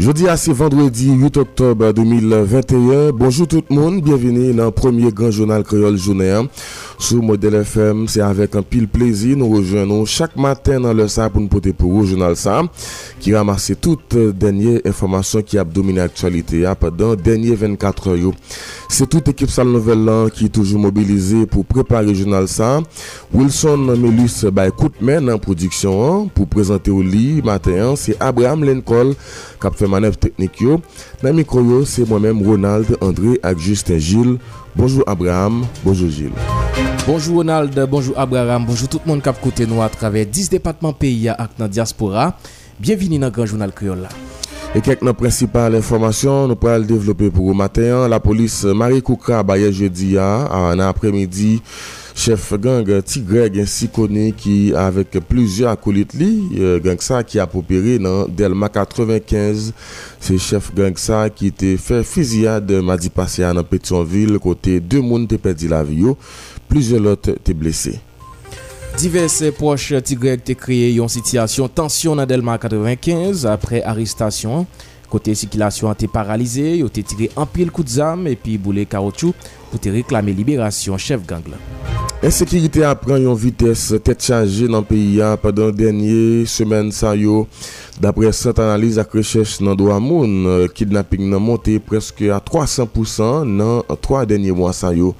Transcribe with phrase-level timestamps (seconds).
[0.00, 3.12] Jeudi à ce vendredi 8 octobre 2021.
[3.12, 6.30] Bonjour tout le monde, bienvenue dans le premier grand journal créole journée.
[6.30, 6.48] Hein.
[6.98, 11.28] Sur Modèle FM, c'est avec un pile plaisir nous rejoignons chaque matin dans le ça
[11.28, 12.62] pour nous porter pour le journal ça
[13.18, 18.32] qui ramasse toutes dernières informations qui a dominé l'actualité hein, pendant les dernières 24 heures.
[18.88, 22.80] C'est toute équipe Salle Nouvelle qui est toujours mobilisée pour préparer le journal ça.
[23.34, 27.94] Wilson Melus bah, écoute en production hein, pour présenter au lit matin.
[27.96, 29.12] C'est Abraham Lincoln
[29.60, 30.62] qui manœuvre technique.
[31.22, 34.38] Dans le micro, c'est moi-même Ronald André avec Justin Gilles.
[34.74, 36.32] Bonjour Abraham, bonjour Gilles.
[37.06, 40.50] Bonjour Ronald, bonjour Abraham, bonjour tout le monde qui a côté nous à travers 10
[40.50, 42.36] départements pays à la diaspora.
[42.78, 44.08] Bienvenue dans le Grand Journal Créole.
[44.74, 48.06] Et quelques principales informations, nous pourrons développer pour le matin.
[48.06, 51.60] La police Marie Koukra, jeudi, en après-midi,
[52.20, 57.40] chef gang euh, Tigre gensi kone ki avek plizye akolit li, euh, gang sa ki
[57.40, 59.70] apopere nan Delma 95.
[60.20, 65.24] Se chef gang sa ki te fe fiziyade madi pase an Petionville kote 2 moun
[65.30, 66.16] te pedi la vi yo,
[66.68, 67.96] plizye lot te blese.
[69.00, 74.68] Diverse poche Tigreg te kreye yon sityasyon tansyon nan Delma 95 apre aristasyon.
[75.10, 79.34] Kote sikilasyon te paralize, yo te tire anpil kout zam epi boule kaoutchou.
[79.70, 81.60] pou te reklame liberasyon chef gang la.
[82.20, 87.46] Ensekirite apren yon vites tet chaje nan peyi an padan denye semen san yo.
[88.00, 93.80] Dapre sent analize ak rechèche nan do amoun, kidnapping nan monte preske a 300% nan
[94.04, 95.14] 3 denye mwa san yo.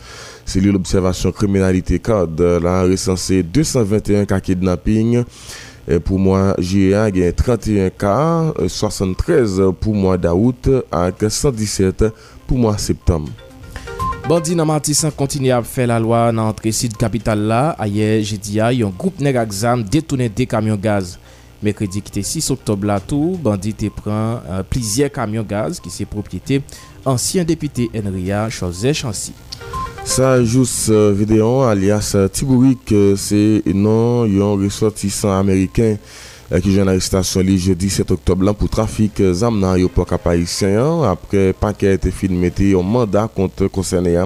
[0.44, 5.22] Seli l'observasyon kriminalite kad la resanse 221 ka kidnapping.
[6.04, 7.08] Pou mwa J.A.
[7.16, 8.16] gen 31 ka,
[8.68, 12.10] 73 pou mwa Daout ak 117
[12.44, 13.24] pou mwa Septem.
[14.30, 18.60] Bandi nan Matisan kontini ap fè la lwa nan antre sid kapital la, aye jedi
[18.62, 21.16] a yon goup neg aksam detounen de kamyon gaz.
[21.66, 25.90] Mekredi ki te 6 oktob la tou, bandi te pran uh, plizye kamyon gaz ki
[25.90, 26.60] se propyete
[27.02, 29.34] ansyen depite Enria Chose Chansi.
[30.06, 35.98] Sajous uh, Videon alias euh, Tibourik euh, se nan yon resortisan Ameriken.
[36.58, 41.94] Qui une arrestation le jeudi 7 octobre pour trafic zam dans l'aéroport caphaïtien après paquet
[41.94, 44.18] été filmé un mandat contre concerné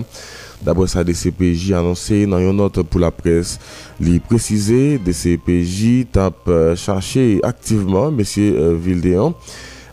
[0.65, 3.59] D'abord, ça DCPJ annoncé dans une note pour la presse.
[4.01, 8.23] Il précisé DCPJ tape euh, chercher activement M.
[8.39, 9.31] Euh,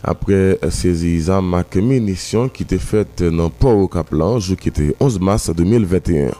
[0.02, 4.96] après saisir armes et munitions qui étaient faites dans Port au Caplan, jour qui était
[4.98, 6.30] 11 mars 2021.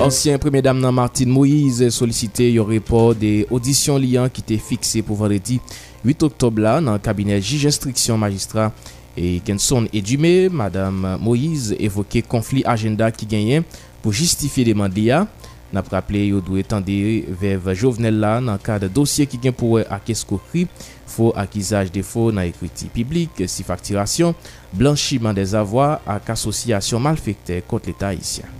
[0.00, 5.02] Ansyen premye dam nan Martine Moïse solisite yon repor de audisyon liyan ki te fikse
[5.04, 5.58] pou vendredi
[6.06, 8.70] 8 oktob la nan kabine jij instriksyon magistra
[9.12, 13.68] e Kenson Edume, Madame Moïse evoke konflik agenda ki genyen
[14.00, 15.26] pou justifiye deman liya.
[15.72, 16.94] Nap rappele yo dwe tende
[17.40, 20.66] vev jovenel la nan kade dosye ki gen pou ak eskokri,
[21.08, 24.36] fo ak izaj defo nan ekwiti publik, si faktirasyon,
[24.76, 28.52] blanchiman des avwa ak asosyasyon malfekte kont l'Etat isyan.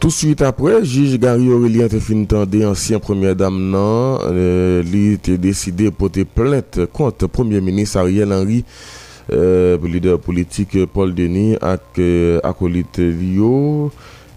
[0.00, 2.24] Tout de suite après, juge Gary Aurélien te fin
[3.00, 8.64] première dame nan, euh, li te décidé porter plainte contre premier ministre Ariel Henry,
[9.30, 13.92] euh, leader politique Paul Denis ak euh, acolyte Lio,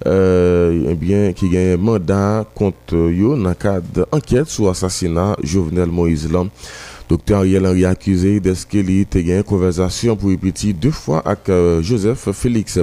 [0.05, 6.49] euh, eh qui gagne mandat contre yo dans cadre d'enquête sur assassinat Jovenel Moïse Lam.
[7.07, 11.81] Docteur Ariel Henry accusé d'est-ce qu'il a une conversation pour répéter deux fois avec euh,
[11.81, 12.77] Joseph Félix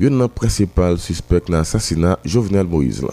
[0.00, 3.04] Badio un principal suspect dans l'assassinat Jovenel Moïse.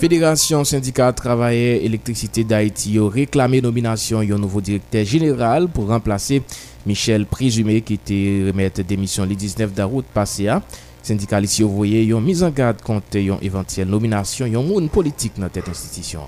[0.00, 6.42] Fédération syndicat travailleurs électricité d'Haïti a réclamé nomination d'un nouveau directeur général pour remplacer
[6.86, 10.48] Michel Présumé qui était remettre démission le 19 août passé.
[11.04, 15.68] Syndicat ici voyé une mise en garde contre une éventuelle nomination d'un politique dans cette
[15.68, 16.22] institution.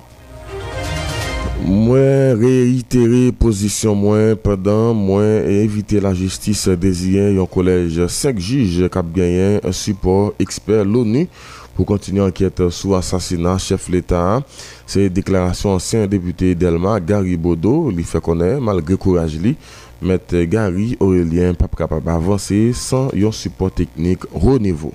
[1.62, 9.60] Moins réitérer position moins pendant moins éviter la justice désignée un collège 5 juges gagné
[9.62, 11.28] un support expert l'ONU
[11.74, 14.42] pour continuer l'enquête sur assassinat chef l'État.
[14.86, 19.56] C'est déclaration ancien député Delma Gary Bodo, lui fait connaître malgré courage lui.
[20.02, 24.92] Gary Aurélien pas capable d'avancer sans un support technique haut niveau.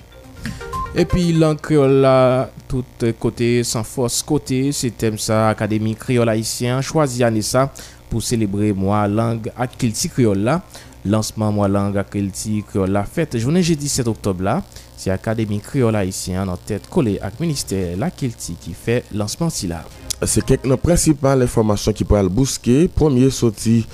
[0.98, 7.22] Epi lan kreola tout kote, san fos kote, se tem sa akademi kreola isyen, chwazi
[7.22, 7.68] ane sa
[8.10, 10.58] pou celebre mwa lang akil ti kreola.
[11.06, 14.58] Lansman mwa lang akil ti kreola fet jounen je 17 oktob la,
[14.98, 19.70] se akademi kreola isyen nan tet kole ak minister lakil ti ki fe lansman si
[19.70, 19.84] la.
[20.26, 23.84] Se kek nan prinsipal informasyon ki pral bouske, promye soti.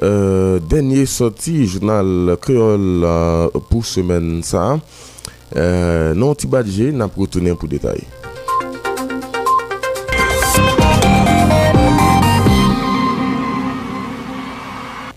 [0.00, 4.78] Euh, denye soti jounal kreol euh, pou semen sa
[5.56, 8.00] Euh, non, Tibadje n'a pas retourné pour détail.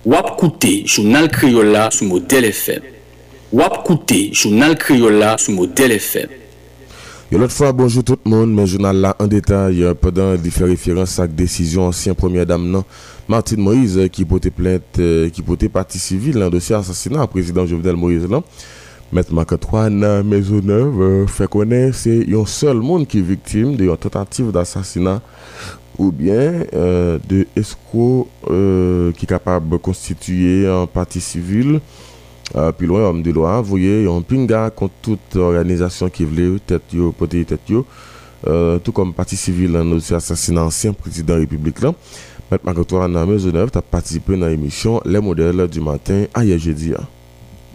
[0.05, 2.83] Wap koute jounal Kriola sou model FM.
[3.55, 6.29] Wap koute jounal Kriola sou model FM.
[7.31, 10.51] Et l'autre fois, bonjour tout le monde, mais journal là en détail, euh, pendant il
[10.51, 12.83] fait référence à la décision ancien première dame, non,
[13.27, 17.25] Martine Moïse, euh, qui portait plainte, euh, qui portait partie civile dans le dossier assassinat
[17.25, 18.27] président Jovenel Moïse.
[18.29, 18.43] Là.
[19.13, 25.21] Maître Maître Maisonneuve fait connaître c'est un seul monde qui est victime d'une tentative d'assassinat
[25.97, 31.79] ou bien de escroc qui est capable de constituer un parti civil
[32.55, 36.59] euh, puis loin, homme de loi, vous voyez, un pinga contre toute organisation qui voulait
[36.65, 36.83] tête
[37.17, 37.59] porter tête
[38.45, 41.93] euh, tout comme parti civil dans notre assassinat ancien président là.
[42.51, 46.93] Maître Marc-Antoine Maisonneuve a participé dans l'émission Les modèles du matin hier jeudi.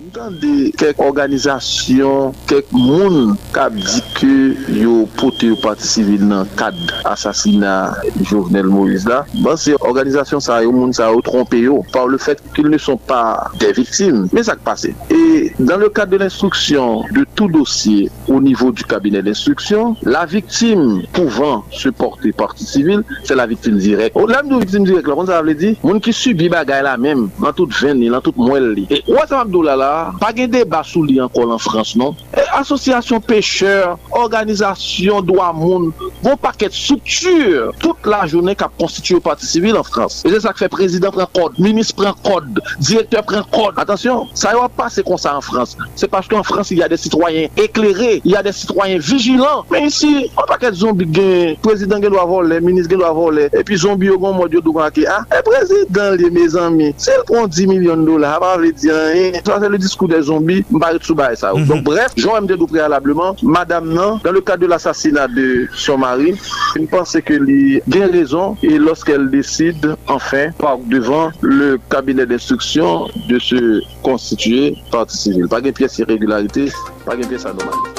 [0.09, 4.31] Mwen de kek organizasyon, kek moun kap di ke
[4.79, 6.77] yo pote yo pati sivil nan kad
[7.09, 12.09] asasina Jovenel Moïse la, ban se organizasyon sa yo moun sa yo trompe yo par
[12.09, 14.25] le fet ki ne son pa de viktim.
[14.33, 14.95] Men sa k pase.
[15.13, 20.25] E dan le kad de l'instruksyon de tout dosye ou nivou du kabinet d'instruksyon, la
[20.31, 24.17] viktim pouvan se porte pati sivil, se la viktim direk.
[24.17, 26.97] Ou lam do viktim direk la, kon sa avle di, moun ki subi bagay la
[26.97, 28.89] men, nan tout ven li, nan tout mwen li.
[28.89, 32.17] E wazan Abdou la la, pa gen deba sou li ankol an Frans non.
[32.33, 35.91] E, asosyasyon pecheur, organizasyon do amoun,
[36.23, 40.21] bon paket soutur, tout la jounen kap konstituye parti sivil an Frans.
[40.27, 43.79] E se sa kre prezident pren kod, minis pren kod, direktor pren kod.
[43.81, 45.77] Atensyon, sa yo pa se konsa an Frans.
[45.99, 49.69] Se paske an Frans y a de sitwoyen ekleré, y a de sitwoyen vigilant.
[49.73, 53.39] Men isi, an paket zombi gen, prezident gen do avol le, minis gen do avol
[53.39, 55.21] le, e pi zombi yo gon moun diyo do gwa ki a.
[55.35, 59.15] E prezident li, me zanmi, se l pon 10 milyon do la, apan le diyan,
[59.15, 59.43] e,
[59.88, 61.64] se le diskou de zombi, mbari tsouba e sa ou.
[61.67, 62.46] Donk bref, Jean M.
[62.46, 66.35] Dedou prealableman, madame nan, dan le kade de l'assassinat de son mari,
[66.76, 73.08] m'pense ke li gen rezon, e loske el deside, anfen, par devan le kabinet d'instruksyon
[73.29, 73.62] de se
[74.06, 75.49] konstituye parti civil.
[75.52, 76.69] Pa gen piyes irregularite,
[77.06, 77.98] pa gen piyes anomali.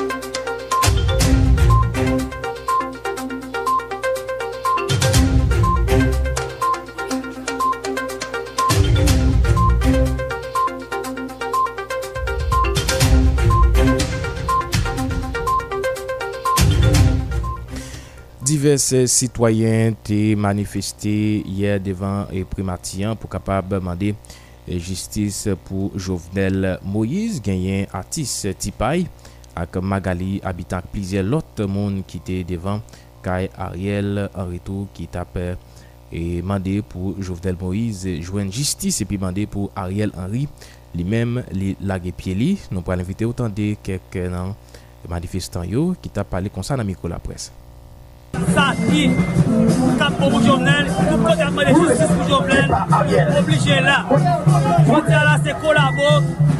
[18.59, 21.11] divers sitwayen te manifeste
[21.47, 24.09] yer devan e primatiyan pou kapab mande
[24.67, 29.05] e jistis pou Jovenel Moïse, genyen Atis Tipay
[29.55, 32.83] ak Magali abitak plizye lot moun ki te devan
[33.23, 35.53] kay Ariel Anretou ki tape
[36.11, 40.43] e mande pou Jovenel Moïse jwen jistis epi mande pou Ariel Henry
[40.97, 42.51] li mem li lage pie li.
[42.75, 44.51] Non pral invite otan de kek nan
[45.07, 47.58] manifestan yo ki tape pale konsan amiko la presse.
[48.33, 49.09] Sa ki,
[49.97, 53.97] kap pou mou jovnel, pou kote akman de justice pou jovnel, pou oblige la.
[54.87, 56.11] Jodi a la se kolabo,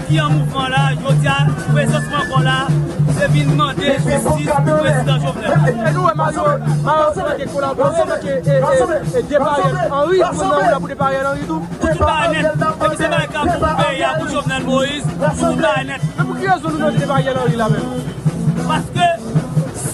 [0.07, 1.37] ki an mouvman la, jodi a
[1.69, 2.57] prezosman kon la,
[3.19, 5.69] se vin mande justice pou prezident jovnel.
[5.69, 6.45] E nou e mazo,
[6.87, 8.07] mazo meke kolabo, se
[8.65, 11.61] mazo meke depare, anri pou nan ou la pou depare anri tou?
[11.77, 15.17] Pou tou ba anet, e mi se ba kap pou peye a pou jovnel Moïse,
[15.17, 16.09] pou tou ba anet.
[16.17, 18.17] E pou ki yo zon nou nan depare anri la men?
[18.69, 19.09] Paske,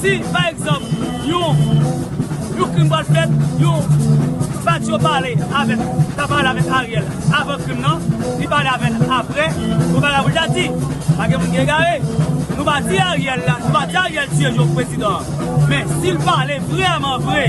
[0.05, 0.85] Si, par exemple,
[1.25, 1.55] yon,
[2.59, 3.87] yon krim bal fèt, yon
[4.61, 5.31] bat yo pale
[5.61, 5.81] avèk,
[6.13, 8.03] ta pale avèk Ariel, avèk krim nan,
[8.37, 11.95] li pale avèk apre, nou pale avèk jati, di, akè moun gen gare,
[12.51, 15.33] nou bati Ariel la, nou bati Ariel tiye jok prezident.
[15.71, 17.47] Men, si l pale vreman vre,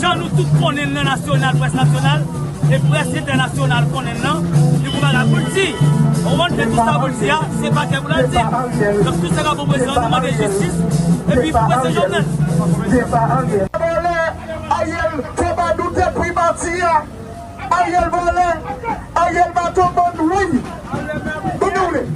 [0.00, 2.24] jan nou tout konen nan nasyonal, pres nasyonal,
[2.68, 4.36] e pres internasyonal konen nan,
[4.84, 5.68] yon pou baga koulti,
[6.24, 7.98] ou moun fè tout sa koulti ya, se pa ke
[9.06, 10.78] tout se ka pou presidant, nou mande justice,
[11.30, 11.48] e pi
[15.78, 16.94] pou te primati ya
[17.70, 18.48] Ayel vole
[19.94, 20.60] bon le
[21.60, 22.06] Vole,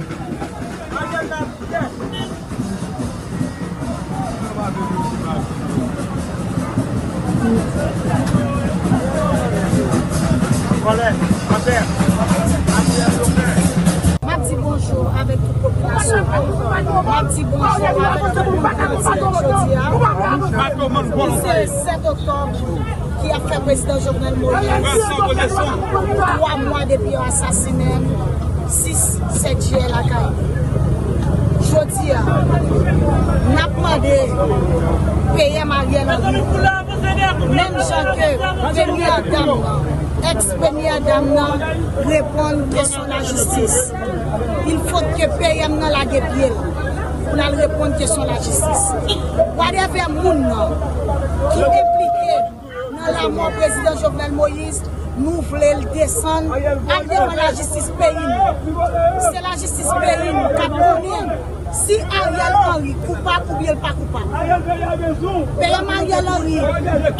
[14.21, 17.01] Mabdi bonjou avèk tout populasyon Kalifornia.
[17.07, 19.83] Mabdi bonjou avèk tout populasyon Kalifornia.
[21.41, 22.49] Se 7 oktob
[23.21, 24.75] ki a fè prezident Jovenel Moïse.
[26.21, 28.03] 3 mwa depi yo asasinèm,
[28.69, 30.29] 6-7 jè lakay.
[31.65, 32.21] Jodi ya,
[33.57, 34.17] napmande
[35.33, 36.37] peye marye lòvou.
[37.57, 38.29] Mèm jan ke,
[38.77, 39.49] veni a dam.
[40.31, 41.63] eks-premye dam nan
[42.09, 43.75] repon kesyon la jistis.
[44.71, 48.85] Il fote ke peyem nan lage pye pou nan repon kesyon la jistis.
[49.59, 50.77] Wade ve moun nan
[51.51, 51.84] ki de
[53.05, 54.81] an la moun prezident Jovenel Moïse,
[55.15, 58.79] nou vle l desan ak devan la jistis peyi nou.
[59.29, 61.29] Se la jistis peyi nou kap konen,
[61.75, 64.21] si Ariel Henry koupa koubye l pa koupa.
[65.59, 66.59] Peyem Ariel Henry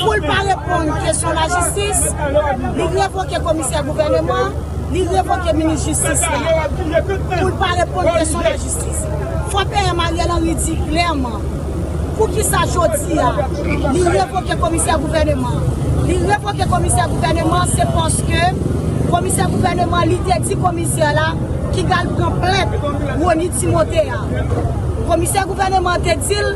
[0.01, 2.05] pou l pa repon kesyon la jistis,
[2.79, 6.67] li revoke komisyen gouvernement, li revoke minis jistis la.
[7.07, 9.05] Pou l pa repon kesyon la jistis.
[9.53, 11.47] Fwa peyem Ariel Henry di klerman,
[12.19, 13.31] pou ki sa joti ya,
[13.95, 15.74] li revoke komisyen gouvernement,
[16.05, 18.41] Li revoke komisyen gouvernement se poske
[19.09, 21.31] komisyen gouvernement li te di komisyen la
[21.73, 22.75] ki gal pran plep
[23.23, 24.19] Rony Timotea.
[25.09, 26.51] Komisyen gouvernement te dil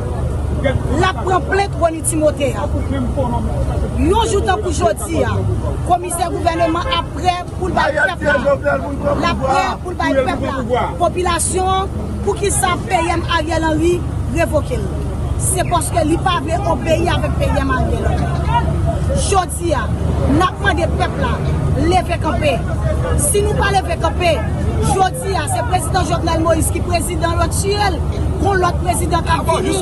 [1.02, 2.68] la pran plep Rony Timotea.
[3.98, 5.34] Yon joutan pou jodi ya,
[5.90, 8.38] komisyen gouvernement apre pou l'bay pepla.
[9.26, 10.88] La pre pou l'bay pepla.
[11.02, 13.98] Popilasyon pou ki sa peyem Ariel Henry
[14.38, 15.09] revoke li.
[15.40, 18.12] se poske li pa vle obeye avèk peye manje lò.
[19.30, 19.86] Jodi ya,
[20.40, 21.34] nakman de pepla,
[21.90, 22.54] leve kapè.
[23.24, 24.36] Si nou pa leve kapè,
[24.94, 28.00] jodi ya, se prezident Jovenel Moïse ki prezident lò tiyel,
[28.44, 29.82] kon lòt prezident kap vini,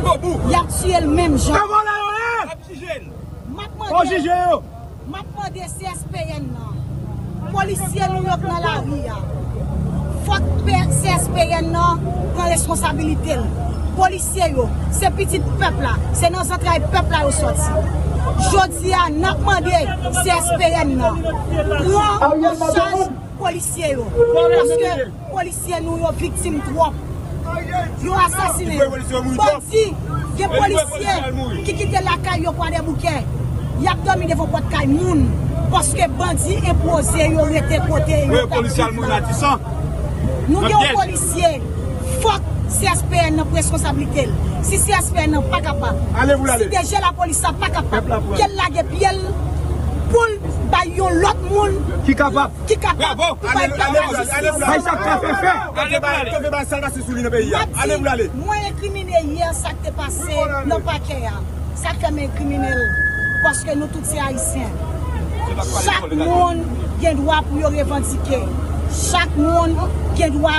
[0.53, 1.59] yap tiyel mèm jan.
[1.59, 2.33] Kavon la yon lè!
[2.53, 3.13] Kap tijel!
[3.87, 4.41] Konjije
[5.53, 6.73] de CSPN nan,
[7.53, 9.15] polisye nou yok nan la ri ya.
[10.27, 12.03] Fok CSPN nan,
[12.35, 13.66] pren responsabilite lè.
[13.97, 18.05] polisye yo, se pitit pepla, se nan santray pepla yo soti.
[18.51, 19.79] Jodi a nap mande
[20.21, 21.21] CSPN nan.
[21.57, 23.07] Pran ou chanj
[23.39, 24.05] polisye yo.
[24.53, 24.91] Paske
[25.31, 26.95] polisye nou yo viktim drop.
[28.03, 28.77] Yo asasine.
[29.39, 29.83] Bandi,
[30.37, 31.17] ge polisye
[31.65, 33.15] ki kite lakay yo kwa de bouke.
[33.81, 35.25] Yak domi devon pot kay moun.
[35.73, 38.45] Paske bandi impose yo rete kote yo.
[38.53, 39.65] Polisye al moun atisan.
[40.51, 41.57] Nou gen polisye.
[42.21, 42.53] Fok.
[42.67, 44.31] CSPN nan pou responsabilite l.
[44.67, 45.93] Si CSPN nan pa kapa,
[46.57, 48.01] si deje la polisa pa kapa,
[48.35, 49.19] kel lage piel,
[50.11, 50.35] pou l
[50.71, 54.17] bayon lot moun, ki kapa, ki kapa, pou bayon lot moun.
[58.43, 61.35] Mwen ekrimine yè sak te pase nan pa kè ya,
[61.79, 62.85] sak te mè ekrimine l,
[63.45, 64.71] paske nou tout se haisyen.
[65.83, 66.59] Chak moun
[67.01, 68.41] gen dwa pou yo revantike,
[68.91, 69.75] chak moun
[70.17, 70.55] gen dwa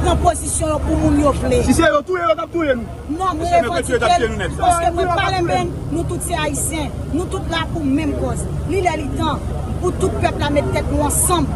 [0.00, 1.60] pren posisyon yo pou moun yo ple.
[1.66, 2.98] Si se yo touye, yo tap touye nou.
[3.14, 4.26] Non, mwen e kontikel,
[4.58, 8.44] poske mwen pale men, nou ah, tout se haisyen, nou tout la pou mwen koz.
[8.70, 9.42] Li lè li tan,
[9.80, 11.48] pou tout pep la met tèt nou ansam,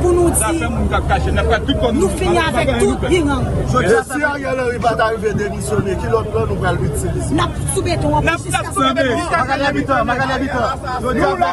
[0.00, 3.44] pou nou di nou fini avèk tout binan.
[3.66, 7.34] E si a yon lè ribat arive demisyonè, ki lòt lò nou pral vitse disi?
[7.38, 9.22] Nap soubeton wapou jiska soubeton.
[9.32, 10.86] Magali abitan, magali abitan.
[11.02, 11.50] Nou la,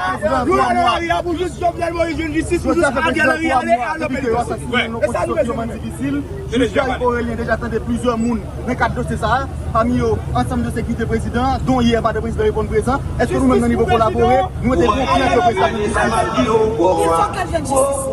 [0.48, 3.27] nou la lè ari apou jous jòm lè mò yon jistis pou jous a gè
[3.30, 4.30] lè ri alè alè pèlè.
[4.34, 6.20] E sa nou mè jòm difisil,
[6.53, 9.44] jous jòm orelien deja tande plizyon moun nan kat dosè sa,
[9.75, 13.51] pami yo ansam de sekritè prezident, don yè pa de prezident repon prezident, eske nou
[13.51, 15.74] mè nan nivou kolaborè, nou mè te bon konè se prezident.
[16.44, 18.12] Il faut qu'elle vienne justice.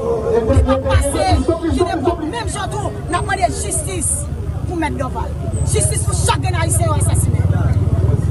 [0.51, 4.27] Pis pa pase, ki dem do, mèm jantou, nan mwade justice
[4.69, 5.29] pou mèd doval.
[5.67, 7.41] Justice pou chak gen a yise yo asasine.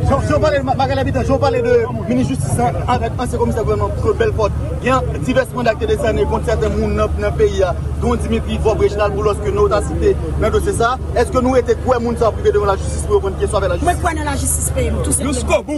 [0.10, 4.52] Jou pale, Magal Abita, jou pale de mini-justice avèk anse komisa gouvernement Pro Belfort.
[4.82, 7.76] Yan divers mandakte de sanè konti atè moun nan peyi ya.
[8.02, 10.96] Don Dimitri Vob, Reginald Boulos, ke nou ta site nan dosè sa.
[11.14, 13.78] Eske nou ete kouè moun sa prive devan la justice pou yon kèso avè la
[13.78, 13.92] justice?
[13.92, 15.30] Mwen kouè nan la justice peyi mou, tout se kèso.
[15.30, 15.78] Nou skobou!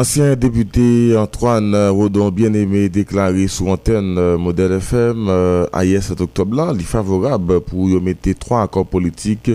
[0.00, 6.54] Ancien député Antoine Rodon, bien-aimé, déclaré sous antenne euh, Modèle FM euh, hier 7 octobre,
[6.54, 9.50] là, il est favorable pour y mettre trois accords politiques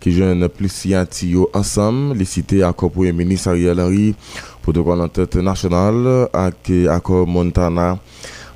[0.00, 0.94] qui joignent plus si
[1.52, 2.16] ensemble.
[2.16, 4.14] Les cités accord Premier ministre Ariel Henry,
[4.62, 7.98] protocole entente nationale, avec accord Montana.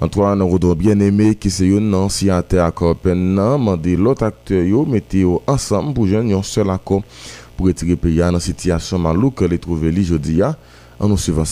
[0.00, 6.06] Antoine Rodon, bien-aimé, qui c'est un ancien accord PEN, mandé l'autre acteur, mettez ensemble pour
[6.06, 7.02] joindre un seul accord
[7.54, 10.40] pour retirer le pays dans la situation malouque les trouver aujourd'hui.
[10.42, 10.54] On
[10.98, 11.44] anuncie vă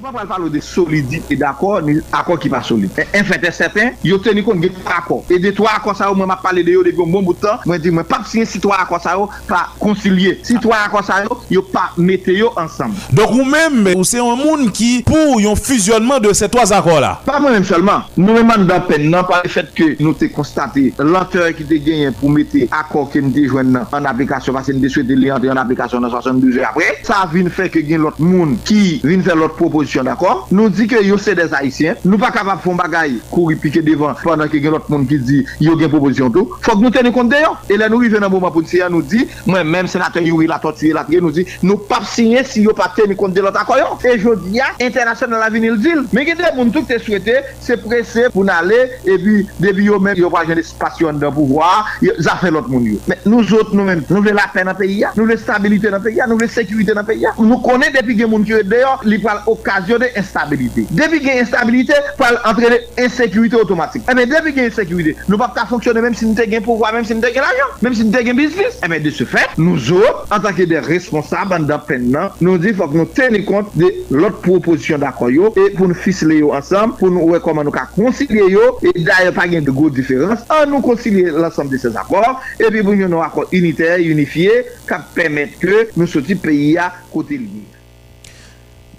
[0.00, 3.04] Nou pa pral palo de solidite d'akor, ni akor ki pa solide.
[3.12, 5.26] En fète sèten, yo teni kon gen 3 akor.
[5.28, 7.26] E de 3 akor sa yo, mwen ma pale de yo bon de yon bon
[7.26, 10.38] boutan, mwen di mwen pap siye si 3 akor sa yo, pa konsilye.
[10.46, 12.94] Si 3 akor sa yo, yo pa mete yo ansam.
[13.12, 17.02] Dok ou mèm, ou se yon moun ki pou yon fusionman de se 3 akor
[17.04, 17.12] la?
[17.26, 18.08] Pa mwen mèm seulement.
[18.16, 21.68] Nou mèman nou dan pen nan pa le fèt ke nou te konstate lanteur ki
[21.68, 25.20] te genyen pou mete akor ke nou te jwen nan an aplikasyon, pasen de souete
[25.20, 26.88] li an te an aplikasyon nan 72 apre.
[27.04, 30.48] Sa vin fè ke gen lot moun ki vin fè lot proposisyon solution d'accord?
[30.50, 31.94] Nous dit que yo c'est des haïtiens.
[32.04, 35.78] Nous pas capable font bagaille courir piquer devant pendant que l'autre monde qui dit yo
[35.78, 36.50] une proposition tout.
[36.62, 37.60] Faut que nous tenions compte d'ailleurs.
[37.68, 40.92] Et là nous arrivons dans moment pour nous dit moi même sénateur Yuri la tortue
[40.92, 44.18] la nous dit nous pas signer si yo pas tenir compte de l'autre accord et
[44.18, 48.26] je dis ah, international avenir dit mais que des monde tout te souhaité c'est pressé
[48.32, 51.88] pour aller et puis depuis yo même yo pas jeune espace dans pouvoir
[52.20, 55.04] ça fait l'autre monde mais nous autres nous même nous voulons la paix dans pays
[55.16, 57.26] nous voulons stabilité dans pays nous voulons sécurité dans pays.
[57.38, 60.86] Nous connaissons depuis que monde qui est dehors il parle au cas okasyon de instabilite.
[60.90, 64.04] Depi gen instabilite, pral entrene insekurite otomatik.
[64.10, 67.06] Ebe, depi gen insekurite, nou pap ta fonksyone menm si nou te gen pouvoi, menm
[67.06, 68.78] si nou te gen ayon, menm si nou te gen bisnis.
[68.86, 72.60] Ebe, de se fet, nou zo, an tanke de responsab an da pen nan, nou
[72.60, 76.52] di fok nou teni kont de lot proposisyon da koyo, e pou nou fisle yo
[76.56, 79.90] ansam, pou nou wè koman nou ka konsilye yo, e daye pa gen de go
[79.92, 84.62] diferans, an nou konsilye lansam de se zakor, e pi pou nou akor unitè, unifiè,
[84.88, 87.79] ka pèmèt ke nou soti peyi ya kote liye.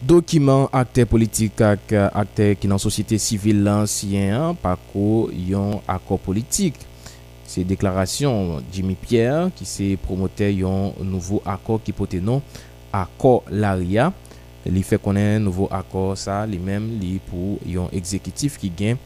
[0.02, 6.80] Dokiman akte politik ak euh, akte ki nan sosyete sivil lansyen pako yon akor politik.
[7.46, 12.42] Se deklarasyon Jimmy Pierre ki se promote yon nouvo akor ki pote non
[12.90, 14.10] akor Laria.
[14.66, 18.98] Li fe konen nouvo akor sa li mem li pou yon ekzekitif ki gen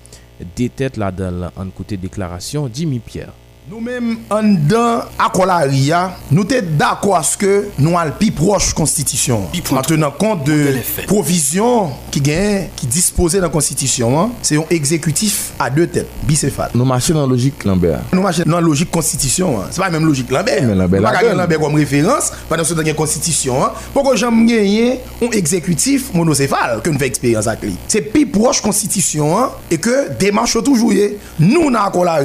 [0.56, 3.36] detet la dal an kote deklarasyon Jimmy Pierre.
[3.66, 7.50] Nou menm an dan akola ria, nou te dako aske
[7.82, 9.48] nou al pi proche konstitisyon.
[9.74, 15.72] An tenan kont de provizyon ki gen, ki dispose nan konstitisyon, se yon ekzekutif a
[15.74, 16.76] de tet, bisefal.
[16.78, 18.14] Nou mache nan logik Lambert.
[18.14, 20.62] Nou mache nan logik konstitisyon, se pa menm logik Lambert.
[20.70, 21.18] Men Lambert la gen.
[21.18, 23.82] Nou pa gen Lambert kom referans, pa nan sou dan gen konstitisyon.
[23.98, 27.74] Poko jan mgenye, yon ekzekutif monosefal, ke nou fe eksperyans ak li.
[27.90, 32.22] Se pi proche konstitisyon, e ke demanche toujouye, nou nan akola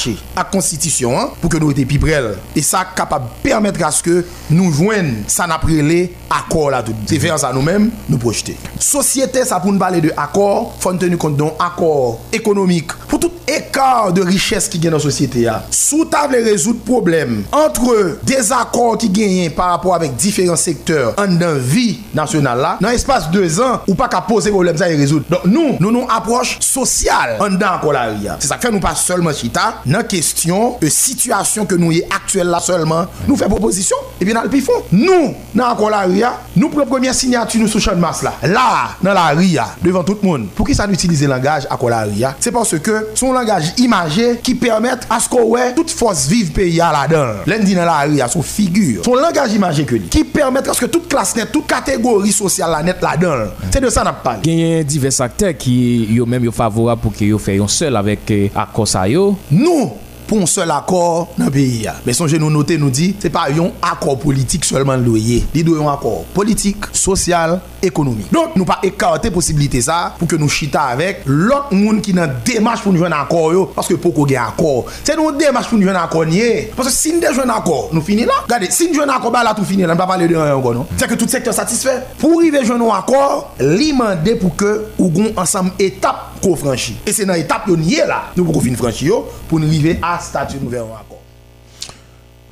[0.00, 2.22] attaché à la Constitution hein, pour que nous étions plus près.
[2.56, 6.82] Et ça capable de permettre à ce que nous joignent ça n'a les accords là
[6.82, 6.92] tout.
[6.92, 7.06] Mm-hmm.
[7.06, 8.56] C'est vers ça nous-mêmes, nous projeter.
[8.78, 13.30] Société, ça pour nous parler de accord, faut tenir compte d'un accord économique pour tout
[13.46, 15.42] écart de richesse qui gagne dans la société.
[15.42, 15.64] Là.
[15.70, 21.26] Sous table résoudre problème entre des accords qui gagnent par rapport avec différents secteurs en
[21.26, 24.88] dans vie nationale là, dans l'espace de deux ans, ou pas qu'à poser problème ça
[24.90, 25.24] et résoudre.
[25.28, 28.10] Donc nous, nous nous approche sociale en dans accord là.
[28.38, 32.06] C'est ça que fait nous pas seulement chita, nan question e situation que nous est
[32.14, 36.00] actuelle là seulement nous fait proposition et puis dans le pifon nous dans encore la
[36.02, 39.66] ria nous prenons première signature nous sous champ de masse là là dans la ria
[39.82, 42.36] devant tout le monde pour qui ça d'utiliser langage encore la ria?
[42.38, 46.52] C'est parce que son langage imagé qui permet à ce qu'on ouais toute force vive
[46.52, 49.04] pays là-dedans lundi dans la ria son figure.
[49.04, 52.70] Son langage imagé que qui permet à ce que toute classe nette toute catégorie sociale
[52.70, 56.52] la nette là-dedans c'est de ça n'a pas gagné divers acteurs qui yo même yo
[56.52, 59.36] favorable pour que yo fait un seul avec eh, accord ça yo.
[59.50, 60.09] Nous nenhum.
[60.30, 61.96] pou an sel akor nan peyi ya.
[62.06, 65.40] Men sonje nou note nou di, se pa yon akor politik solman loye.
[65.50, 68.28] Li do yon akor politik, sosyal, ekonomik.
[68.30, 72.36] Don nou pa ekarte posibilite sa pou ke nou chita avek lot moun ki nan
[72.46, 74.90] demache pou nou jwen akor yo, paske pou ko gen akor.
[75.02, 78.04] Se nou demache pou nou jwen akor niye, paske si nou de jwen akor, nou
[78.06, 78.38] fini la.
[78.50, 80.52] Gade, si nou jwen akor ba la tou fini la, nou pa pale de yon
[80.52, 80.90] yon konon.
[81.00, 81.96] Se ke tout sektor satisfè.
[82.20, 86.98] Pou rive jwen nou akor, li mande pou ke ou gon ansam etap ko franchi.
[87.08, 89.70] E se nan etap yo niye la, nou pou ko fin franchi yo, pou nou
[89.70, 91.20] rive a statut nou veron akor.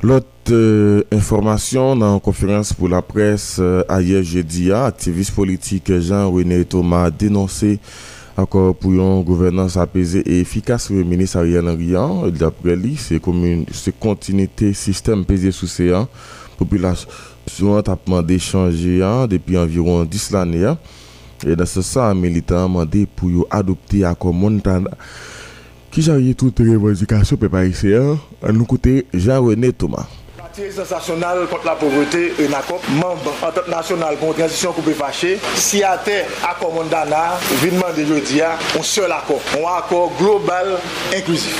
[0.06, 6.60] Lot euh, informasyon nan konferans pou la pres euh, ayer jeudi ya, aktivist politik Jean-René
[6.70, 7.76] Thomas denonse
[8.38, 12.28] akor pou yon gouvernance apese e efikas ve menis a riyan an riyan.
[12.38, 13.18] Dapre li, se
[13.98, 16.06] kontinite sistem pese sou se yan,
[16.60, 20.76] populasyon tapman de chanje yan depi anviron 10 lan ya.
[21.42, 22.70] E dan se sa, militan
[25.98, 30.06] Ki sa yon tout revendikasyon pe parisyen an nou koute Jean-René Thomas.
[30.58, 35.96] Quartier sensationnel contre la pauvreté, ENACOP, membre entente nationale contre transition coupée fâchée, si à
[35.98, 40.78] terre à Commandana, vinement de jeudi, un seul accord, un accord global
[41.14, 41.56] inclusif.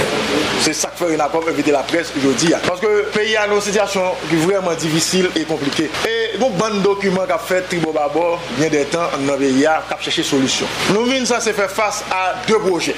[0.61, 2.53] C'est ça que fait ENACOP inviter la presse jeudi.
[2.67, 5.91] Parce que le pays a une situation qui est vraiment difficile et compliquée.
[6.09, 10.25] Et bon, bon document qu'a fait Tribo Babor, bien des temps, en pays a chercher
[10.25, 10.67] solution.
[10.93, 12.97] Nous, mine, ça, c'est faire face à deux projets.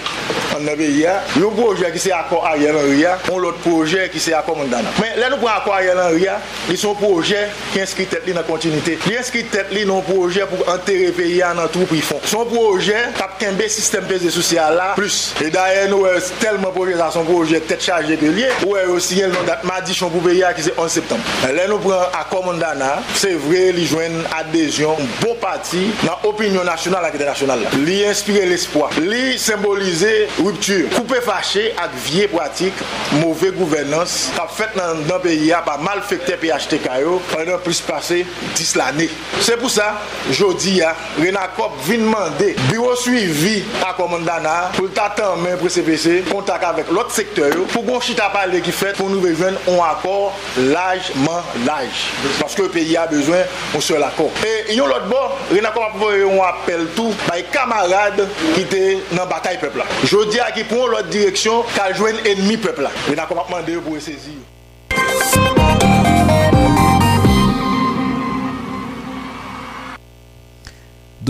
[0.54, 4.32] En pays a, le projet qui c'est accord Ariel Henry, on l'autre projet qui c'est
[4.32, 4.88] accord Mandana.
[4.98, 7.38] Mais là, nous prenons accord Ariel Ariel Henry a, li son proje
[7.72, 8.96] ki inskri tet li nan kontinite.
[9.08, 12.20] Li inskri tet li nan proje pou anterre peyi an an tou pou y fon.
[12.30, 15.20] Son proje tap kenbe sistem peze sosyal la plus.
[15.42, 18.76] E daye nou e euh, telman proje sa son proje tet chaje de liye ou
[18.76, 21.36] euh, e osi el nan dat madi chon pou peyi a ki se 11 septembre.
[21.48, 27.08] Euh, le nou pren akomandana, se vre li jwen adesyon bon pati nan opinyon nasyonal
[27.10, 27.74] ak internasyonal la.
[27.82, 28.90] Li inspire l'espoi.
[29.00, 30.88] Li symbolize ruptur.
[30.94, 32.76] Koupe fache ak vie pratik,
[33.18, 38.22] mouve gouvernance, tap fet nan, nan peyi a pa malfekte PHTK yo pendant plus pase
[38.56, 39.08] 10 l'anè.
[39.40, 39.92] Se pou sa,
[40.30, 46.92] jodi ya, Renakop vin mande biro suivi akomandana pou l'tatan men pre CPC kontak avèk
[46.94, 50.36] lot sektor yo pou gon chita pale ki fèt pou nou veven on akor
[50.70, 52.04] lajman laj.
[52.40, 53.44] Paske peyi a bezwen
[53.76, 54.32] on se l'akor.
[54.46, 58.84] E yon lot bo, Renakop apove yon apel tou bay kamarade ki te
[59.16, 59.88] nan batay pepla.
[60.06, 62.92] Jodi a ki pou l'ot direksyon kal jwen enmi pepla.
[63.08, 65.59] Renakop apman de yo pou e sezi yo.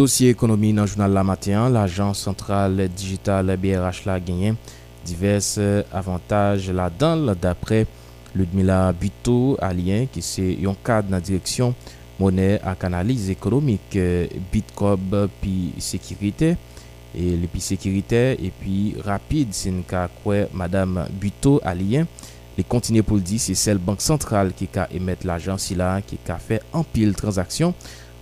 [0.00, 4.54] Dosye ekonomi nan jounal la matin, l'Ajan Sentral Digital BRH la genyen
[5.04, 7.84] divers euh, avantaj la dan dapre
[8.34, 11.74] Ludmila Buto Alien ki se yon kad nan direksyon
[12.20, 16.54] monè ak analize ekonomik euh, Bitcob pi sekirite
[17.10, 22.06] e li pi sekirite e pi rapide sin ka kwe Madame Buto Alien
[22.60, 26.18] Li kontine pou di se sel bank sentral ki ka emet l'ajan si la ki
[26.26, 27.72] ka fe anpil transaksyon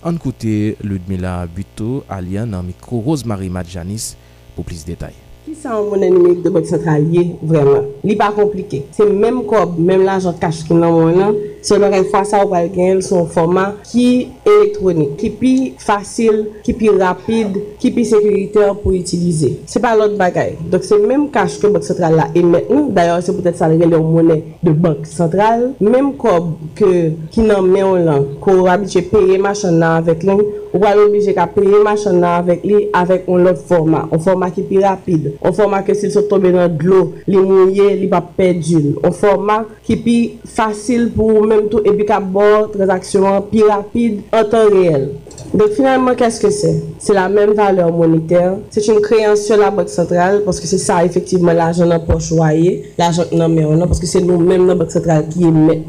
[0.07, 4.13] an koute Ludmila Buto alyen nan mikro Rosemary Madjanis
[4.55, 5.28] pou plis detay.
[5.49, 7.87] Ki sa an mounen nimerik de bank sentral ye, vreman.
[8.05, 8.83] Li pa komplike.
[8.93, 12.51] Se menm kob, menm la jant kache ki nan mounan, selon ren fwa sa ou
[12.53, 14.05] pal gen son forma ki
[14.45, 15.15] elektronik.
[15.17, 19.55] Ki pi fasil, ki pi rapide, ki pi sekuriter pou itilize.
[19.73, 20.53] Se pa lot bagay.
[20.69, 22.93] Dok se menm kache ki bank sentral la e menm.
[22.93, 25.71] D'ayor se pwetet sa rele ou mounen de bank sentral.
[25.81, 26.93] Menm kob ke
[27.33, 31.49] ki nan menon lan, ko wabitche peye machan nan avek lan, ou pal oblije ka
[31.57, 34.05] peye machan nan avek li avek on lot forma.
[34.13, 35.38] On forma ki pi rapide.
[35.43, 38.97] On forma ke sil sot tobe nan glou, li mouye, li pa pedil.
[39.07, 40.17] On forma ki pi
[40.57, 45.09] fasil pou mèm tou epi ka bon transaksyon pi rapide an tan reel.
[45.55, 48.57] Donc finalement, qu'est-ce que c'est C'est la même valeur monétaire.
[48.71, 52.01] C'est une créance sur la Banque centrale parce que c'est ça effectivement l'argent dans la
[52.01, 55.85] poche loyer, l'argent dans mais on parce que c'est nous-mêmes la Banque centrale qui émet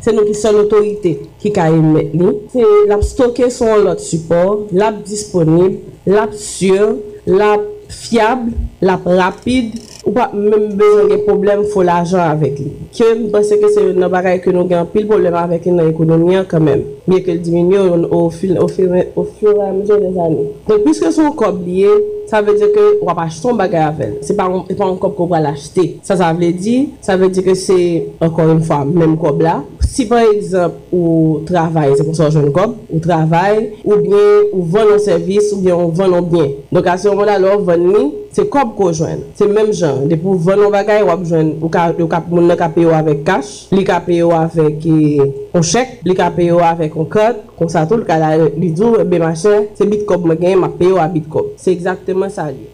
[0.00, 2.10] c'est nous qui sommes l'autorité qui émet
[2.52, 10.14] C'est la stocker sur l'autre support, l'app disponible, l'app sûre, l'app fiable, la rapide, ou
[10.16, 12.70] pa mèm bezon gen problem fol ajan avèk li.
[12.96, 15.74] Kè m basè ke se yon nan bagay ke nou gen pil problem avèk li
[15.74, 16.84] nan ekonomian kèmèm.
[17.08, 20.46] Mè ke l diminyo yon ou fil ou fil ou fil an mèjè des anè.
[20.68, 21.92] Donk pwiske son kob liye,
[22.30, 24.16] sa vè di ke wap acheton bagay avèl.
[24.24, 25.98] Se pa yon kob ko wap l'achete.
[26.06, 27.78] Sa sa vè di, sa vè di ke se
[28.24, 29.58] ankon yon fwa mèm kob la.
[29.88, 34.66] Si par exemple ou travay, se kon son joun kop, ou travay, ou bien ou
[34.68, 36.50] von an servis, ou bien ou von an bien.
[36.68, 38.02] Donk asyon moun alor von ni,
[38.36, 39.22] se kop ko jwen.
[39.38, 42.60] Se menm jan, de pou von an bagay wap jwen, ou ka, ka, moun nan
[42.60, 47.00] ka peyo avèk kash, li ka peyo avèk an e, chèk, li ka peyo avèk
[47.00, 50.36] an kod, kon sa tout ka la li djou be machin, se bit kop mwen
[50.44, 51.56] gen, ma peyo a euh, bit kop.
[51.56, 52.68] Se exactement sa li.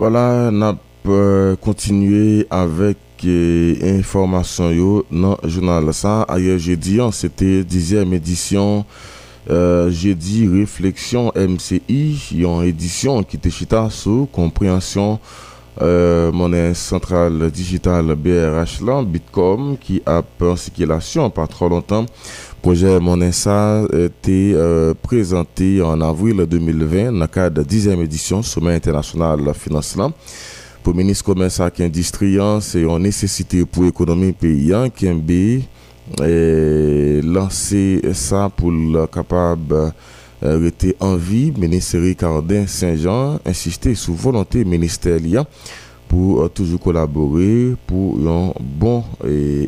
[0.00, 0.80] Voilà, nap
[1.60, 6.22] kontinue avèk informasyon yo nan jounal sa.
[6.32, 8.86] Ayer jè diyan, se te dizyèm edisyon
[9.50, 15.18] Euh, j'ai dit réflexion MCI, une édition qui était chita sous compréhension
[15.80, 22.06] euh, monnaie centrale digitale BRH là, Bitcom, qui a en circulation pas trop longtemps.
[22.60, 28.04] Projet monnaie ça été euh, présenté en avril 2020 dans le cadre de la 10e
[28.04, 28.80] édition Sommet
[30.82, 35.62] Pour le ministre commerce et industrie, c'est une nécessité pour l'économie paysan qui est
[36.24, 39.92] et lancer ça pour le capable
[40.42, 41.52] euh, rester en vie.
[41.56, 45.44] Ministre Ricardin Saint-Jean insisté sur volonté ministérielle
[46.08, 49.02] pour euh, toujours collaborer pour une bonne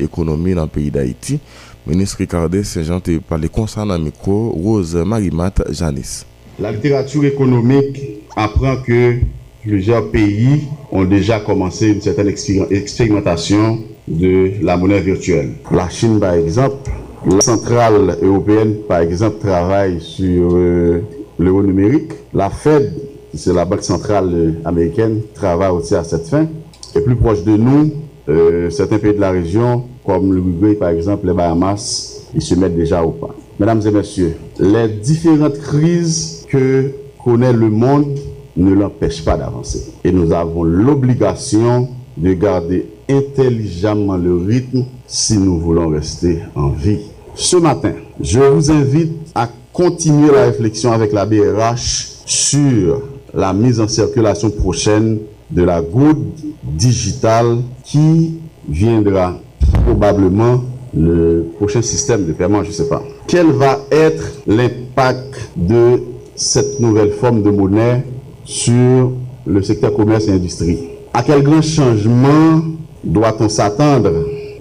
[0.00, 1.38] économie dans le pays d'Haïti.
[1.86, 6.24] Ministre Ricardin Saint-Jean te parlé concernant micro Rose Marimat Janis.
[6.58, 8.00] La littérature économique
[8.34, 9.20] apprend que
[9.64, 15.52] plusieurs pays ont déjà commencé une certaine expérimentation de la monnaie virtuelle.
[15.72, 16.90] La Chine, par exemple,
[17.26, 21.00] la centrale européenne, par exemple, travaille sur euh,
[21.38, 22.12] l'euro numérique.
[22.34, 22.92] La Fed,
[23.32, 26.46] c'est la banque centrale euh, américaine, travaille aussi à cette fin.
[26.94, 27.92] Et plus proche de nous,
[28.28, 32.76] euh, certains pays de la région, comme l'Uruguay, par exemple, les Bahamas, ils se mettent
[32.76, 33.34] déjà au pas.
[33.58, 36.90] Mesdames et messieurs, les différentes crises que
[37.24, 38.18] connaît le monde
[38.56, 39.92] ne l'empêchent pas d'avancer.
[40.04, 47.00] Et nous avons l'obligation de garder intelligemment le rythme si nous voulons rester en vie.
[47.34, 53.02] Ce matin, je vous invite à continuer la réflexion avec la BRH sur
[53.34, 55.18] la mise en circulation prochaine
[55.50, 58.38] de la goutte digitale qui
[58.68, 59.36] viendra
[59.84, 60.62] probablement
[60.96, 63.02] le prochain système de paiement, je ne sais pas.
[63.26, 66.00] Quel va être l'impact de
[66.36, 68.04] cette nouvelle forme de monnaie
[68.44, 69.12] sur
[69.46, 70.78] le secteur commerce et industrie
[71.12, 72.62] À quel grand changement
[73.02, 74.10] doit-on s'attendre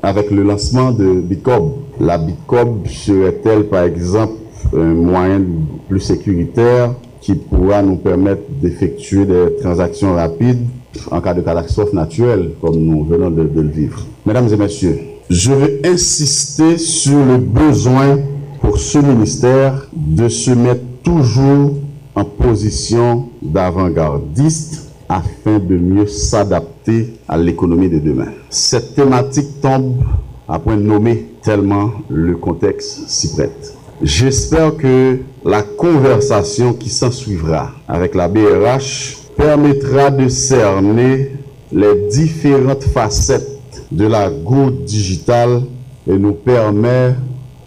[0.01, 4.33] avec le lancement de Bitcob La Bitcob serait-elle par exemple
[4.75, 5.41] un moyen
[5.87, 10.65] plus sécuritaire qui pourra nous permettre d'effectuer des transactions rapides
[11.09, 14.05] en cas de catastrophe naturelle, comme nous venons de, le vivre?
[14.25, 18.19] Mesdames et messieurs, je veux insister sur le besoin
[18.61, 21.75] pour ce ministère de se mettre toujours
[22.15, 28.31] en position d'avant-gardiste afin de mieux s'adapter à l'économie de demain.
[28.49, 30.03] Cette thématique tombe
[30.47, 33.75] à point nommé tellement le contexte s'y prête.
[34.01, 41.31] J'espère que la conversation qui s'ensuivra avec la BRH permettra de cerner
[41.71, 45.63] les différentes facettes de la goutte digitale
[46.07, 47.15] et nous permet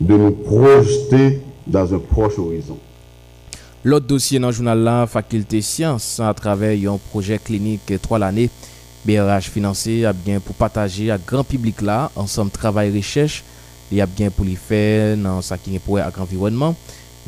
[0.01, 2.77] de nous projeter dans un proche horizon.
[3.87, 8.49] Lot dosye nan jounal la, fakilte siyans a travè yon projè klinik 3 l'anè,
[9.07, 13.44] BRH finanse ap gen pou pataje a gran publik la, ansam travay rechèche,
[13.92, 16.75] li ap gen pou li fè nan sa ki gen pouè ak environman,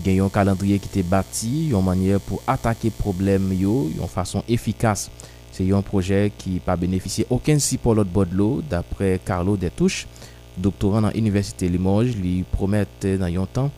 [0.02, 5.06] gen yon kalandriye ki te bati, yon manye pou atake problem yo, yon fason efikas.
[5.54, 10.10] Se yon projè ki pa benefisye oken sipo lot bodlo, dapre Carlo Detouche,
[10.58, 13.70] doktoran nan Universite Limoges, li promette nan yon tan,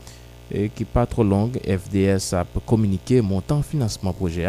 [0.51, 4.49] et qui pas trop longue, FDS a communiqué montant financement projet.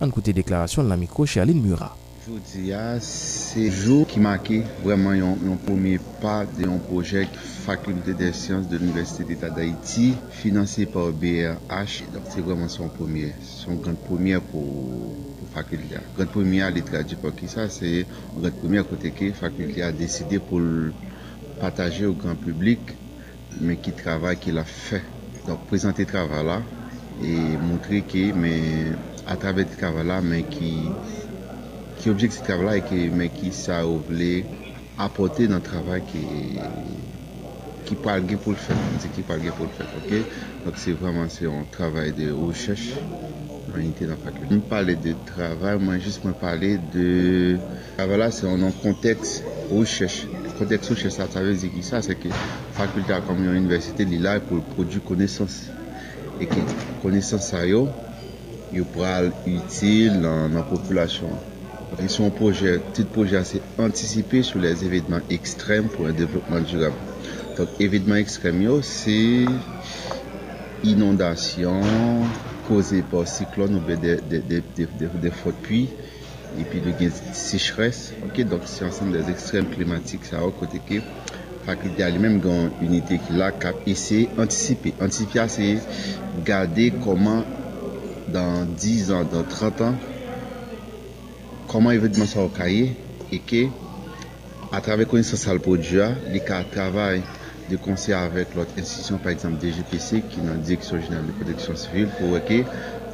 [0.00, 1.96] En côté déclaration de la micro chez Aline Murat.
[2.24, 8.30] Jodi a, se jou ki make vreman yon pwemye pa de yon projek Fakulte de
[8.32, 11.98] Siyans de l'Universite d'Etat d'Haïti finanse par BRH.
[12.32, 15.12] Se vreman son pwemye, son grand pwemye pou
[15.52, 16.00] fakulte.
[16.16, 18.06] Grand pwemye a litradi pou ki sa, se
[18.38, 20.64] grand pwemye kote ke fakulte a deside pou
[21.60, 22.96] pataje ou grand publik
[23.60, 25.04] men ki travay ki la fe.
[25.46, 26.62] Donc, prezante travala
[27.22, 28.94] e montre ke men
[29.30, 30.70] atrave travala men ki
[32.00, 34.32] ki objek se travala e ke men ki sa ou vle
[35.06, 36.24] apote nan travay ki
[37.84, 38.80] ki pal gen pou l fèk.
[39.04, 40.40] Se ki pal gen pou l fèk, ok?
[40.64, 42.86] Donk se vreman se yon travay de ouchech
[43.74, 44.48] an ite nan fakulte.
[44.52, 47.08] Mwen pale de travay, mwen jist mwen pale de...
[47.98, 50.22] Travala se yon an konteks ouchech.
[50.58, 52.30] konteks souche sa, sa vezi ki sa, se ke
[52.76, 55.64] fakulte akamyon yon universite li la pou produ konesans.
[56.42, 56.62] E ki
[57.02, 57.86] konesans sa yo,
[58.74, 61.34] yo pral util nan, nan populasyon.
[61.98, 66.96] Yon son proje, tit proje ase antisipe sou les evidman ekstrem pou an devlopman durab.
[67.58, 69.44] Tonk evidman ekstrem yo, se
[70.84, 72.26] inondasyon,
[72.66, 75.84] koze por siklon ou be de fote pui,
[76.60, 81.00] epi nou gen sichres, ok, donk si ansan des ekstrem klimatik sa wak kote ke
[81.64, 84.94] fakulte a li menm gen unité ki la kap ese antisipe.
[85.02, 85.70] Antisipe a se
[86.46, 87.44] gade koman
[88.34, 89.96] dan 10 an, dan 30 an,
[91.70, 92.92] koman evidman sa wak kaye,
[93.32, 93.64] e ke
[94.74, 97.22] a trave konen sa salpo diya, li ka travay
[97.68, 102.10] de konser avèk lot instisyon, par exemple, DGPC, ki nan Direksyon Genèl de Protection Sivil,
[102.18, 102.60] pou wèkè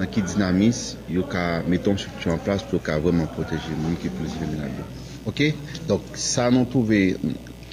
[0.00, 0.80] nan ki dinamis
[1.12, 4.86] yo ka meton struktur an plas pou ka vèman proteje moun ki pou zile menabè.
[5.30, 5.44] Ok?
[5.86, 7.02] Donk, sa nan touve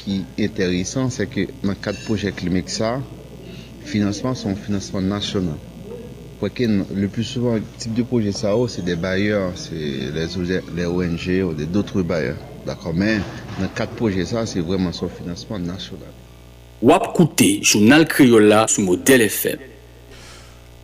[0.03, 2.97] ki enteresan, se ke nan kat projek li mek sa,
[3.87, 5.57] finansman son finansman nasyonal.
[6.37, 10.85] Pwèkè, le plus souvan, tip de proje sa oh, ou, se de bayeur, se les
[10.85, 12.37] ONG ou de doutre bayeur.
[12.67, 13.25] D'akor, men,
[13.57, 16.13] nan kat proje sa, se vwèman son finansman nasyonal.
[16.81, 19.57] Wap Kouté, journal créole sous modèle FM.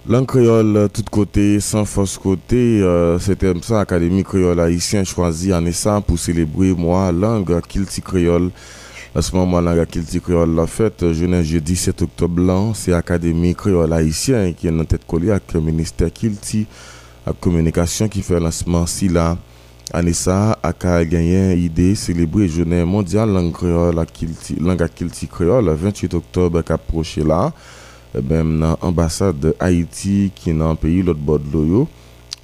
[0.08, 5.72] Langue créole, tout côté, sans force côté, euh, c'était ça, Académie créole haïtien choisi en
[5.72, 8.50] ça pour célébrer moi, langue, kilti créole.
[9.16, 14.54] À ce moment, la Kilti Créole la fête, jeudi 7 octobre, c'est l'Académie Créole Haïtien
[14.54, 16.66] qui est en tête collée avec le ministère Kilti,
[17.24, 19.10] la communication qui fait lancement si
[19.92, 26.16] Ane sa, ak a genyen ide selebri jounen mondial lang kreol lang akilti kreol 28
[26.22, 27.50] oktob ak aproche la
[28.16, 31.84] eh ben nan ambasade Haiti ki nan peyi lot bod lo yo.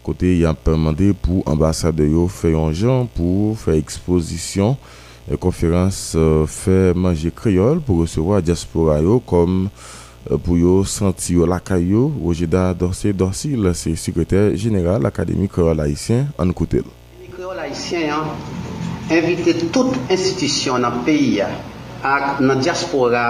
[0.03, 6.43] Kote yon permande pou ambasade yo feyon jan pou fey ekspozisyon e eh, konferans euh,
[6.43, 11.93] fey manje kreol pou resevo a diaspora yo kom euh, pou yo santi yo lakay
[11.95, 12.09] yo.
[12.19, 16.98] Rojeda Dorsi Dorsi la se sekretèr general akademi kreol haisyen an koutel
[17.39, 21.45] créole haïtien hein, invite toute institution nan peyi ya
[22.03, 23.21] ak nan diaspora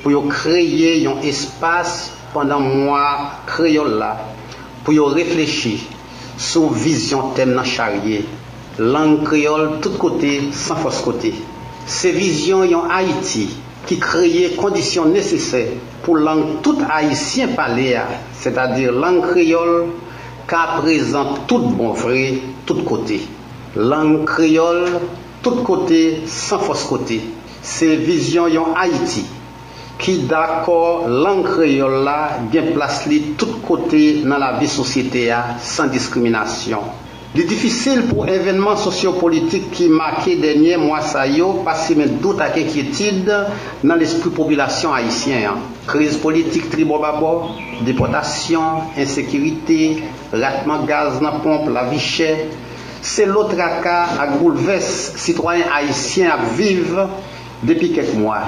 [0.00, 3.02] pou yo kreye yon espas pandan mwa
[3.50, 4.14] kreyol la
[4.80, 5.74] pou yo reflechi
[6.40, 8.22] sou vizyon tem nan charye
[8.80, 11.34] lang kreyol tout kote san fos kote
[11.84, 13.44] se vizyon yon Haiti
[13.90, 15.66] ki kreye kondisyon nesesè
[16.00, 18.08] pou lang tout Haitien pale ya
[18.40, 19.90] se ta dir lang kreyol
[20.48, 23.18] ka prezant tout bon vre tout kote.
[23.76, 24.84] Lang kriol,
[25.42, 27.18] tout kote, san fos kote.
[27.64, 29.24] Se vizyon yon Haiti,
[29.98, 32.18] ki d'akor lang kriol la,
[32.52, 37.06] gen plas li tout kote nan la vi sosyete ya, san diskriminasyon.
[37.36, 43.28] Li difisil pou evenman sosyo-politik ki make denye mwa sayo, pasi men dout ak enkyetid
[43.84, 45.60] nan l'esprit populasyon haisyen.
[45.88, 47.50] kriz politik tribo babo,
[47.86, 52.32] depotasyon, insekirite, ratman gaz nan pomp, la vichè,
[53.02, 57.08] se lotra ka ak bouleves sitwoyen haisyen ap vive
[57.62, 58.40] depi kek mwa.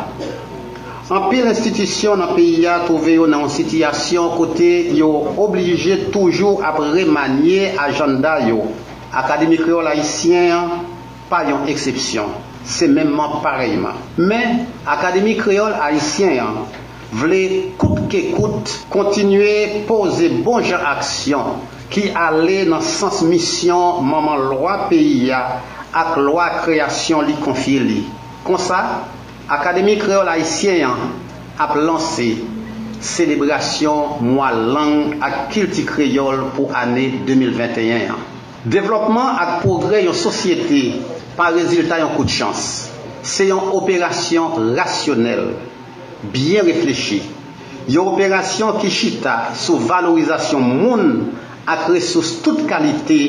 [1.11, 5.11] An pil institisyon nan peyi ya touve yo nan sitiyasyon kote yo
[5.43, 8.69] oblije toujou ap remanye ajanda yo.
[9.13, 10.85] Akademi kreol haisyen
[11.31, 12.31] pa yon eksepsyon.
[12.65, 13.97] Se menman pareyman.
[14.19, 16.37] Men, Akademi kreol haisyen
[17.13, 17.43] vle
[17.81, 21.59] kout ke kout kontinue pose bon jan aksyon
[21.91, 25.41] ki ale nan sens misyon maman lwa peyi ya
[25.91, 28.01] ak lwa kreasyon li konfye li.
[28.47, 29.03] Kon sa,
[29.51, 31.01] Akademi Kreol Haitien yan
[31.59, 32.29] ap lanse
[33.01, 38.21] Selebrasyon Mwa Lang ak Kilti kreyol pou ane 2021 yan.
[38.63, 41.01] Devlopman ak progre yon sosyete
[41.35, 42.93] pa rezultat yon kout chans.
[43.27, 45.57] Se yon operasyon rasyonel.
[46.23, 47.23] bien reflechi.
[47.91, 51.07] Yon operasyon ki chita sou valorizasyon moun
[51.71, 53.21] ak resous tout kalite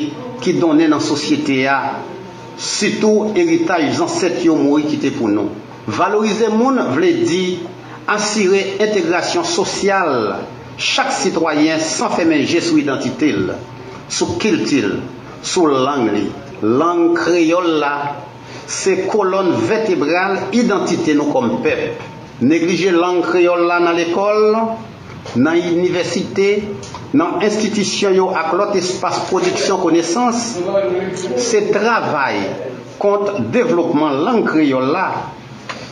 [0.42, 1.78] ki donen nan sosyete ya,
[2.58, 4.56] sitou eritaj zanset yo
[4.88, 5.50] ki te pou nou.
[5.86, 7.58] Valorize moun vle di
[8.06, 10.38] asire integrasyon sosyal
[10.76, 13.52] chak sitwayen san femenje sou identitil,
[14.08, 15.00] sou kiltil,
[15.42, 16.28] sou lang li,
[16.62, 18.14] lang kreyol la,
[18.66, 22.11] se kolon vertebral identite nou kom pep.
[22.42, 24.56] Neglije lang kreol la nan l'ekol,
[25.38, 26.48] nan universite,
[27.14, 30.40] nan institisyon yo ak lot espas prodiksyon konesans,
[31.38, 32.40] se travay
[32.98, 35.06] kont devlopman lang kreol la,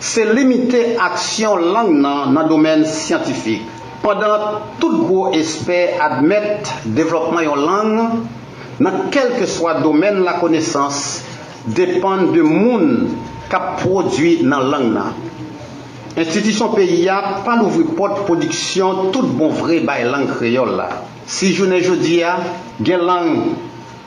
[0.00, 3.62] se limite aksyon lang nan nan domen siyantifik.
[4.02, 7.90] Pendan tout gwo espè admèt devlopman yon lang,
[8.80, 11.20] nan kelke swa domen la konesans,
[11.76, 13.10] depan de moun
[13.52, 15.20] kap prodwi nan lang nan.
[16.20, 20.88] Institisyon peyi ya pa louvri pot prodiksyon tout bon vre bay lang kreyol la.
[21.24, 22.34] Si jounen jodi ya,
[22.84, 23.54] gen lang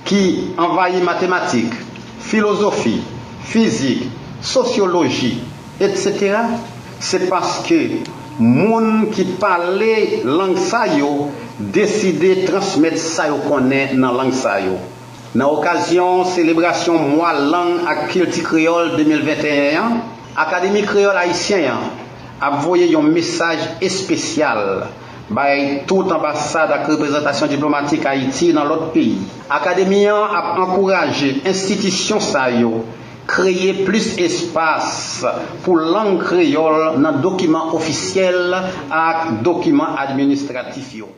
[0.05, 1.73] ki envayi matematik,
[2.21, 2.99] filosofi,
[3.49, 4.05] fizik,
[4.45, 5.39] sosyologi,
[5.81, 6.37] etc.
[7.01, 7.79] Se paske
[8.37, 14.77] moun ki pale lang sa yo, deside transmet sa yo konen nan lang sa yo.
[15.33, 21.81] Nan okasyon selebrasyon mwa lang ak kilti kreyol 2021, Akademi kreyol haisyen yan,
[22.43, 24.89] ap voye yon mesaj espesyal
[25.31, 29.15] bay tout ambasade ak reprezentasyon diplomatik Haiti nan lot peyi.
[29.47, 32.83] Akademiyan ap ankouraje institisyon sa yo
[33.23, 35.23] kreye plus espas
[35.63, 38.51] pou lang kreyol nan dokiman ofisyel
[38.91, 41.09] ak dokiman administratif yo.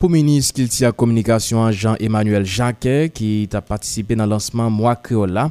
[0.00, 5.50] Pou menis kil ti a komunikasyon Jean-Emmanuel Jacquet ki ta patisipe nan lansman Mwa Kreola,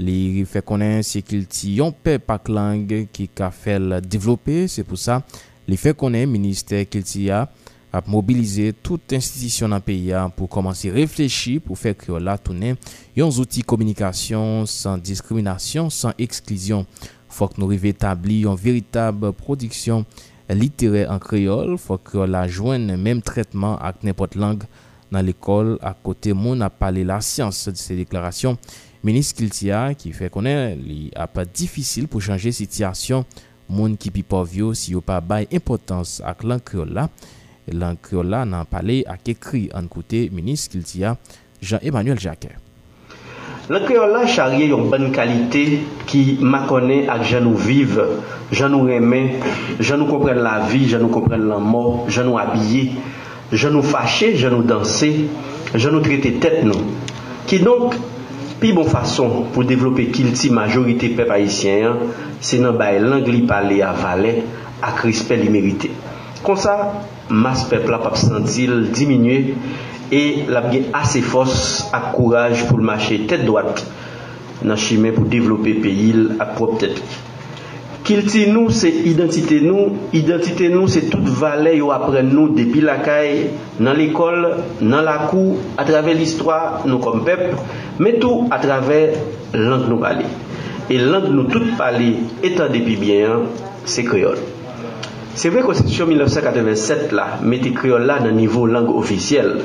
[0.00, 4.84] Li fè konen se kil ti yon pe pak lang ki ka fèl devlopè, se
[4.86, 5.20] pou sa
[5.68, 7.44] li fè konen minister kil ti ya
[7.92, 12.78] ap mobilize tout institisyon nan peyi ya pou komanse reflechi pou fè la tounen
[13.18, 16.86] yon zouti komunikasyon san diskriminasyon, san eksklizyon.
[17.30, 20.06] Fòk nou rive etabli yon veritab prodiksyon
[20.48, 24.64] litere an kriol, fòk la jwen menm tretman ak nepot lang
[25.10, 28.56] nan l'ekol ak kote moun ap pale la syans se deklarasyon.
[29.00, 33.24] Menis Kiltia ki fè konen li apat difisil pou chanje sityasyon
[33.72, 37.06] moun ki pi povyo si yo pa bay impotans ak lan kreola.
[37.72, 41.14] Lan kreola nan pale ak ekri an koute Menis Kiltia
[41.64, 42.58] Jean-Emmanuel Jacquet.
[43.72, 45.64] Lan kreola charye yon ban kalite
[46.10, 48.04] ki makone ak jan nou vive,
[48.52, 49.32] jan nou remen,
[49.80, 52.90] jan nou kompren la vi, jan nou kompren la mor, jan nou abye,
[53.56, 55.08] jan nou fache, jan nou danse,
[55.72, 56.84] jan nou trete tet nou.
[57.48, 57.96] Ki donk
[58.60, 62.10] Pi bon fason pou devlope kilti majorite pep haisyen,
[62.44, 64.34] se nan bay lang li pale avale
[64.84, 65.88] ak rispe li merite.
[66.44, 66.74] Kon sa,
[67.30, 69.54] mas pep la pap sentil diminue
[70.12, 71.56] e la gen ase fos
[71.96, 73.84] ak kouraj pou l'mache tet doat
[74.66, 77.00] nan chime pou devlope peyil ak prop tet.
[78.10, 79.84] Kilti nou se identite nou,
[80.18, 83.44] identite nou se tout vale yo apren nou depi lakay,
[83.78, 84.48] nan l'ekol,
[84.82, 87.44] nan lakou, atrave l'histoire nou kom pep,
[88.02, 88.98] men tou atrave
[89.54, 90.26] lang nou pale.
[90.90, 92.08] E lang nou tout pale
[92.42, 93.46] etan depi bien,
[93.86, 94.42] se kriol.
[95.38, 99.60] Se vre konstitusyon 1987 la, mette kriol la nan nivou lang ofisyel.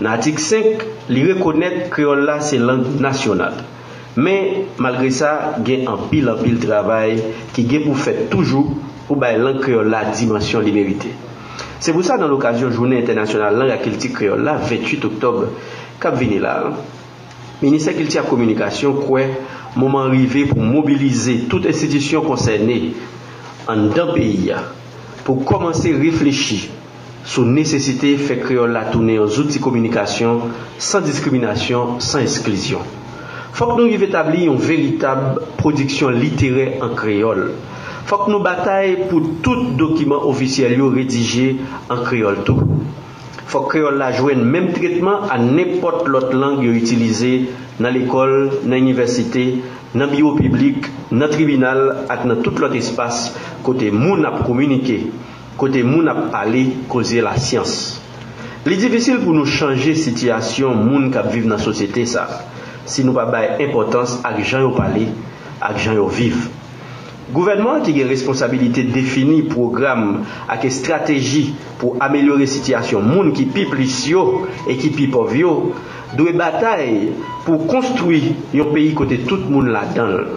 [0.00, 0.82] Nan atik 5,
[1.14, 3.62] li rekonet kriol la se lang nasyonal.
[4.16, 5.30] Men, malgre sa,
[5.64, 7.18] gen an pil an pil travay
[7.52, 11.12] ki gen pou fèt toujou pou bay lang kreol la dimensyon li merite.
[11.84, 15.42] Se pou sa nan l'okasyon Jounen Internasyonal Lang Akilti Kreol la 28 Oktob
[16.00, 16.56] kap vini la,
[17.60, 19.28] Ministè Akilti a Komunikasyon kwe
[19.76, 22.80] mouman rive pou mobilize tout institisyon konserne
[23.68, 24.64] an dan peyi ya
[25.26, 26.62] pou komanse reflechi
[27.26, 30.46] sou nesesite fè kreol la toune an zouti komunikasyon
[30.80, 33.04] san diskriminasyon, san esklisyon.
[33.56, 37.38] Fok nou rive tabli yon veritab prodiksyon literè an kreol.
[38.06, 41.54] Fok nou batay pou tout dokiman ofisyel yo redije
[41.88, 42.66] an kreol tou.
[43.48, 47.30] Fok kreol la jwen menm tretman an nepot lot lang yo itilize
[47.80, 48.34] nan l'ekol,
[48.68, 49.44] nan universite,
[49.96, 51.80] nan biyo publik, nan tribunal
[52.12, 53.30] ak nan tout lot espas
[53.64, 54.98] kote moun ap komunike,
[55.56, 57.72] kote moun ap pale koze la syans.
[58.68, 62.26] Li divisil pou nou chanje sityasyon moun kap vive nan sosyete sa.
[62.90, 65.08] si nou pa bay importans ak jan yo pale,
[65.60, 66.46] ak jan yo viv.
[67.26, 71.42] Gouvernement ki gen responsabilite defini program ak e strategi
[71.80, 75.54] pou amelyore sityasyon moun ki pi plis yo e ki pi pov yo,
[76.14, 77.10] dwe batay
[77.42, 80.36] pou konstruy yon peyi kote tout moun la dan.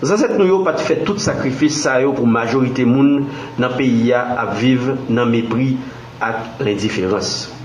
[0.00, 3.28] Zanset nou yo pati fet tout sakrifis sa yo pou majorite moun
[3.60, 5.74] nan peyi ya ap viv nan mepri
[6.20, 7.55] ak l'indiferans.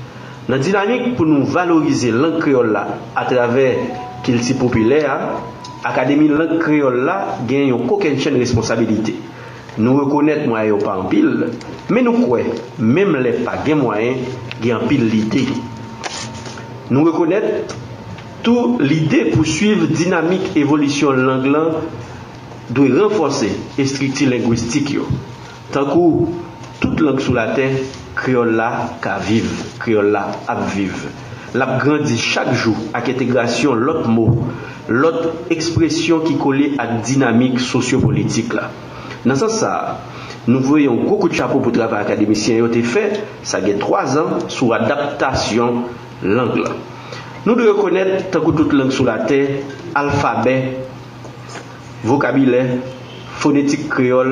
[0.51, 2.81] Nan dinamik pou nou valorize lang kreol la
[3.15, 3.85] a traver
[4.25, 5.13] kil si popile a,
[5.87, 9.15] akademi lang kreol la gen yon koken chen responsabilite.
[9.79, 11.45] Nou rekonet mwa yo pa an pil,
[11.87, 12.43] men nou kwe,
[12.83, 14.25] menm le pa gen mwayen,
[14.59, 15.45] gen an pil lide.
[16.91, 17.71] Nou rekonet,
[18.43, 21.77] tou lide pou suiv dinamik evolisyon lang lan,
[22.75, 25.07] dwe renfonse estrikti lingwistik yo.
[25.71, 26.27] Tankou,
[26.81, 27.77] tout lang sou la ten,
[28.17, 28.71] kriol la
[29.03, 31.11] ka vive, kriol la ap vive.
[31.53, 34.47] Lap grandi chak jou ak etegrasyon lot mou,
[34.89, 38.69] lot ekspresyon ki kole ak dinamik sosyo-politik la.
[39.27, 39.71] Nan sa sa,
[40.47, 43.03] nou voyon koukou chapo pou travè akademisyen yo te fè,
[43.45, 45.83] sa gen 3 an sou adaptasyon
[46.25, 46.73] lang la.
[47.45, 49.61] Nou de rekonèt, tankou tout lang sou la ten,
[49.97, 50.55] alfabè,
[52.05, 52.63] vokabile,
[53.41, 54.31] fonetik kriol,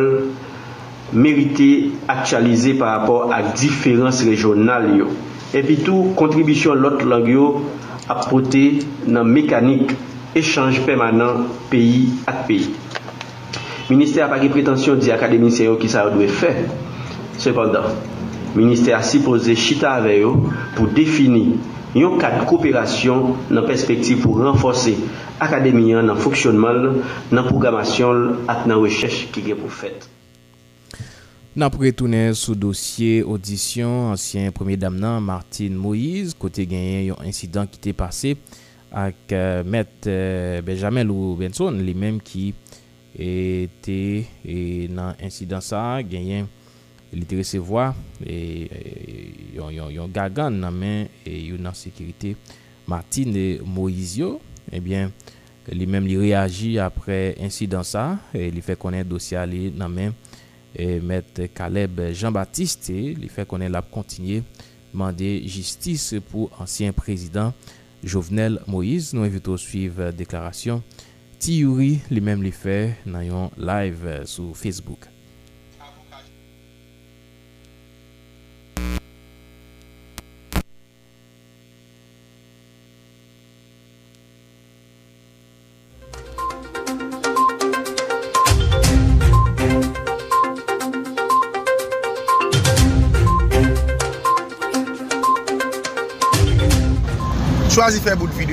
[1.14, 5.08] merite aktualize par rapport ak diferans rejonal yo.
[5.54, 7.64] Epi tou, kontribisyon lot lang yo
[8.10, 9.96] apote nan mekanik
[10.38, 12.70] echange permanent peyi ak peyi.
[13.90, 16.54] Ministè a pake pretensyon di akademisyen yo ki sa yo dwe fe.
[17.40, 17.90] Sependan,
[18.54, 20.36] ministè a sipoze chita ave yo
[20.76, 21.58] pou defini
[21.98, 24.94] yon kat kooperasyon nan perspektiv pou renfose
[25.42, 27.02] akademiyan nan foksyonman,
[27.34, 30.06] nan programasyon at nan wechech ki gen pou fet.
[31.58, 37.24] Nan pou retounen sou dosye audisyon ansyen premier dam nan Martine Moïse kote genyen yon
[37.26, 38.36] insidan ki te pase
[38.94, 42.52] ak uh, met uh, Benjamin Lou Benson li menm ki
[43.18, 43.98] ete
[44.46, 46.46] et nan insidan sa genyen
[47.18, 47.90] li te resevoa
[48.22, 52.36] et, et, yon, yon, yon gagan nan men e, yon nan sekirite
[52.90, 54.36] Martine Moïse yo
[54.70, 55.10] eh ebyen
[55.74, 60.14] li menm li reagi apre insidan sa e, li fe konen dosye ali nan men
[60.80, 64.40] E met Kaleb Jean-Baptiste li fe konen lap kontinye
[64.96, 67.52] mande justice pou ansyen prezident
[68.00, 69.12] Jovenel Moïse.
[69.12, 70.80] Nou evito suiv deklarasyon
[71.40, 75.12] ti yuri li mem li fe nan yon live sou Facebook.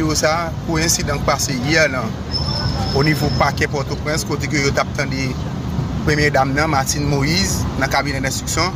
[0.07, 2.11] yo sa, pou insidant kpase yè lan,
[2.97, 5.29] o nivou pake Port-au-Prince, kote ke yo tap tan di
[6.07, 8.75] premye dam nan, Martine Moïse, nan kabine d'instruksyon,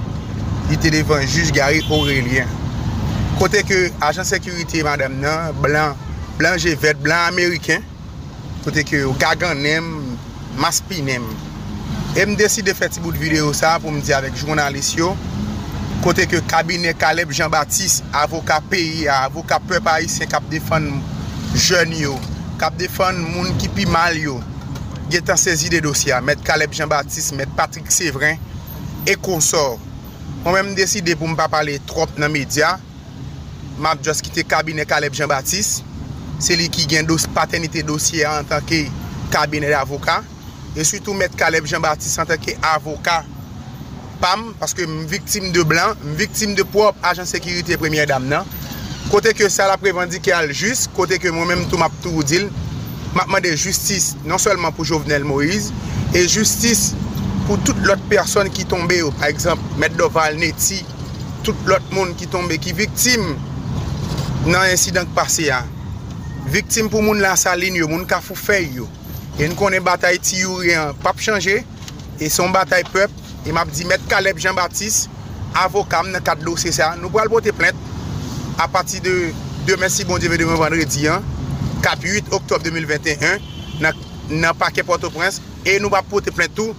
[0.71, 2.51] li te devan juj gare Aurelien.
[3.39, 5.95] Kote ke ajan sekurite madame nan, blan,
[6.41, 7.87] blan jevet, blan Ameriken,
[8.67, 9.87] kote ke yo gagan nem,
[10.61, 11.25] maspi nem.
[12.19, 15.15] E m deside fè ti bout videyo sa, pou m di avek jounalist yo,
[16.05, 20.91] kote ke kabine Kaleb Jean-Baptiste avoka peyi, avoka pep isen kap defan
[21.57, 22.15] jen yo,
[22.61, 24.37] kap defan moun ki pi mal yo,
[25.11, 28.39] gen tan sezi de dosya, met Kaleb Jean-Baptiste, met Patrick Séverin,
[29.09, 29.79] e konsor.
[30.45, 32.77] Mwen mwen deside pou mpa pale trop nan media,
[33.81, 35.87] map jos kite kabine Kaleb Jean-Baptiste,
[36.41, 38.87] se li ki gen dos, paternite dosye an tanke
[39.35, 40.21] kabine de avoka,
[40.77, 43.21] e sütou met Kaleb Jean-Baptiste an tanke avoka.
[44.21, 48.49] Pam, paske m viktim de blan, m viktim de prop ajan sekirite premier dam nan,
[49.09, 52.51] Kote ke sa la prevandike al just, kote ke mwen menm tou map tou dil,
[53.17, 55.73] map mande justis non selman pou Jovenel Moïse,
[56.13, 56.91] e justis
[57.49, 60.83] pou tout lot person ki tombe yo, par exemple, Meddoval, Neti,
[61.47, 63.25] tout lot moun ki tombe ki viktim
[64.47, 65.65] nan insidank pase ya.
[66.53, 68.87] Viktim pou moun la salin yo, moun ka fou fey yo.
[69.41, 71.63] E nou konen batay ti yu riyan, pap chanje,
[72.21, 73.11] e son batay pep,
[73.43, 75.09] e map di met Kaleb Jean-Baptiste,
[75.59, 77.90] avokam nan kat dosye sa, nou pral bote plente,
[78.61, 79.33] a pati de
[79.67, 81.25] Demen si bon dive demen vendredi an
[81.85, 83.41] Kap 8 oktob 2021
[83.81, 83.97] Nan,
[84.29, 86.77] nan pake Port-au-Prince E nou pa pote plen tou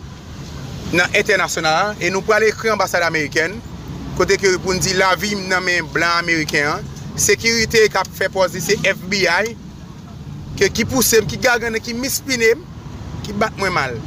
[0.93, 3.57] Nan internasyonal E nou pral ekri ambasade Ameriken
[4.19, 8.29] Kote ki pou nou di la vi nan men blan Ameriken an Sekirite kap fe
[8.33, 9.55] posi se FBI
[10.59, 12.61] Ki, ki pousem, ki gagane, ki mispinem
[13.25, 13.97] Ki bat mwen mal.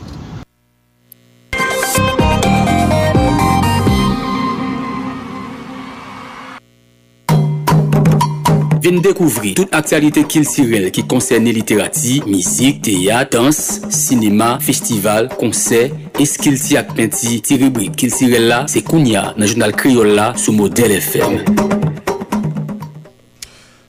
[8.85, 13.57] Vin dekouvri tout aktualite Kiltirel ki konserne literati, mizik, teya, dans,
[13.89, 15.89] sinema, festival, konser,
[16.21, 20.99] eskilti ak penti, ti rubrik Kiltirel la, se kounya nan jounal kriol la sou model
[20.99, 21.41] FM.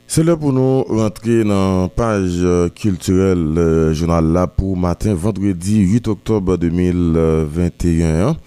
[0.08, 3.43] Se le pou nou rentre nan page Kiltirel
[3.91, 8.39] jounal la pou matin vendredi 8 oktob 2021.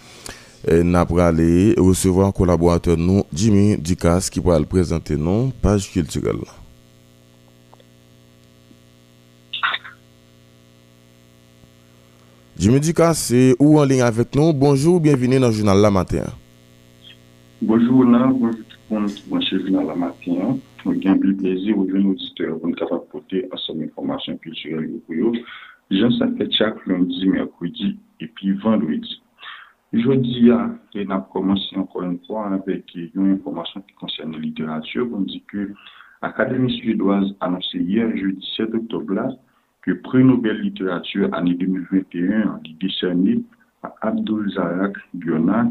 [0.70, 6.36] n'a pralé recevoir collaborateur nous Jimmy Ducasse qui pourra le présenter non page culturelle.
[12.58, 14.52] Jimmy Ducasse, c'est ou en ligne avec nous.
[14.52, 16.24] Bonjour, bienvenue dans le journal La Matin.
[17.62, 20.58] Bonjour, là, bonjour tout le monde qui branche le journal La Matin.
[20.84, 24.90] Nous avons le plaisir de nos auditeurs pour nous apporter ensemble information culturelle.
[25.90, 29.20] Jean-Sacré chaque lundi, mercredi et puis vendredi.
[29.92, 30.58] Jodi a,
[30.92, 35.40] gen ap komansi ankon yon kwa anpek yon informasyon ki konsen yon literatür, kon di
[35.48, 35.64] ke
[36.20, 39.30] Akademi Suédoise anonsi yer jeudi 7 oktobla
[39.86, 43.38] ke pre Nobel Literatür ane 2021 li discerni
[43.86, 45.64] a Abdul Zarak Gyona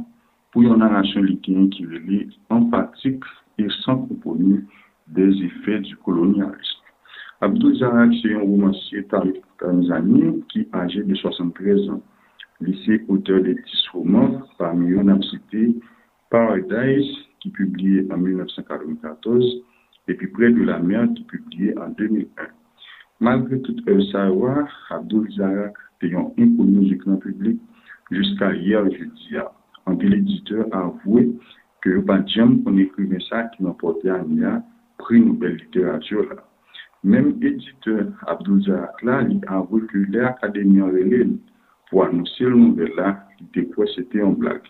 [0.49, 3.21] pou yon anasyon liten ki vele empatik
[3.61, 4.63] e san komponi
[5.13, 6.89] des efè du kolonialisme.
[7.45, 12.01] Abdul Zarak se yon romancier Tariq Tanzani ki age de 73 an.
[12.61, 13.61] Lycée auteur des 10
[13.93, 15.75] romans, parmi eux, on a cité
[16.29, 17.07] Paradise,
[17.39, 19.63] qui publié en 1994,
[20.07, 22.27] et puis Près de la mer, qui publié en 2001.
[23.19, 27.59] Malgré tout le savoir, Abdul Zarak ayant inconnu du grand public
[28.11, 29.35] jusqu'à hier jeudi.
[29.85, 31.31] En l'éditeur a avoué
[31.81, 34.63] que Badiam, on écrivait ça qui m'a porté à Nia,
[34.97, 36.27] prix Nobel littérature.
[37.03, 41.37] Même éditeur Abdul Zarak là, il a avoué que l'Académie en relève
[41.89, 44.61] pour annoncer le nouvel là, il quoi c'était en blague.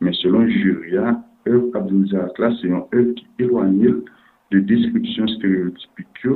[0.00, 4.02] Mais selon Juria, œuvre Abdul là, c'est une œuvre qui éloigne
[4.50, 6.26] de descriptions stéréotypiques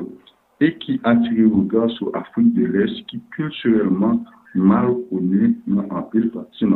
[0.61, 4.24] et qui attire le regard sur l'Afrique de l'Est qui culturellement
[4.55, 6.66] mal connue dans un pays partie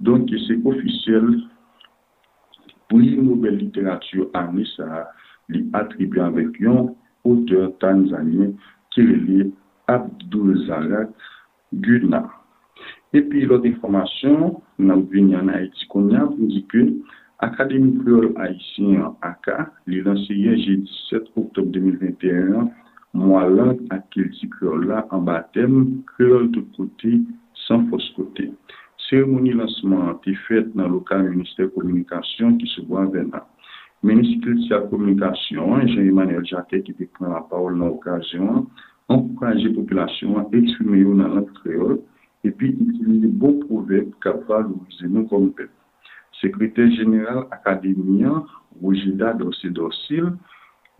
[0.00, 1.40] Donc c'est officiel
[2.88, 5.10] pour une nouvelle littérature à Nissa,
[5.48, 6.88] lui attribué avec un
[7.24, 8.52] auteur tanzanien
[8.90, 9.50] qui est
[9.86, 11.10] Abdul Zarak
[11.72, 12.39] Guna.
[13.10, 16.82] Epi lot informasyon, nan vini an Haiti konya pou di ke
[17.42, 20.76] Akademi Kriol Haitien AKA li lanseye je
[21.10, 22.68] 17 oktob 2021
[23.18, 27.10] mwa lan akil di kriol la an batem kriol tout kote
[27.66, 28.46] san fos kote.
[29.08, 33.42] Seremoni lansman te fet nan lokal Ministèr Komunikasyon ki se bo avena.
[34.06, 38.70] Ministèr de la Komunikasyon, Jean-Emmanuel Jacquet ki te pren la paol nan okasyon,
[39.10, 41.98] anpouraje populasyon a eksime yo nan lant kriol
[42.46, 45.72] epi itilize bon proverb kapwa louze nou kon pep.
[46.40, 48.46] Sekretè General Akademian
[48.80, 50.30] Wojida Dorsi Dorsil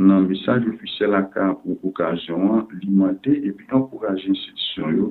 [0.01, 5.07] nan misaj ofisyel akar pou okasyon limante epi anporaje institisyon yo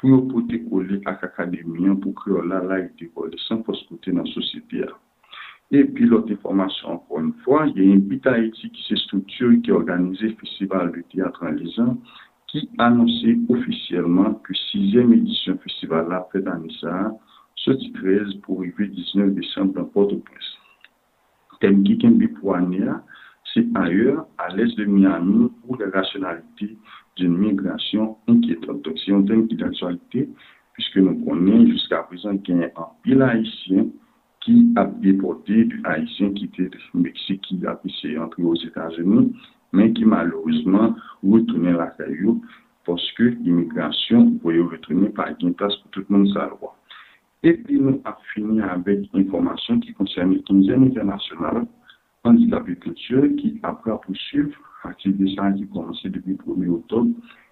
[0.00, 4.80] pou yo pote kole ak akademian pou kreola la ite kole san poskote nan sositi
[4.80, 4.88] ya.
[5.70, 10.88] Epi lot informasyon anpon fwa, ye yon bita eti ki se stouture ki organize festival
[10.96, 11.92] de teatran lizan
[12.50, 16.94] ki anonsi ofisyeleman ki 6e edisyon festival la fèd anisa
[17.62, 20.50] soti 13 pou rive 19 Desembre nan Port-au-Prince.
[21.62, 22.96] Tem ki ken bi pou anya,
[23.52, 26.72] se ayer a l'est de Miami ou la rasyonalite
[27.16, 28.82] d'une migrasyon enkietan.
[28.82, 30.26] Tok se yon tem ki d'aktualite,
[30.74, 33.92] pwiske nou konen jiska prezant ken an pil haisyen
[34.42, 36.66] ki ap depote du haisyen ki te
[36.98, 39.30] Meksik ki ap ese entre os Etats-Unis
[39.72, 42.42] mais qui malheureusement retourné la caillou
[42.84, 46.76] parce que l'immigration pouvait retourner par une place pour tout le monde savoir.
[47.42, 51.66] Et puis nous avons fini avec une information qui concerne le 15e international
[52.24, 54.52] handicap et culture qui après poursuivre
[54.84, 57.10] activité ça qui commencé depuis le 1er octobre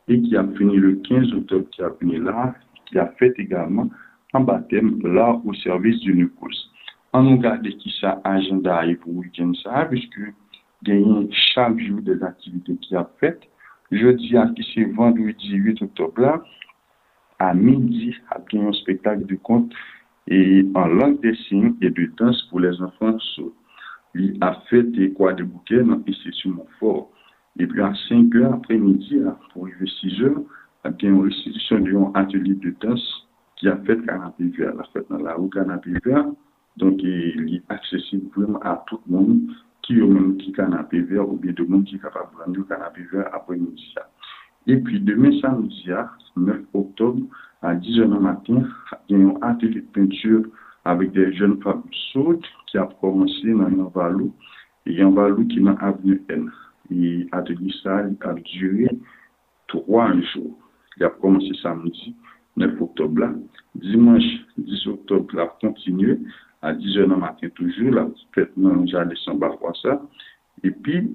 [0.08, 2.54] et qui a fini le 15 octobre qui a fini là,
[2.86, 3.88] qui a fait également
[4.34, 6.70] un baptême là au service du NUCOS.
[7.12, 10.20] On nous regarde qui ça agenda pour le week-end ça, puisque
[10.86, 13.44] genyen chak jou des aktivite ki ap fet.
[13.90, 16.38] Jeudi a ki se vendredi 8 oktobla,
[17.40, 19.74] a midi ap genyen spektak de kont
[20.28, 23.52] e an lang de sin e de dans pou les anfan sou.
[24.18, 27.06] Li ap fet e kwa de bouke nan ese sou moun for.
[27.58, 29.22] E pi a 5 an apre midi,
[29.52, 30.42] pou rive 6 an,
[30.86, 33.08] ap genyen restitusyon de yon atelier de dans
[33.58, 34.76] ki ap fet kanapi ver.
[34.78, 36.28] La fet nan la ou kanapi ver,
[36.78, 39.48] donk li aksesib pou m a tout moun
[39.88, 43.06] ki yo moun ki kanapé ver ou bien de moun ki kapap brandi ou kanapé
[43.08, 44.02] ver apre midi ya.
[44.68, 46.02] E pi demen samedi ya,
[46.36, 47.22] 9 oktob,
[47.64, 48.66] a 10 an matin,
[49.08, 50.44] gen yon atelier peinture
[50.84, 51.80] avik de jen fab
[52.10, 54.28] sot ki ap komanse nan yon valou
[54.84, 56.50] e yon valou ki nan avne en.
[56.92, 58.92] E atelier sa ap dure
[59.72, 60.52] 3 anjou.
[60.98, 62.12] Ki ap komanse samedi
[62.60, 63.32] 9 oktob la.
[63.88, 66.20] Dimanche 10 oktob la ap kontinue
[66.62, 67.92] à 10h du matin toujours,
[68.56, 70.02] dans le jardin de ça.
[70.64, 71.14] Et puis,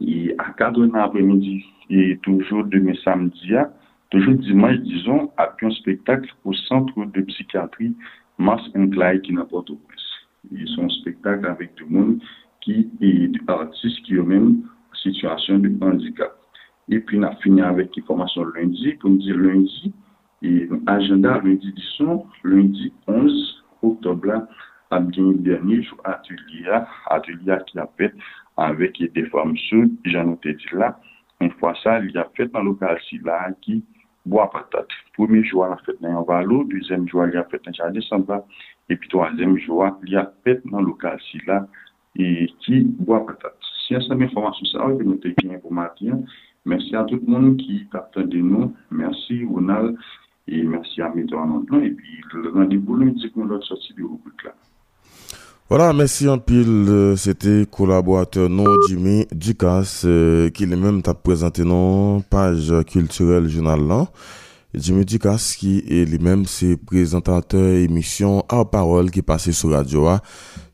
[0.00, 3.52] et à 4h après-midi, et toujours demain samedi,
[4.10, 7.94] toujours dimanche, disons, après un spectacle au centre de psychiatrie
[8.38, 9.80] Mars Clyde qui n'a pas au
[10.50, 12.20] Ils sont spectacle avec du monde
[12.60, 14.62] qui est des artistes qui ont même
[15.02, 16.32] situation de handicap.
[16.88, 19.92] Et puis, on a fini avec l'information lundi, comme dit lundi,
[20.42, 24.42] et agenda lundi, disons, lundi 11 oktob la,
[24.94, 26.84] ap geni denye jou atelier,
[27.14, 28.14] atelier ki ap fet
[28.62, 30.92] avèk ete formsyon, jan nou te di la,
[31.42, 33.80] an fwa sa li ap fet nan lokal si la ki
[34.26, 34.94] bo ap atat.
[35.16, 38.40] Premi jou ap fet nan yon valo, dezem jou ap fet nan jade samba,
[38.92, 41.62] epi toazem jou ap li ap fet nan lokal si la
[42.16, 43.56] e ki bo ap atat.
[43.84, 46.24] Si an sa mè informasyon sa, wè nou te geni pou mati an,
[46.66, 50.00] mersi a tout moun ki kapten de nou, mersi Ronald,
[50.48, 51.38] Et merci à Météo
[51.82, 54.54] Et puis, le rendez-vous lundi pour notre sortie de rubrique là.
[55.68, 56.86] Voilà, merci en pile.
[56.88, 63.80] Euh, c'était collaborateur non Jimmy Ducasse euh, qui lui-même t'a présenté non page culturelle journal
[63.84, 64.06] là.
[64.74, 70.06] Jimmy Ducasse qui est lui-même c'est présentateur émission à parole qui passait sur radio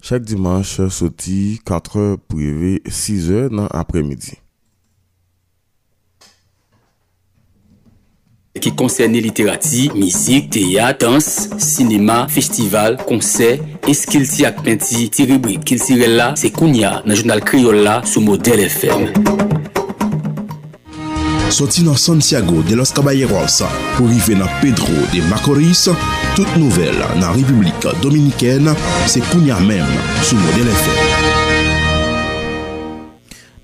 [0.03, 4.41] chaque dimanche sorti 4 heures privé 6 heures dans après-midi.
[8.61, 11.24] ki konserne literati, mizik, teya, dans,
[11.59, 17.16] sinema, festival, konser, eskil ti ak penti, ti rubrik, kil sirel la, se kounya nan
[17.16, 19.09] jounal kriol la sou model FM.
[21.53, 23.59] Soti nan Santiago de los Caballeros
[23.96, 25.88] pou rive nan Pedro de Macorís,
[26.36, 28.72] tout nouvel nan Republik Dominikèn
[29.05, 29.84] se kounya men
[30.22, 31.11] sou model FM.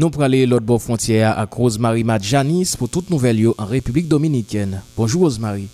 [0.01, 4.81] Nous prenons l'autre bord frontière avec Rosemary Madjanis pour toute nouvelle en République dominicaine.
[4.97, 5.67] Bonjour Rosemary.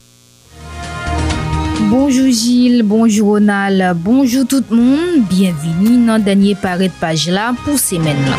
[1.90, 5.26] Bonjour Gilles, bonjour Ronald, bonjour tout le monde.
[5.28, 8.38] Bienvenue dans le dernier paré de page là pour semaine là.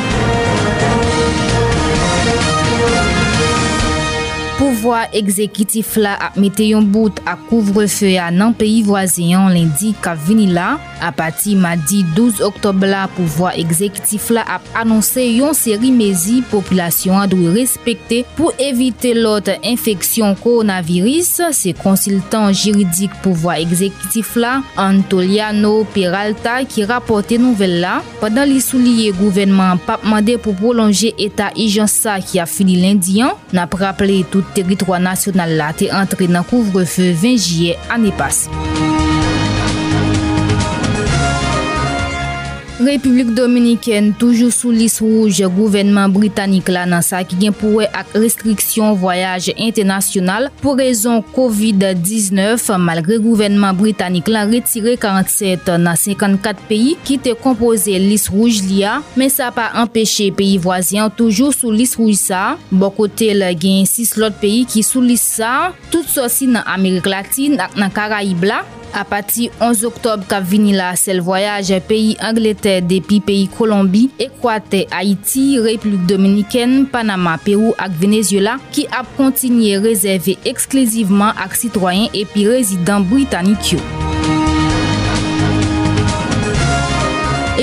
[4.55, 9.89] Pouvoi ekzekitif la ap mete yon bout ak kouvre fe a nan peyi vwazeyan lendi
[9.99, 10.77] kap vini la.
[11.03, 17.19] A pati madi 12 oktob la, pouvoi ekzekitif la ap anonse yon seri mezi populasyon
[17.19, 21.33] a dwe respekte pou evite lot infeksyon koronaviris.
[21.51, 27.97] Se konsiltan jiridik pouvoi ekzekitif la, Antoliano Peralta ki rapote nouvel la.
[28.23, 33.35] Padan li souliye gouvenman pap mande pou prolonje eta ijansa ki a fini lendi an,
[33.51, 38.45] nap rappele tout teritwa nasyonal la te antre nan kouvrefe 20 jye ane pas.
[42.75, 48.11] Republik Dominiken toujou sou lis rouj gouvenman Britannik la nan sa ki gen pouwe ak
[48.19, 56.97] restriksyon voyaj internasyonal pou rezon COVID-19 malgre gouvenman Britannik la retire 47 nan 54 peyi
[57.07, 61.71] ki te kompoze lis rouj li a men sa pa empeshe peyi vwazyan toujou sou
[61.71, 62.57] lis rouj sa.
[62.75, 67.55] Bokote la gen 6 lot peyi ki sou lis sa tout sosi nan Amerik Latine
[67.55, 68.65] ak nan Karaib la
[68.95, 74.85] A pati 11 oktob kap vini la sel voyaj peyi Angleterre depi peyi Kolombi, Ekwate,
[74.87, 82.47] Haiti, Republik Dominiken, Panama, Peru ak Venezuela ki ap kontinye rezerve ekskliziveman ak sitwayen epi
[82.47, 83.83] rezidant Britannik yo.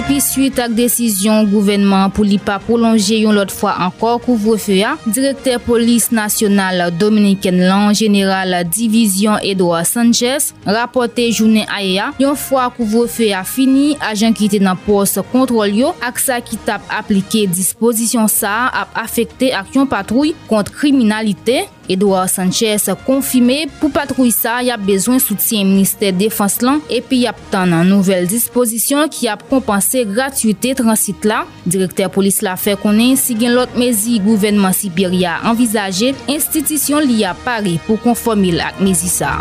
[0.03, 4.97] Epi suite ak desisyon gouvenman pou li pa prolonje yon lot fwa ankor kouvrefe ya,
[5.05, 12.65] direkter polis nasyonal Dominiken lan, general Division Edouard Sanchez, rapote jounen aye ya, yon fwa
[12.75, 17.45] kouvrefe ya fini, ajan ki te nan pos kontrol yo, ak sa ki tap aplike
[17.55, 24.61] disposisyon sa ap afekte ak yon patrouy kont kriminalite, Edouard Sanchez konfime pou patrouy sa
[24.65, 30.05] yap bezwen soutien Ministèr Défense lan epi yap tan nan nouvel disposisyon ki yap kompanse
[30.09, 31.43] gratuité transit la.
[31.67, 37.43] Direkter polis la fe konen si gen lot mezi gouvenman Siberia envizaje, institisyon li yap
[37.47, 39.39] pare pou konformil ak mezi sa.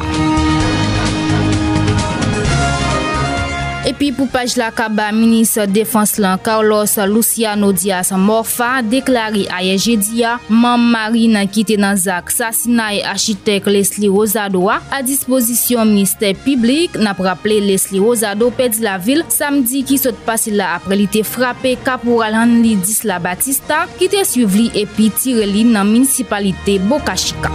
[3.91, 10.37] Epi pou paj la kaba, Minis Defens lan Carlos Luciano Diaz Morfa deklari aye jedia
[10.47, 17.11] man marina kite nan zak sasina e achitek Leslie Rosadoa a dispozisyon minister publik na
[17.17, 21.75] praple Leslie Rosado pedi la vil samdi ki sot pasi la apre li te frape
[21.83, 27.51] kapoural Hanli Disla Batista ki te suiv li epi tire li nan municipalite Bokachika.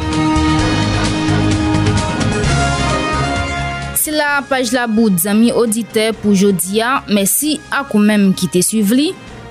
[4.07, 8.95] Se la paj la bout zami audite pou jodia, mesi akou menm ki te suiv
[8.95, 9.09] li.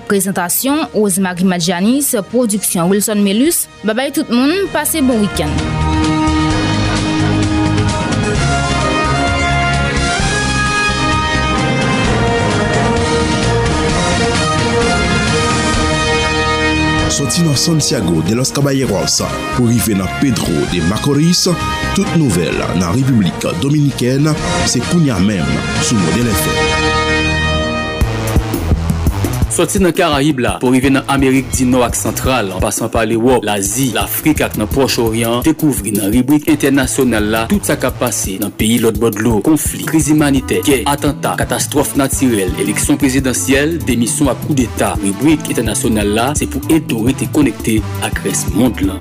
[0.07, 3.65] Prezentasyon, Ozemagri Madjanis, Produksyon Wilson Melus.
[3.83, 6.14] Babay tout moun, pase bon wikend.
[17.15, 19.21] soti nan Santiago de los Caballeros
[19.55, 21.45] pou rive nan Pedro de Macorís,
[21.95, 24.33] tout nouvel nan Republik Dominikèn
[24.67, 25.47] se kounya mèm
[25.79, 26.74] sou model FM.
[29.55, 33.05] Soti nan Karaib la, pou rive nan Amerik di nou ak sentral, an pasan pa
[33.07, 38.33] l'Ewop, l'Azi, l'Afrik ak nan Proche-Orient, dekouvri nan ribrik internasyonal la, tout sa ka pase
[38.41, 44.41] nan peyi lot bodlo, konflik, kriz imanite, gey, atenta, katastrof natirel, eleksyon prezidentyel, demisyon ak
[44.43, 44.99] kou d'Etat.
[45.05, 48.99] Ribrik internasyonal la, se pou eto rete konekte ak res mond lan.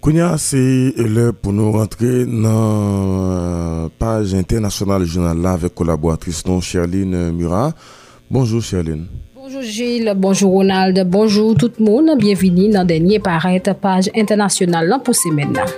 [0.00, 0.62] Kounia, se
[0.96, 7.76] lè pou nou rentre nan euh, page internasyonal jounal la vek kolaboratris non Sherline Murat.
[8.28, 9.06] Bonjour Charline.
[9.34, 12.10] Bonjour Gilles, bonjour Ronald, bonjour tout moun.
[12.18, 15.70] Bienveni nan denye paret page internasyonal lan pou semen nan.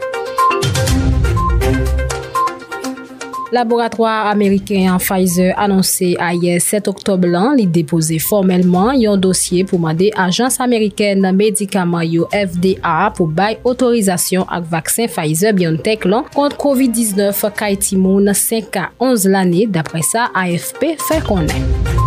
[3.53, 9.81] Laboratoire Ameriken Pfizer anonsè a ye 7 oktob lan li depose formelman yon dosye pou
[9.81, 17.53] mande Ajans Ameriken Medikaman yo FDA pou bay otorizasyon ak vaksin Pfizer-BioNTech lan kont COVID-19
[17.57, 21.98] ka iti moun 5 a 11 lane dapre sa AFP fè konen.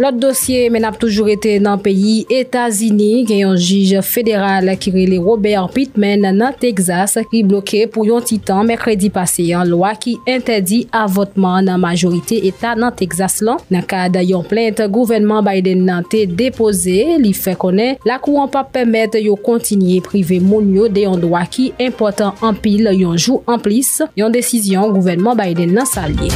[0.00, 5.18] Lot dosye men ap toujou rete nan peyi Etazini gen yon jij federal ki rele
[5.20, 10.82] Robert Pittman nan Texas ki bloke pou yon titan mekredi pase yon lwa ki entedi
[10.96, 13.60] avotman nan majorite etat nan Texas lan.
[13.72, 18.48] Nan kade yon plente gouvenman Biden nan te depose li fe konen la kou an
[18.52, 23.18] pa pemet yo kontinye prive moun yo de yon dwa ki important an pil yon
[23.20, 26.32] jou an plis yon desisyon gouvenman Biden nan salye.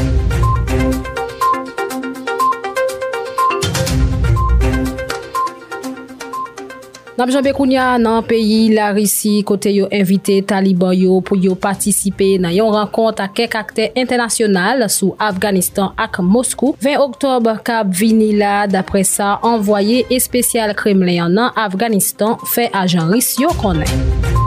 [7.16, 12.52] Nabjan Bekounia nan peyi la risi kote yo invite taliban yo pou yo patisipe nan
[12.52, 16.76] yon renkont ak kek akte internasyonal sou Afganistan ak Moskou.
[16.84, 23.46] 20 Oktob kab vini la dapre sa envoye espesyal Kremlin nan Afganistan fe ajan risi
[23.46, 24.45] yo konen.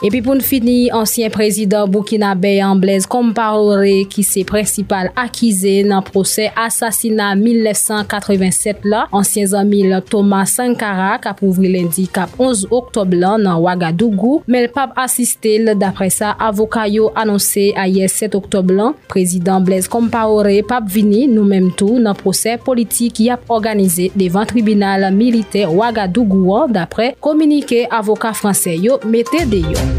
[0.00, 6.54] Epi pou n fini, ansyen prezident Boukinabe Yamblez Komparore ki se prinsipal akize nan proses
[6.56, 13.58] asasina 1987 la, ansyen zanmil Thomas Sankara kap ouvri lendi kap 11 oktob lan nan
[13.58, 18.96] Ouagadougou, mel pap asiste l dapre sa avokayo anonse a ye 7 oktob lan.
[19.12, 25.10] Prezident Blaise Komparore pap vini nou menm tou nan proses politik yap organize devan tribunal
[25.12, 29.89] milite Ouagadougou an dapre komunike avoka franse yo mette de yo.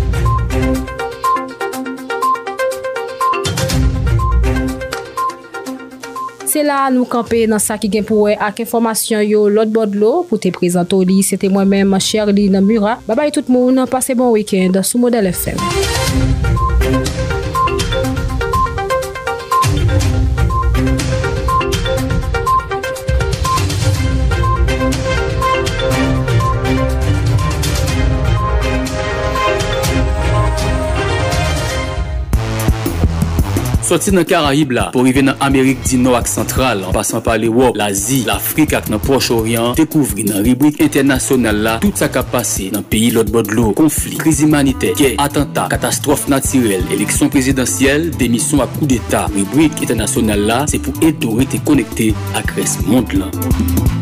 [6.52, 10.10] Se la nou kampe nan sa ki gen pouwe ak informasyon yo lot bod lo
[10.28, 11.22] pou te prezento li.
[11.24, 12.97] Sete mwen men ma chèr li nan mura.
[13.08, 16.61] Babay tout moun, pase bon wikend sou Model FM.
[33.91, 37.33] Sorti nan Karaib la, pou rive nan Amerik di nou ak Sentral, an pasan pa
[37.35, 42.69] l'Europe, l'Azi, l'Afrik ak nan Proche-Orient, dekouvri nan ribrik internasyonal la, tout sa ka pase
[42.71, 48.77] nan peyi lot bodlo, konflik, kriz imanite, ke, atenta, katastrofe natirel, eleksyon prezidentiyel, demisyon ak
[48.77, 49.35] kou d'Etat.
[49.35, 54.01] Ribrik internasyonal la, se pou eto rete konekte ak res mond lan.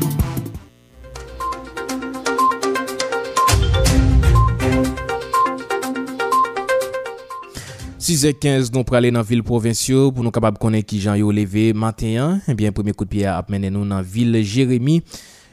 [8.10, 12.40] 6h15 nou prale nan vil provincio pou nou kapab konen ki jan yo leve matenyan.
[12.50, 15.04] Ebyen, eh premye kout piya ap menen nou nan vil Jeremie.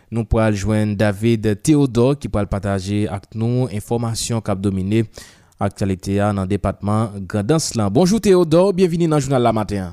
[0.09, 5.05] Nou pral jwen David Theodore ki pral pataje ak nou informasyon kap domine
[5.61, 7.93] aktualite ya nan depatman Gradans lan.
[7.93, 9.93] Bonjou Theodore, bienvini nan jounal la matenyan.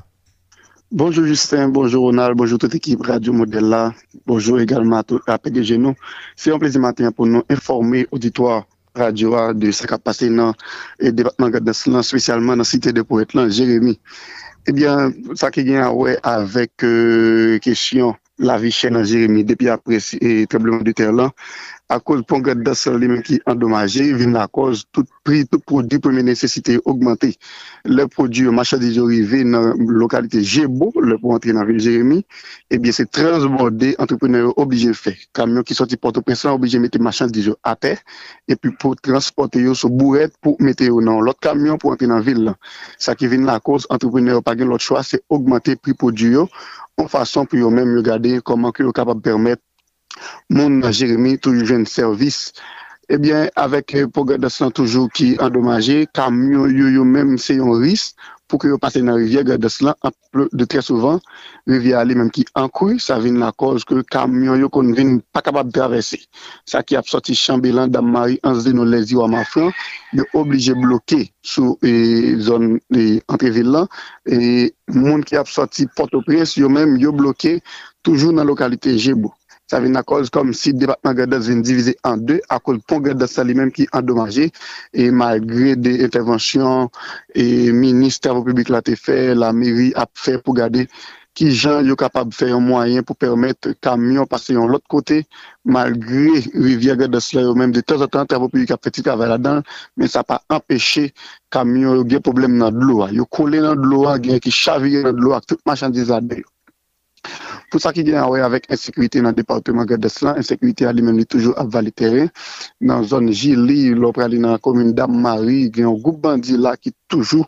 [0.88, 3.90] Bonjou Justin, bonjou Ronald, bonjou tout ekip Radio Modella,
[4.24, 6.00] bonjou egalman a PDG nou.
[6.40, 8.64] Se yon plezi matenyan pou nou informe auditoire.
[8.96, 10.54] radio a de sa ka pase nan
[11.00, 14.00] e debatman gadas lan, spesyalman nan site de poet lan, Jeremie.
[14.70, 19.44] Ebyen, eh sa ki gen a wè avèk euh, kesyon la vi chè nan Jérémy
[19.48, 20.14] depi apres
[20.52, 21.32] trebleman de ter lan,
[21.94, 26.02] a koz pon Grandanslan li men ki endomaje, vin la koz tout pri, tout prodou
[26.02, 27.34] pweme nesesite augmente.
[27.86, 32.22] Le prodou machat di jo rive nan lokalite Jébo, le pou antre nan vil Jérémy,
[32.74, 35.16] ebyen se transborde entrepreneur oblije fè.
[35.38, 37.96] Kamyon ki soti Port-au-Prince oblije mette machat di jo atè,
[38.50, 42.24] epi pou transporte yo sou bouret pou mette yo nan lot kamyon pou antre nan
[42.26, 42.56] vil la.
[42.98, 46.48] Sa ki vin la koz, entrepreneur pa gen lot chwa, se augmente pri prodou yo,
[47.02, 49.64] an fason pou yo men yo gade koman ki yo kapab permette
[50.50, 52.54] moun nan Jérémy tou yu jen servis.
[53.12, 58.14] Ebyen, avek pou gade san toujou ki endomaje, kamyon yo yo menm se yon ris
[58.48, 59.92] pou ki yo pase nan rivye gade san,
[60.32, 61.20] de tre souvan,
[61.68, 65.44] rivye ali menm ki ankoui, sa vin la koz ke kamyon yo kon vin pa
[65.44, 66.22] kapab travese.
[66.70, 69.76] Sa ki ap soti chanbelan dam mari anse de nou lezi wama fran,
[70.16, 71.76] yo oblije bloke sou
[72.40, 73.92] zon entreville lan,
[74.24, 77.58] e moun ki ap soti Port-au-Prince, yo menm yo bloke
[78.04, 79.36] toujou nan lokalite Jébo.
[79.74, 83.00] Sa vin a koz kom si debatman Gadas vin divize an de, a koz pon
[83.02, 84.52] Gadas sa li menm ki endomaje,
[84.94, 86.92] e malgre de intervensyon,
[87.34, 90.86] e minister ou publik la fe, la meri ap fe pou gade
[91.34, 95.24] ki jan yo kapab fe yon mwayen pou permette kamyon pase yon lot kote,
[95.66, 99.66] malgre rivye Gadas la yo menm de tezatan, tervo publik ap feti kave la dan,
[99.98, 101.10] men sa pa empeshe
[101.50, 103.10] kamyon yo gen problem nan dlo a.
[103.10, 106.53] Yo kole nan dlo a, gen ki chavye nan dlo a, tout machandiza de yo.
[107.74, 111.16] Pou sa ki gen awe avèk ensekwite nan departement Gades lan, ensekwite a li men
[111.18, 112.28] li toujou ap vali teren.
[112.86, 116.92] Nan zon Jili, lopre a li nan komune Dammari, gen yon goup bandi la ki
[117.10, 117.42] toujou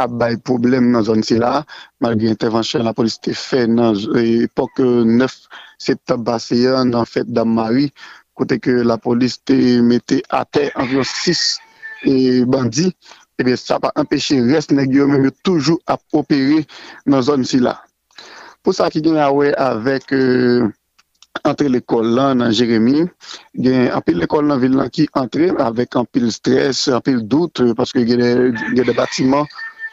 [0.00, 1.66] ap bay problem nan zon si la.
[2.00, 5.36] Malge intervensyon la polis te fe nan epok 9
[5.84, 7.90] septembaseyan nan fèt Dammari,
[8.40, 11.44] kote ke la polis te mette ate anvyon 6
[12.08, 12.16] e
[12.48, 12.88] bandi,
[13.36, 16.64] ebe sa pa empèche res negyo men yo toujou ap opere
[17.04, 17.76] nan zon si la.
[18.68, 20.68] Pou sa ki gen a we avèk euh,
[21.48, 23.06] antre l'ekol lan nan Jeremie,
[23.64, 28.04] gen apil l'ekol nan vil lan ki antre avèk anpil stres, anpil dout, euh, paske
[28.04, 29.48] gen euh, de batiman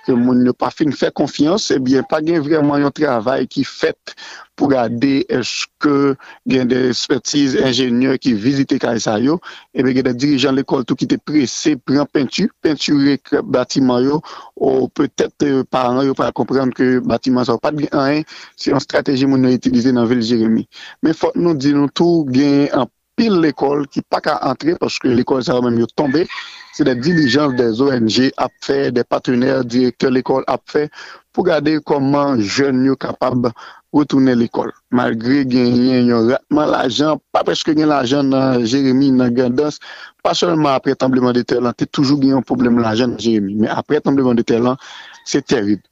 [0.06, 3.66] ke moun nou pa fin fè konfians, eh ebyen pa gen vreman yon travay ki
[3.68, 4.14] fèt
[4.56, 6.16] pou gade eske
[6.50, 9.40] gen de ekspertise enjenyeur ki vizite Kaisa yo,
[9.74, 14.22] eh ebyen gen de dirijan l'ekol tou ki te prese, pren pentu, penture batiman yo,
[14.56, 18.38] ou petet euh, paran yo pa komprende ke batiman sa ou pat gen an, eh,
[18.56, 20.70] se yon strategi moun nou itilize nan vil Jeremie.
[21.04, 25.12] Men fòk nou di nou tou gen an pil l'ekol ki pa ka antre, paske
[25.12, 26.26] l'ekol sa ou men yo tombe,
[26.76, 30.86] se de dilijans de ONG ap fè, de patenèr direktèr l'ekol ap fè,
[31.36, 33.50] pou gade koman jen yo kapab
[33.96, 34.72] wotounen l'ekol.
[34.92, 39.80] Malgré gen yon ratman l'ajan, pa preske gen l'ajan nan Jérémy, nan Gandans,
[40.24, 43.72] pa solman apre tembleman de terlan, te toujou gen yon problem l'ajan nan Jérémy, men
[43.72, 44.76] apre tembleman de terlan,
[45.24, 45.84] se terib.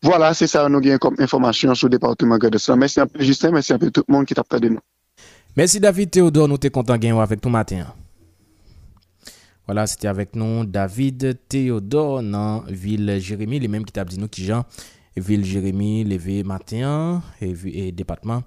[0.00, 2.70] Voilà, se sa nou gen kom informasyon sou departement Gandans.
[2.80, 4.84] Mèsi anpe Justin, mèsi anpe tout moun ki tap tade nou.
[5.56, 7.88] Merci David Theodore, nou te kontan gen yo avèk tou matin.
[9.66, 14.28] Voilà, c'était avec nous David Théodore dans Ville Jérémy, les mêmes qui t'a dit nous
[14.28, 14.64] qui Jean
[15.16, 18.44] Ville Jérémy levé matin et, et département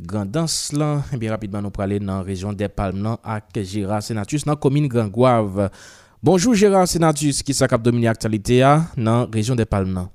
[0.00, 4.44] Grandance là, et bien rapidement nous parler dans la région des Palmes avec Gérard Senatus
[4.44, 5.70] dans la commune Grand-Gouave.
[6.22, 8.60] Bonjour Gérard Senatus qui s'occupe dominer l'actualité
[8.96, 10.08] dans la région des Palmes.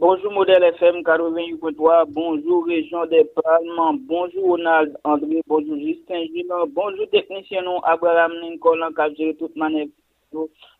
[0.00, 7.06] Bonjour Modèle FM 88.3, bonjour Région des Palmes, bonjour Ronald André, bonjour Justin Gillon, bonjour
[7.10, 8.78] technicien nous Abraham Lincoln
[9.14, 9.90] qui toute manœuvre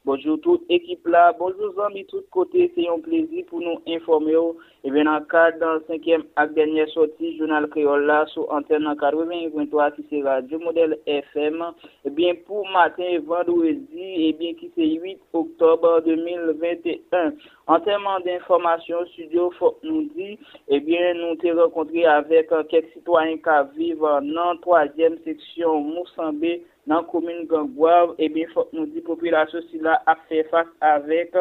[0.04, 4.36] bonjour toute équipe là, bonjour amis tout côté, c'est un plaisir pour nous informer.
[4.82, 8.84] Et bien, dans le cadre dans cinquième acte dernière sortie, journal créole là, sur antenne
[8.84, 11.64] 80.3 qui c'est radio modèle FM.
[12.04, 17.34] Et bien, pour matin et vendredi, et bien, qui c'est 8 octobre 2021.
[17.66, 20.38] En termes d'informations, studio faut nous dit,
[20.68, 26.64] eh bien, nous t'ai rencontré avec quelques citoyens qui vivent dans la troisième section Moussambé,
[26.86, 28.14] dans la commune Gangouave.
[28.18, 31.34] Eh bien, faut nous dit, population si là a fait face avec,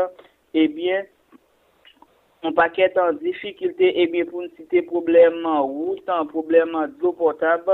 [0.54, 1.06] eh bien,
[2.44, 7.72] un paquet en difficulté, eh bien, pour nous citer problème route, problème d'eau potable,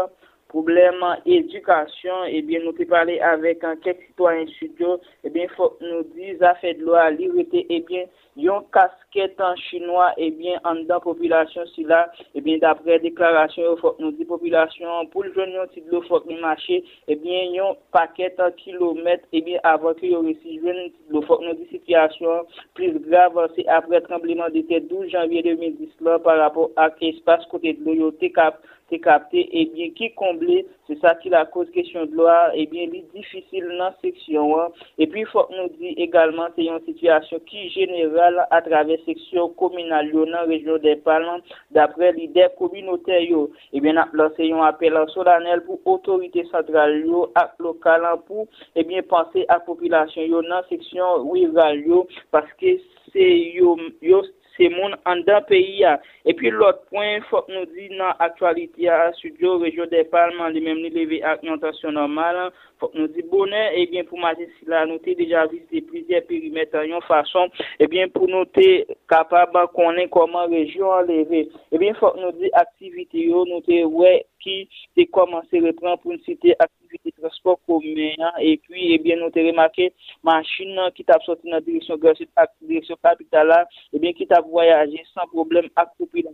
[0.55, 4.93] Problem edukasyon, ebyen eh nou te pale avek an kek sitwanyen studio,
[5.27, 9.59] ebyen eh fok nou di zafè dlo a li wete ebyen eh yon kasket an
[9.65, 12.05] chinois ebyen an dan populasyon si la,
[12.39, 16.79] ebyen dapre deklarasyon fok nou di populasyon pou l joun yon titlo fok ni mache,
[17.11, 21.59] ebyen yon paket an kilomet ebyen avan ki yon resi joun yon titlo fok nou
[21.59, 22.47] di sityasyon
[22.79, 27.43] plis grav se apre trembleman de te 12 janvye 2010 la par rapport ak espas
[27.51, 28.63] kote dlo yo te kap.
[28.91, 32.89] te kapte, eh ebyen ki komble, se sa ki la koz kesyon de loa, ebyen
[32.89, 37.65] eh li difisil nan seksyon an, epi fok nou di egalman se yon situasyon ki
[37.73, 41.41] general a travè seksyon kominal yo nan rejyon de palan,
[41.77, 46.45] dapre li de kominote yo, eh ebyen ap lan se yon apelan solanel pou otorite
[46.51, 48.45] sentral yo ak lokal an pou,
[48.77, 52.77] ebyen panse ak popilasyon yo nan seksyon wiral yo, paske
[53.11, 54.21] se yo, yo
[54.57, 55.95] se moun an dan peyi ya.
[56.25, 60.63] E pi lot pwen fok nou di nan aktualite ya studio rejo de palman li
[60.65, 62.49] menm li leve ak yon tasyon normal.
[62.81, 66.19] Fok nou di bonen, e bien pou mati si la nou te deja vizite plizye
[66.27, 71.45] perimetre yon fason, e bien pou nou te kapab konen koman rejo an leve.
[71.71, 75.99] E bien fok nou di aktivite yo nou te wey qui est commencé à reprendre
[75.99, 78.31] pour une cité activité transport commun.
[78.39, 79.93] Et puis et bien nous avons remarqué
[80.23, 85.03] machine qui t'a sorti dans la direction la direction capitale et bien qui t'a voyagé
[85.13, 86.25] sans problème avec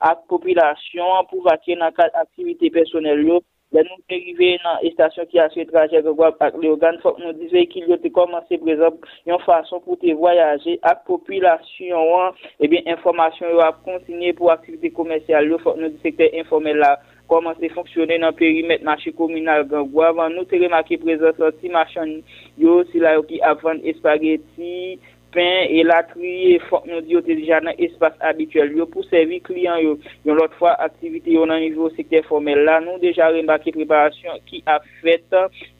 [0.00, 3.20] la population pour vaquer dans activité personnelle
[3.82, 7.64] nous sommes dans la station qui a ce trajet avec les organes, faut nous disions
[7.66, 12.80] qu'il y a commencé, par exemple, une façon pour voyager avec la population, et bien,
[12.86, 13.72] information va
[14.36, 16.84] pour activité commerciale, il faut nous dire secteur informel
[17.28, 20.16] comment c'est fonctionner dans le périmètre marché communal Gangouave.
[20.30, 22.20] Nous avons remarqué présence de marchand,
[22.58, 24.98] yo, si là, qui a vendu spaghetti,
[25.40, 29.98] et la trier faut nous déjà dans espace habituel pour servir client yo.
[30.24, 34.80] Yon l'autre fois activité dans niveau secteur formel là nous déjà remarqué préparation qui a
[35.02, 35.24] fait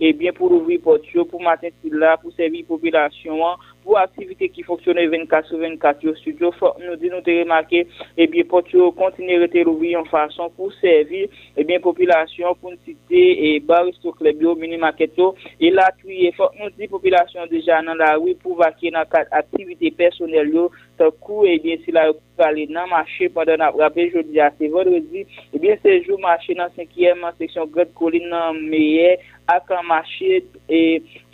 [0.01, 3.39] et bien pour ouvrir porte pour matin là pour servir population
[3.85, 8.26] pour activité qui fonctionne 24 sur 24 au studio, nous dit nous de remarquer, eh
[8.26, 8.62] bien, pour
[8.95, 13.85] continuer à être ouvrir en façon pour servir, eh bien, population, pour cité, et bar,
[14.18, 15.12] club, mini market,
[15.61, 19.91] et là, il faut nous dit population déjà dans la rue pour vaquer dans activité
[19.91, 20.53] personnelle,
[20.97, 25.26] tant coup, eh bien, si la aller dans marché pendant la jeudi à c'est vendredi,
[25.53, 28.35] et bien, c'est jour marché dans 5e section Grande Colline,
[29.47, 30.80] ak an mache e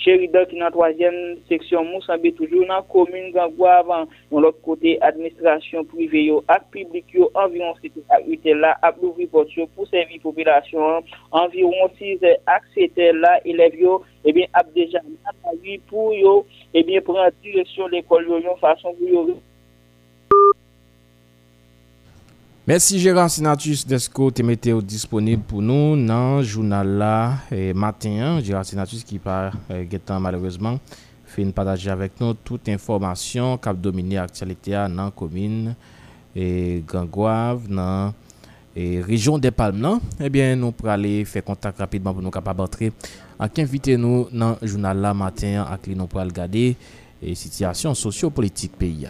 [0.03, 1.11] cherida ki nan 3e
[1.49, 7.15] seksyon Moussambi toujou nan komune gangwa avan yon lot kote administrasyon prive yo ak publik
[7.15, 11.07] yo anviron sete ak ute la ap louvri pot yo pou servi popilasyon
[11.43, 16.41] anviron 6 ak sete la elev yo ebyen ap dejan nan avi pou yo
[16.75, 19.27] ebyen pran direksyon l'ekol yo yon fason pou yo
[22.67, 28.39] Merci Gérard Sinatus d'Esco te mette disponible pour nous dans le journal là et matin.
[28.41, 29.85] Gérard Sinatus qui part euh,
[30.21, 30.79] malheureusement
[31.25, 35.75] fait une partager avec nous toute information qui a dominé l'actualité dans la commune
[36.37, 38.13] et Gangouave, dans
[38.77, 39.99] la région des Palmes.
[40.21, 42.93] Eh bien, nous pourrons aller faire contact rapidement pour nous capables d'entrer.
[43.39, 46.77] inviter nous dans le journal là matin avec nous pour regarder
[47.23, 49.09] la situation socio-politique pays.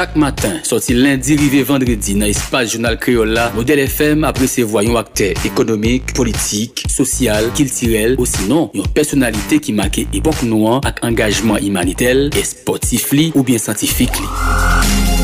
[0.00, 5.36] Chak matin, soti lendi rive vendredi nan espas jounal kreola, Model FM apresevoy yon akter
[5.44, 13.10] ekonomik, politik, sosyal, kiltirel, osinon yon personalite ki make epok nouan ak engajman imanitel, esportif
[13.12, 15.19] li ou bien santifik li.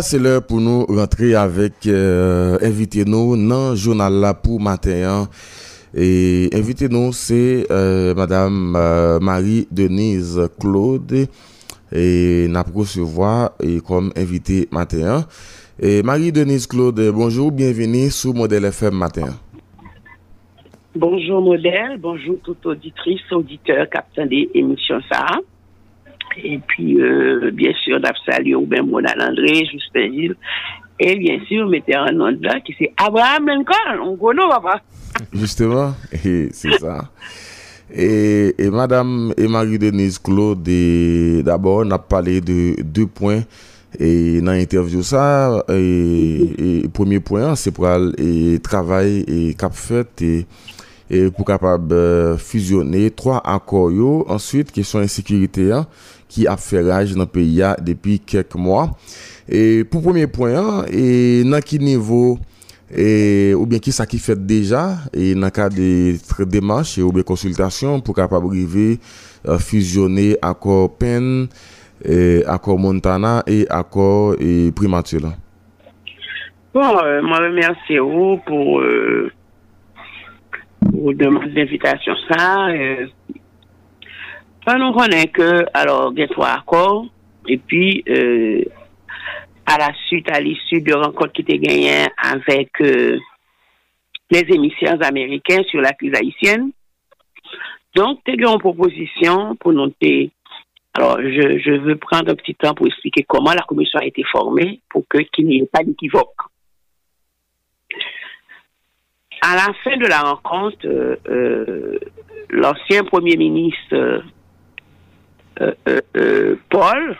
[0.00, 5.24] C'est l'heure pour nous rentrer avec euh, invité nous dans le journal là pour matin.
[5.24, 5.28] hein.
[5.94, 11.26] Et invité nous, c'est euh, Madame euh, Marie-Denise Claude.
[11.90, 15.26] Et n'a recevoir et comme invité matin.
[15.80, 19.34] Et Marie-Denise Claude, bonjour, bienvenue sur Modèle FM matin.
[20.94, 25.26] Bonjour modèle, bonjour toute auditrice, auditeur, captain des émissions ça.
[26.36, 30.36] Et puis, euh, bien sûr, d'absaluer ou bien Monal André, Justin Gilles.
[31.00, 34.02] Et bien sûr, mettez un nom de là qui c'est Abraham Lincoln.
[34.02, 34.80] On connaît, papa.
[35.32, 37.10] Justement, c'est ça.
[37.94, 40.68] Et, Madame et Marie-Denise Claude,
[41.44, 43.42] d'abord, on a parlé de deux points.
[43.98, 45.64] Et dans l'interview, ça,
[46.92, 50.22] premier point, c'est pour le travail et cap fait
[51.08, 52.02] e, pou kapab e,
[52.44, 54.12] fusionne 3 akor yo.
[54.30, 55.82] Answit, kesyon insekirite ya
[56.28, 58.90] ki ap feraj nan peyi ya depi kek mwa.
[59.48, 62.36] E, pou premier poyan, e, nan ki nivou
[62.92, 64.84] e, ou bien ki sa ki fet deja
[65.16, 70.90] e nan ka de demanche e ou bien konsultasyon pou kapab rive uh, fusionne akor
[71.00, 71.48] pen,
[72.46, 74.38] akor montana e akor
[74.78, 75.32] primatula.
[76.78, 78.78] Bon, euh, mwen remersi ou pou...
[78.84, 79.32] Euh...
[80.80, 82.68] pour demander d'invitation ça.
[82.68, 83.06] Euh,
[84.66, 87.06] enfin, nous connaissons que, alors, il y a trois accords.
[87.46, 88.62] Et puis, euh,
[89.66, 93.18] à la suite, à l'issue de rencontres qui étaient gagnées avec euh,
[94.30, 96.70] les émissaires américains sur la crise haïtienne,
[97.94, 100.30] donc, tu as une proposition pour noter.
[100.94, 104.80] Alors, je, veux prendre un petit temps pour expliquer comment la commission a été formée
[104.90, 106.34] pour qu'il n'y ait pas d'équivoque.
[109.40, 111.98] À la fin de la rencontre, euh, euh,
[112.50, 114.22] l'ancien premier ministre
[115.60, 117.16] euh, euh, euh, Paul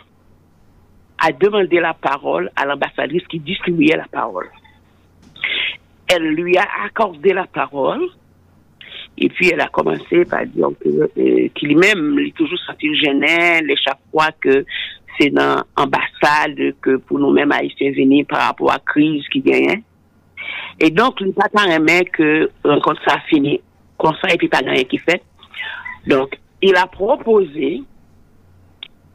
[1.17, 4.49] a demandé la parole à l'ambassadrice qui distribuait la parole.
[6.07, 8.07] Elle lui a accordé la parole
[9.17, 10.69] et puis elle a commencé par dire
[11.55, 14.65] qu'il même il toujours senti gêné les chaque fois que
[15.19, 19.83] c'est dans l'ambassade que pour nous-mêmes haïtiens venir par rapport à la crise qui gagne.
[20.79, 23.61] Et donc, il n'a pas tant aimé que euh, quand ça a fini,
[23.97, 25.21] comme ça, et puis pas rien qui fait.
[26.07, 27.83] Donc, il a proposé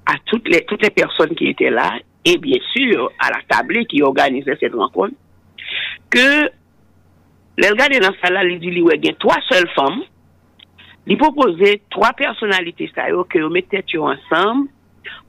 [0.06, 1.92] à toutes les, toutes les personnes qui étaient là,
[2.24, 5.14] et bien sûr, à la table qui organisait cette rencontre,
[6.10, 6.50] que
[7.56, 10.02] les gars dans la salle, il dit, il y a trois seules femmes,
[11.06, 14.68] il proposait trois personnalités, ça, yo, que vous mettez ensemble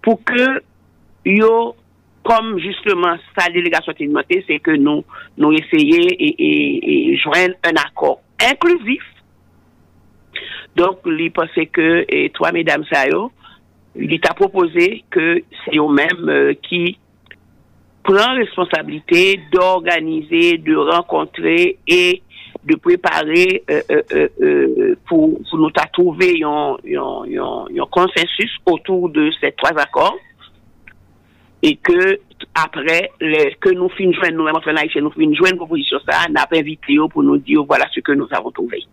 [0.01, 0.61] pour que
[1.25, 1.75] yo
[2.25, 5.03] comme justement sa délégation a demandé, c'est que nous,
[5.37, 9.03] nous essayer et, et, et joindre un accord inclusif.
[10.75, 13.05] Donc, il pensait que, et trois mesdames, ça,
[13.95, 16.97] il t'a proposé que c'est eux-mêmes euh, qui
[18.03, 22.23] prend responsabilité d'organiser, de rencontrer et
[22.63, 26.75] de préparer euh, euh, euh, euh, pour, pour nous trouver un
[27.91, 30.17] consensus autour de ces trois accords
[31.65, 32.19] et que
[32.53, 33.09] après
[33.59, 37.23] que nous finissons joindre nous-mêmes enfin nous finissons joindre proposition ça n'a pas invité pour
[37.23, 38.83] nous dire voilà ce que nous avons trouvé.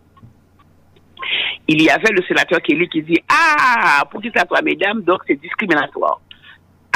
[1.67, 5.19] Il y avait le sénateur Kelly qui dit ah pour dire ça toi mesdames donc
[5.27, 6.19] c'est discriminatoire.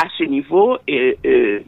[0.01, 1.59] À ce niveau euh, euh,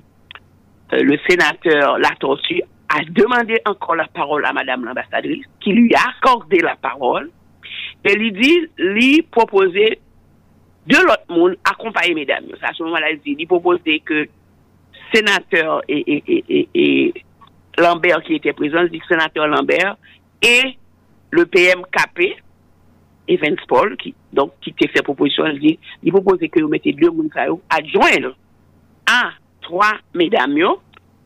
[0.93, 6.01] euh, le sénateur Latortu a demandé encore la parole à madame l'ambassadrice qui lui a
[6.17, 7.29] accordé la parole.
[8.03, 9.99] Et lui dit lui proposer
[10.87, 12.45] de l'autre monde accompagner mesdames.
[12.61, 14.27] À ce moment-là, il proposait que
[15.13, 17.13] sénateur et,
[17.77, 19.97] Lambert qui était présent, dit que sénateur Lambert
[20.41, 20.77] et
[21.31, 22.35] le PMKP,
[23.27, 27.11] Evans Paul, qui, donc, qui fait proposition, il dit, il proposait que vous mettez deux
[27.11, 27.29] monde
[27.69, 28.35] adjoindre
[29.05, 29.31] à
[29.61, 30.57] trois mesdames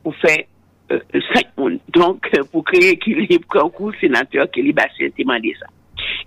[0.04, 0.44] pour faire
[0.92, 1.00] euh,
[1.34, 1.80] cinq monde.
[1.90, 5.66] Donc, euh, pour créer équilibre, concours sénateur Kelly Bastien demandé ça.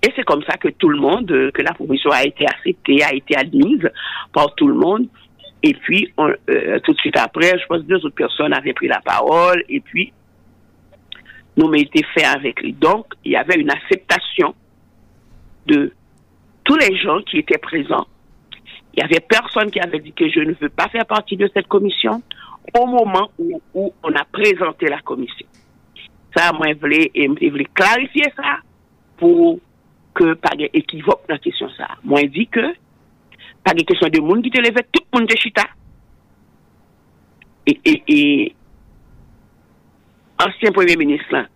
[0.03, 3.03] Et c'est comme ça que tout le monde, euh, que la proposition a été acceptée,
[3.03, 3.89] a été admise
[4.33, 5.07] par tout le monde.
[5.63, 8.89] Et puis, euh, tout de suite après, je pense que deux autres personnes avaient pris
[8.89, 10.13] la parole et puis,
[11.57, 12.73] nous été fait avec lui.
[12.75, 14.55] Donc, il y avait une acceptation
[15.67, 15.93] de
[16.65, 18.07] tous les gens qui étaient présents.
[18.95, 21.51] Il y avait personne qui avait dit que je ne veux pas faire partie de
[21.55, 22.23] cette commission
[22.79, 25.47] au moment où, on a présenté la commission.
[26.35, 28.59] Ça, moi, je voulais clarifier ça
[29.17, 29.59] pour
[30.15, 31.89] que pas d'équivoque dans la question ça.
[32.05, 32.75] Moi, je dis que
[33.63, 35.65] pas de question de monde qui te lève, tout le monde te chita.
[37.67, 38.55] Et, et, et
[40.41, 41.47] ancien premier ministre là,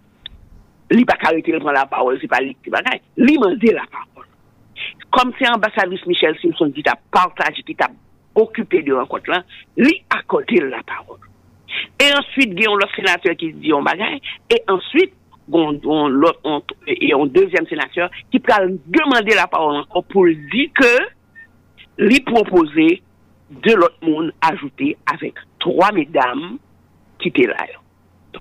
[0.91, 2.81] lui pas arrêté de prendre la parole, c'est pas lui qui va
[3.17, 4.27] lui demander la parole.
[5.11, 7.91] Comme c'est ambassadrice Michel Simpson qui t'a partagé, qui t'a
[8.35, 9.45] occupé de rencontre là,
[9.77, 11.19] lui accordé la parole.
[12.01, 14.19] Et ensuite, il y a l'autre sénateur qui dit un bagage.
[14.51, 14.63] Et
[16.87, 18.53] et un deuxième sénateur qui peut
[18.87, 20.99] demander la parole encore pour dire que
[21.99, 23.03] lui proposer
[23.51, 26.59] de l'autre monde ajouté avec trois mesdames
[27.19, 27.57] qui étaient là.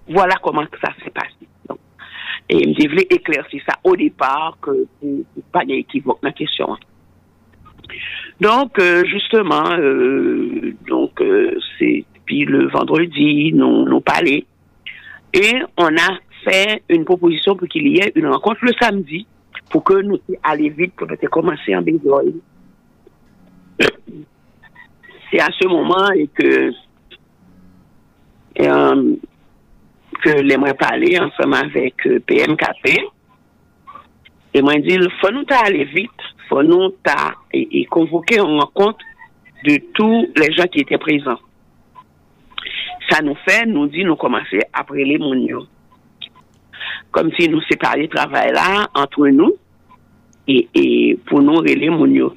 [0.08, 1.48] Voilà comment ça s'est passé.
[1.68, 1.80] Donc,
[2.48, 6.30] et je voulais éclaircir ça au départ, que pour, pour pas y ait équivoque dans
[6.30, 6.78] la question.
[8.40, 14.46] Donc, euh, justement, euh, donc euh, c'est puis le vendredi, nous nous parlé
[15.34, 19.26] et on a fait une proposition pour qu'il y ait une rencontre le samedi
[19.70, 22.32] pour que nous aller vite pour commencer en bénévolat.
[25.32, 26.72] C'est à ce moment et que
[28.60, 29.16] euh,
[30.22, 33.00] que j'aimerais parler ensemble avec euh, PMKP.
[34.54, 36.10] Et moi, dit, faut nous aller vite,
[36.50, 36.94] faut nous
[37.54, 39.00] et, et convoquer une rencontre
[39.64, 41.40] de tous les gens qui étaient présents.
[43.10, 45.68] Ça nous fait, nous dit, nous commencer après les mounions.
[47.12, 49.54] Comme si nous séparions le travail là entre nous
[50.48, 52.36] et, pour nous les mounions.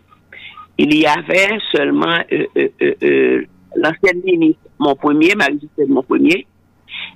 [0.78, 3.44] Il y avait seulement euh, euh, euh,
[3.76, 6.46] l'ancienne ministre, mon premier, Marie-Justine, mon premier,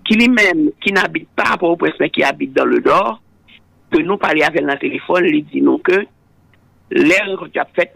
[0.05, 3.21] qui lui-même, qui n'habite pas à Port-au-Prince, mais qui habite dans le Nord,
[3.91, 6.07] que nous parlions avec le téléphone, lui dit que
[6.91, 7.93] l'air que tu as fait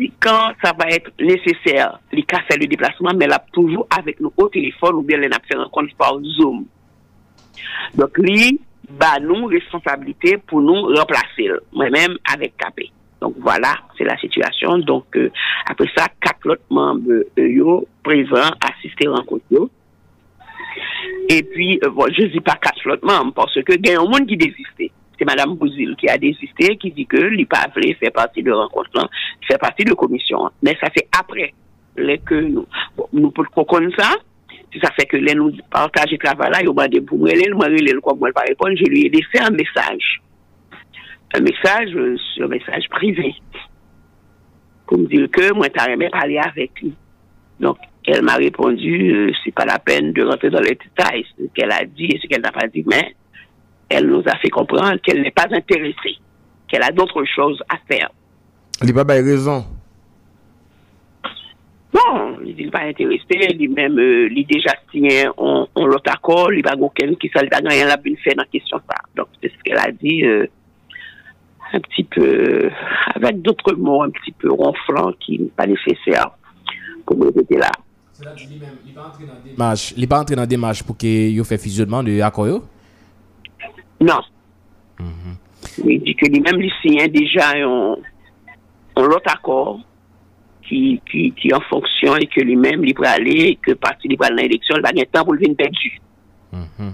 [0.00, 4.18] si quand ça va être nécessaire, il a fait le déplacement, mais là, toujours avec
[4.20, 6.64] nous au téléphone ou bien les a fait rencontre par Zoom.
[7.94, 12.90] Donc, lui, bah, nous, responsabilité pour nous remplacer, moi-même avec KP.
[13.20, 14.78] Donc, voilà, c'est la situation.
[14.78, 15.30] Donc, euh,
[15.66, 19.06] après ça, quatre autres membres euh, yo, présents, assistés
[19.50, 19.70] yo.
[21.28, 24.00] Et puis, euh, bon, je dis pas quatre autres membres parce que il y a
[24.00, 24.90] un monde qui désistait.
[25.18, 27.46] C'est Madame Bouzil qui a désisté, qui dit que voulu
[28.00, 29.10] faire partie de rencontre,
[29.46, 30.48] fait partie de commission.
[30.62, 31.52] Mais ça c'est après
[31.98, 32.66] nous,
[33.12, 34.14] nous pouvons connaître ça.
[34.72, 37.30] Si ça fait que les nous partager le travail là, ils ont demandé pour moi,
[37.30, 40.22] le moi, le quoi, moi, pas répondre, je lui ai laissé un message.
[41.34, 43.34] Un message, euh, sur un message privé.
[44.86, 46.94] Pour me dire que moi, t'as aimé parler avec lui.
[47.58, 51.44] Donc, elle m'a répondu, euh, c'est pas la peine de rentrer dans les détails, ce
[51.54, 53.14] qu'elle a dit et ce qu'elle n'a pas dit, mais
[53.88, 56.16] elle nous a fait comprendre qu'elle n'est pas intéressée,
[56.68, 58.10] qu'elle a d'autres choses à faire.
[58.80, 59.20] Il n'y a pas de
[62.44, 66.68] il n'est pas intéressé, lui-même, euh, il déjà signé on, on l'autre accord, il n'y
[66.68, 68.96] a pas qui il n'a rien à faire dans la question ça.
[69.16, 70.46] Donc, c'est ce qu'elle a dit, euh,
[71.72, 72.70] un petit peu,
[73.14, 76.30] avec d'autres mots, un petit peu ronflant, qui n'est pas nécessaire
[77.06, 77.70] pour me répéter là.
[78.22, 78.50] Il
[79.96, 82.48] n'est pas entré dans la démarche pour qu'il ait fait fusionnement de accord.
[82.48, 82.64] yo?
[84.00, 84.20] Non.
[85.84, 87.96] Il dit que lui-même, il signe déjà un,
[88.96, 89.89] un autre accord qui,
[90.70, 90.80] ki,
[91.10, 94.38] ki, ki an fonksyon e ke li men li prale, e ke parti li prale
[94.38, 95.92] nan eleksyon, ba gen tan pou li vin perdi.
[96.54, 96.92] Mm -hmm.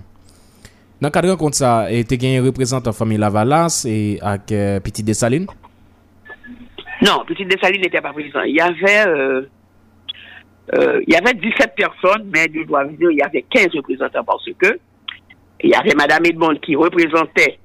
[1.01, 5.05] Nan kadran kont sa, e te gen yon reprezentant Fami Lavalas e ak euh, Petit
[5.05, 5.47] Dessaline?
[7.03, 8.43] Non, Petit Dessaline n'était pas présent.
[8.47, 9.43] Il y avait, euh,
[10.74, 13.69] euh, il y avait 17 personnes, mais je dois vous dire, il y avait 15
[13.77, 14.78] représentants parce que
[15.62, 17.59] il y avait Madame Edmond qui représentait,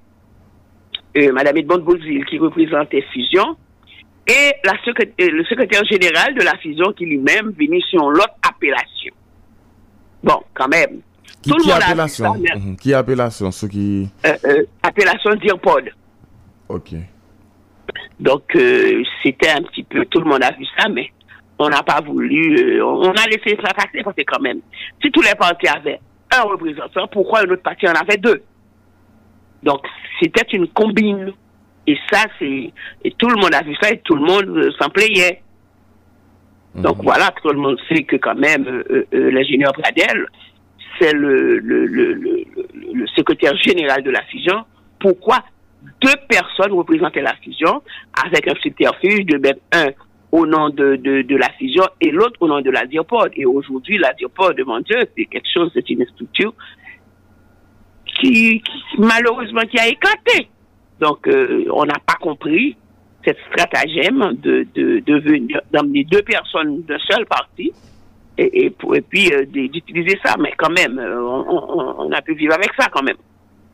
[1.18, 3.56] euh, Madame Edmond Bouzil qui représentait Fusion,
[4.32, 9.14] et la euh, le secrétaire général de la Fusion qui lui-même venait sur l'autre appellation.
[10.24, 11.02] Bon, quand même.
[11.42, 12.76] Qui, Tout le monde a vu appellation ça, mais-.
[12.78, 13.52] Qui appellation?
[13.52, 14.10] Ceux qui.
[14.26, 15.90] euh, euh, appellation Dirpod.
[16.70, 16.94] Ok.
[18.20, 21.12] Donc, euh, c'était un petit peu, tout le monde a vu ça, mais
[21.58, 24.62] on n'a pas voulu, on a laissé ça passer parce que quand même,
[25.02, 26.00] si tous les partis avaient
[26.32, 28.44] un représentant, pourquoi un autre parti en avait deux?
[29.64, 29.82] Donc,
[30.22, 31.34] c'était une combine.
[31.88, 32.72] Et ça, c'est,
[33.04, 35.42] et tout le monde a vu ça et tout le monde euh, s'en plaignait.
[36.76, 40.26] Donc voilà, tout le monde sait que quand même, euh, euh, l'ingénieur Pradel,
[41.00, 44.64] c'est le, le, le, le, le- le secrétaire général de la fusion.
[45.00, 45.44] Pourquoi
[46.00, 47.82] deux personnes représentaient la fusion
[48.26, 49.88] avec un subterfuge de mettre un
[50.32, 53.32] au nom de, de, de la fusion et l'autre au nom de la diopode.
[53.36, 56.54] Et aujourd'hui, la diopode, mon Dieu, c'est quelque chose, c'est une structure
[58.06, 60.48] qui, qui, malheureusement qui a éclaté.
[61.02, 62.78] Donc, euh, on n'a pas compris
[63.26, 67.72] cette stratagème de, de, de venir d'emmener deux personnes d'un seul parti
[68.38, 68.70] et, et,
[69.02, 70.36] puis euh, d'utiliser ça.
[70.40, 73.18] Mais quand même, euh, on, on- on a pu vivre avec ça quand même.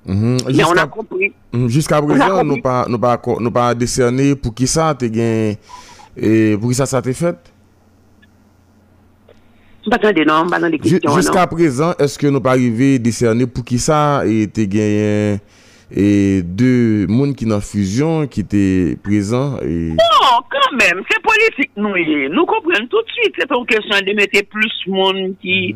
[0.06, 0.38] Mhm.
[0.56, 1.34] Mais on a compris.
[1.54, 1.68] Mhm.
[1.70, 5.54] Jusqu'à présent, nous pas nous pas nous pas décerné pour qui ça t'es gain
[6.16, 7.36] et pour qui ça ça t'est fait?
[11.16, 15.38] Jusqu'à présent, est-ce que nous pas arrivé décerné pour qui ça et t'es gain
[15.92, 21.72] et deux monde qui dans fusion qui étaient présents et Non, quand même, c'est politique
[21.78, 21.94] nous.
[22.30, 23.36] Nous comprenons tout de suite.
[23.38, 25.76] C'est pas une question de mettre plus monde qui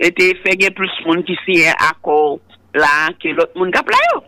[0.00, 2.40] était fait plus monde qui signe accord
[2.74, 4.22] là que l'autre monde qui a là.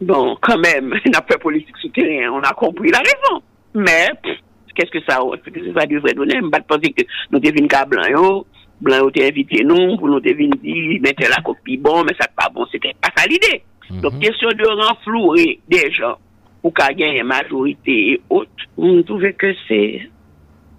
[0.00, 3.42] Bon, quand même, on a fait politique souterrain, on a compris la raison.
[3.74, 4.08] Mais,
[4.74, 6.34] qu'est-ce que ça, que ça devrait donner?
[6.36, 8.46] Je ne pas penser que nous devons qu'à blanc, yo.
[8.80, 12.50] Blanc, yo invité nous, pour nous devons dire, mettez la copie bon, mais ça pas
[12.52, 13.62] bon, c'était pas ça l'idée.
[13.90, 16.16] Donc, question de renflouer des gens
[16.62, 20.08] pour qu'à gagner majorité et autres, on trouvait que c'est,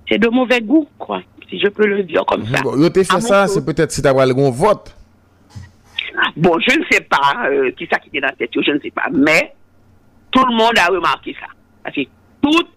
[0.10, 2.61] c'est de mauvais goût, quoi, si je peux le dire comme ça.
[2.61, 4.95] bon, te À fait ça, c'est peut-être si t'as le bon vote.
[6.36, 8.80] Bon, je ne sais pas euh, qui ça qui était dans la tête, je ne
[8.80, 9.07] sais pas.
[9.14, 9.53] Mais
[10.32, 11.48] tout le monde a remarqué ça.
[11.84, 12.02] Parce que
[12.41, 12.69] toute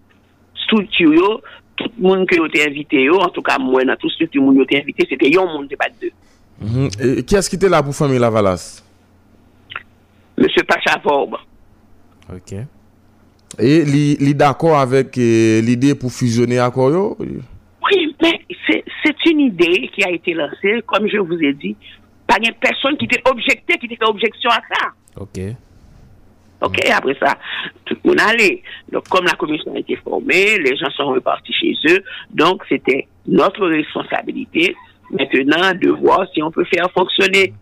[0.65, 1.41] structure,
[1.77, 4.59] tout le monde qui a été invité, en tout cas, moi, dans toute structure, qui
[4.59, 6.11] a été invité, c'était un monde, pas deux.
[6.61, 6.89] Mhm.
[7.01, 8.83] Et qui est-ce qui était là pour famille Lavalas?
[10.39, 11.36] Monsieur Pacha Vorbe.
[12.32, 12.55] Ok.
[13.59, 17.16] Et li, li d'accord avec euh, l'idée pour fusionner encore yo?
[17.19, 21.74] Oui, mais c'est une idée qui a été lancée, comme je vous ai dit,
[22.27, 24.89] par une personne qui était objectée, qui était objection à ça.
[25.16, 25.40] Ok.
[26.60, 27.39] OK, après ça,
[27.85, 28.62] tout le monde allait.
[28.93, 32.02] Donc, comme la commission a été formée, les gens sont repartis chez eux.
[32.31, 34.74] Donc, c'était notre responsabilité
[35.10, 37.55] maintenant de voir si on peut faire fonctionner.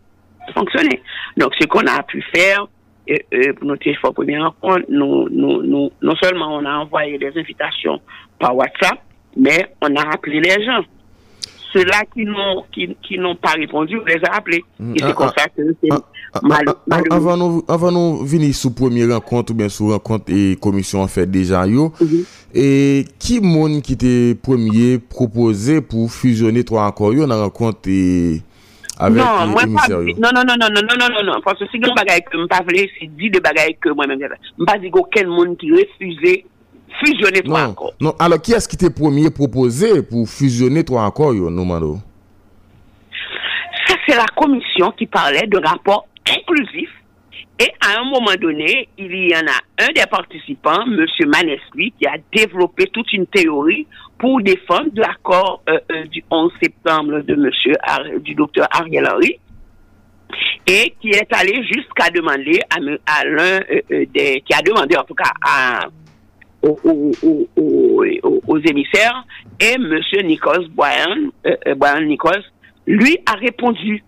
[0.53, 1.03] Fonctionner.
[1.37, 2.67] Donc, ce qu'on a pu faire
[3.11, 7.33] euh, euh, pour notre première rencontre, nous, nous, nous, non seulement on a envoyé des
[7.37, 8.01] invitations
[8.39, 8.99] par WhatsApp,
[9.37, 10.83] mais on a appelé les gens.
[11.73, 14.65] Ceux-là qui n'ont qui, qui n'ont pas répondu, on les a appelés.
[14.95, 18.55] Et c'est Ah, comme ah, ça que c'est mal, A- Avant nous, avant nous venir
[18.55, 21.93] sous première rencontre ou bien sous rencontre et commission en fait déjà yo.
[22.55, 28.41] Et qui monde qui était premier proposé pour fusionner trois accords yo dans rencontre et
[28.99, 30.15] avec non, les moi pas, émissaires yo?
[30.19, 32.37] non, non, non, non, non, non, non, non, non, parce que si gen bagay que
[32.39, 34.19] m'pa vle, c'est dit de bagay que moi-même,
[34.59, 36.45] m'pa dit aucun monde qui refusait
[37.05, 37.93] fusionner trois Non, accords.
[38.01, 41.99] non, alors qui est-ce qui était premier proposé pour fusionner trois accords yo, nous mando?
[43.87, 46.89] Ça, c'est la commission qui parlait de rapport inclusif.
[47.59, 51.07] Et à un moment donné, il y en a un des participants, M.
[51.29, 53.87] Manescu, qui a développé toute une théorie
[54.19, 59.39] pour défendre l'accord euh, euh, du 11 septembre de monsieur Ar- du docteur Ariel Henry
[60.67, 65.15] et qui est allé jusqu'à demander à, l'un euh, des qui a demandé en tout
[65.15, 65.81] cas à
[66.63, 69.25] aux, aux- aux- aux- aux- aux émissaires
[69.61, 72.43] et monsieur Nichols Boyan euh, Boyan Nichols
[72.87, 74.03] lui a répondu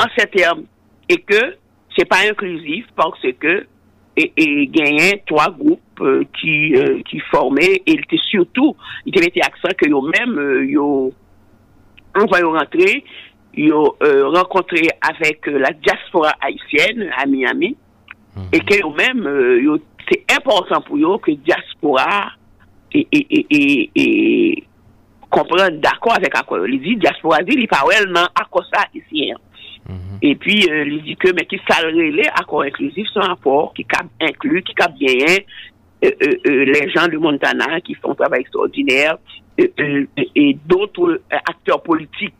[0.00, 0.62] en ces termes
[1.08, 1.56] et que
[1.96, 3.66] c'est pas inclusif parce que
[4.16, 7.82] et, et gagnait trois groupes euh, qui euh, qui formaient.
[7.86, 8.76] Et était surtout
[9.06, 11.12] il était mettait accent que eux-mêmes yo
[12.16, 13.04] on va y rentrer
[13.54, 14.42] yo euh,
[15.02, 17.76] avec euh, la diaspora haïtienne à Miami.
[18.36, 18.42] Mhm.
[18.52, 19.78] Et que eux-mêmes
[20.10, 22.32] c'est important pour eux que diaspora
[22.92, 24.64] et et et, et, et
[25.72, 29.32] d'accord avec quoi il dit diaspora dit il parle non à quoi ça ici
[30.22, 30.38] et mhm.
[30.38, 34.06] puis, euh, il dit que, mais qui salerait les accords inclusifs, c'est rapport qui cap
[34.20, 35.14] inclut, qui cap bien
[36.04, 39.16] euh, euh, les gens de Montana qui font un travail extraordinaire
[39.56, 42.34] et d'autres acteurs politiques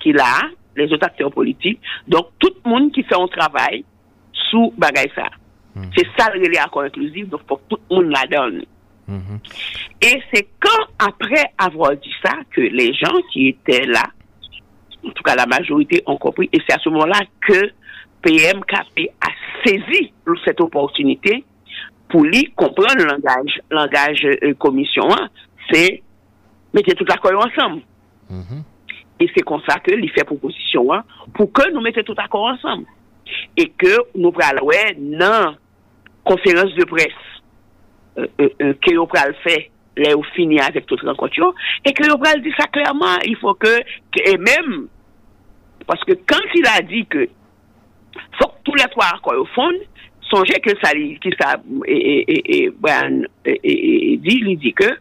[0.00, 0.42] qu'il a,
[0.76, 1.80] les autres acteurs politiques.
[2.08, 3.84] Donc, tout le monde qui fait un travail
[4.32, 5.10] sous bagaille
[5.74, 5.90] mhm.
[5.96, 8.64] C'est salerait les accords inclusifs, donc faut que tout le monde la donne.
[9.08, 9.38] Mhm.
[10.02, 14.04] Et c'est quand, après avoir dit ça, que les gens qui étaient là,
[15.06, 17.70] en tout cas la majorité ont compris, et c'est à ce moment-là que
[18.22, 19.28] PMKP a
[19.64, 20.12] saisi
[20.44, 21.44] cette opportunité
[22.08, 25.28] pour lui comprendre le langage, langage euh, commission, hein,
[25.70, 26.02] c'est
[26.72, 27.82] mettez tout l'accord ensemble.
[29.18, 31.02] Et c'est comme ça que lui fait proposition hein,
[31.34, 32.84] pour que nous mettions tout d'accord ensemble.
[33.56, 35.54] Et que nous prenons dans
[36.24, 37.06] conférence de presse
[38.18, 41.54] euh, euh, euh, que nous prenons fait là où fini avec toute rencontre
[41.84, 43.78] et que nous prenons dit ça clairement il faut que,
[44.12, 44.88] que- et même
[45.86, 47.28] parce que quand il a dit que
[48.64, 49.70] tous les trois accords au fond
[50.30, 50.90] songez que ça
[51.40, 51.56] ça
[51.86, 54.98] et, et, dit il dit que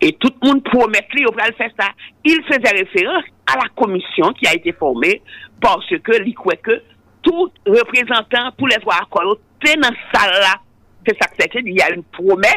[0.00, 1.88] et tout le monde promet au le faire ça.
[2.24, 5.22] Il faisait référence à la commission qui a été formée
[5.60, 6.82] parce que il croit que
[7.22, 10.54] tout représentant pour les trois accords t'es dans salle là
[11.06, 11.60] c'est ça que c'était.
[11.64, 12.50] Il y a une promesse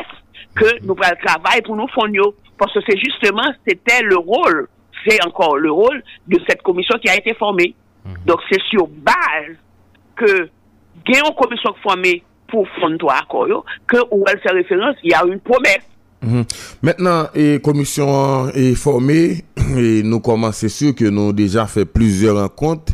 [0.55, 2.11] que nous allons travailler pour nous fonds
[2.57, 4.67] parce que c'est justement c'était le rôle
[5.05, 7.75] c'est encore le rôle de cette commission qui a été formée.
[8.25, 9.55] Donc c'est sur base
[10.15, 10.49] que
[11.05, 15.11] gagne une commission formée pour fond trois accords yo, que où elle fait référence il
[15.11, 15.79] y a une promesse.
[16.21, 16.43] Mhm.
[16.81, 19.43] Maintenant, et commission est formée
[19.77, 22.93] et nous commençons, sûr que nous avons déjà fait plusieurs rencontres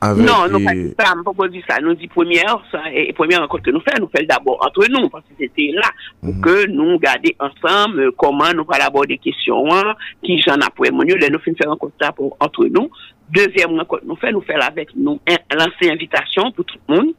[0.00, 0.24] avec...
[0.24, 0.48] Non,
[0.96, 1.78] pas ça, on pas dit ça.
[1.80, 5.08] Nous dit première, ça, et première rencontre que nous faisons, nous faisons d'abord entre nous,
[5.08, 5.88] parce que c'était là,
[6.22, 6.40] pour Mhm.
[6.40, 10.56] que nous gardions ensemble comment nous allons aborder des questions, hein, qui j'en
[10.92, 12.88] mieux, là, nous faisons faire rencontre pour, entre nous.
[13.30, 17.12] Deuxième rencontre, nous faisons, nous faisons avec nous, un- lancer invitation pour tout le monde,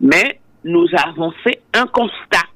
[0.00, 2.46] mais nous avons fait un constat.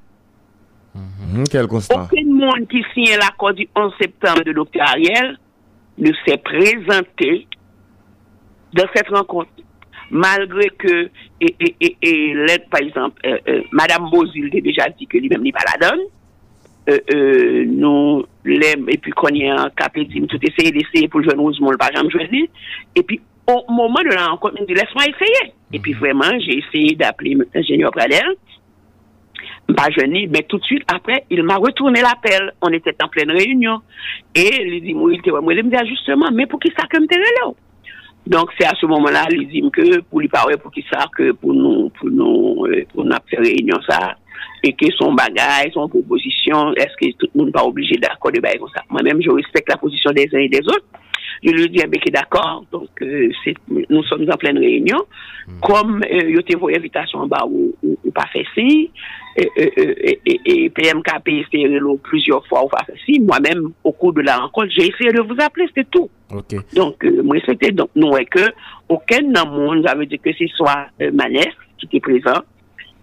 [0.93, 2.03] Mhm, quel constat?
[2.03, 4.81] Aucun monde qui signe l'accord du 11 septembre de Dr.
[4.81, 5.37] Ariel
[5.97, 7.47] ne s'est présenté
[8.73, 9.49] dans cette rencontre.
[10.11, 11.09] Malgré que,
[11.39, 15.17] et, et, et, et l'aide, par exemple, euh, euh, Madame Bozil a déjà dit que
[15.17, 16.01] lui-même n'est pas la donne.
[16.89, 21.23] Euh, euh, nous l'aime, et puis qu'on y a un capé, tout essayer d'essayer pour
[21.23, 22.49] jouer Rosemont, le pas jamais jouer.
[22.95, 25.53] Et puis, au moment de la rencontre, il me dit, laisse-moi essayer.
[25.71, 28.35] Et puis, vraiment, j'ai essayé d'appeler l'ingénieur Pradel
[29.75, 32.51] pas jeune, mais tout de suite après, il m'a retourné l'appel.
[32.61, 33.79] On était en pleine réunion.
[34.35, 36.97] Et il dit, moi, il il me dit, ah, justement, mais pour qui ça que
[36.99, 37.53] me là?
[38.27, 41.31] Donc, c'est à ce moment-là, il dit que pour lui parler, pour qui ça, que
[41.31, 44.15] pour nous, pour nous, euh, pour nous faire réunion ça,
[44.63, 48.31] et que son bagage, son proposition, est-ce que tout le monde n'est pas obligé d'accord
[48.31, 48.83] de bailler comme ça?
[48.89, 50.85] Moi-même, je respecte la position des uns et des autres.
[51.43, 52.63] Je lui dis, eh bien, qu'il est d'accord.
[52.71, 53.29] Donc, euh,
[53.89, 54.99] nous sommes en pleine réunion.
[55.63, 58.91] Comme, euh, il y a une invitation en bas ou, ou, ou pas fait si,
[59.35, 61.45] et, et, et, et, PMKP
[62.03, 65.67] plusieurs fois fait si, moi-même, au cours de la rencontre, j'ai essayé de vous appeler,
[65.67, 66.09] c'était tout.
[66.73, 68.51] Donc, euh, moi, c'était donc, nous, et que,
[68.89, 71.47] aucun dans le monde, ça veut dire que ce soit euh, Manès
[71.77, 72.41] qui était présent,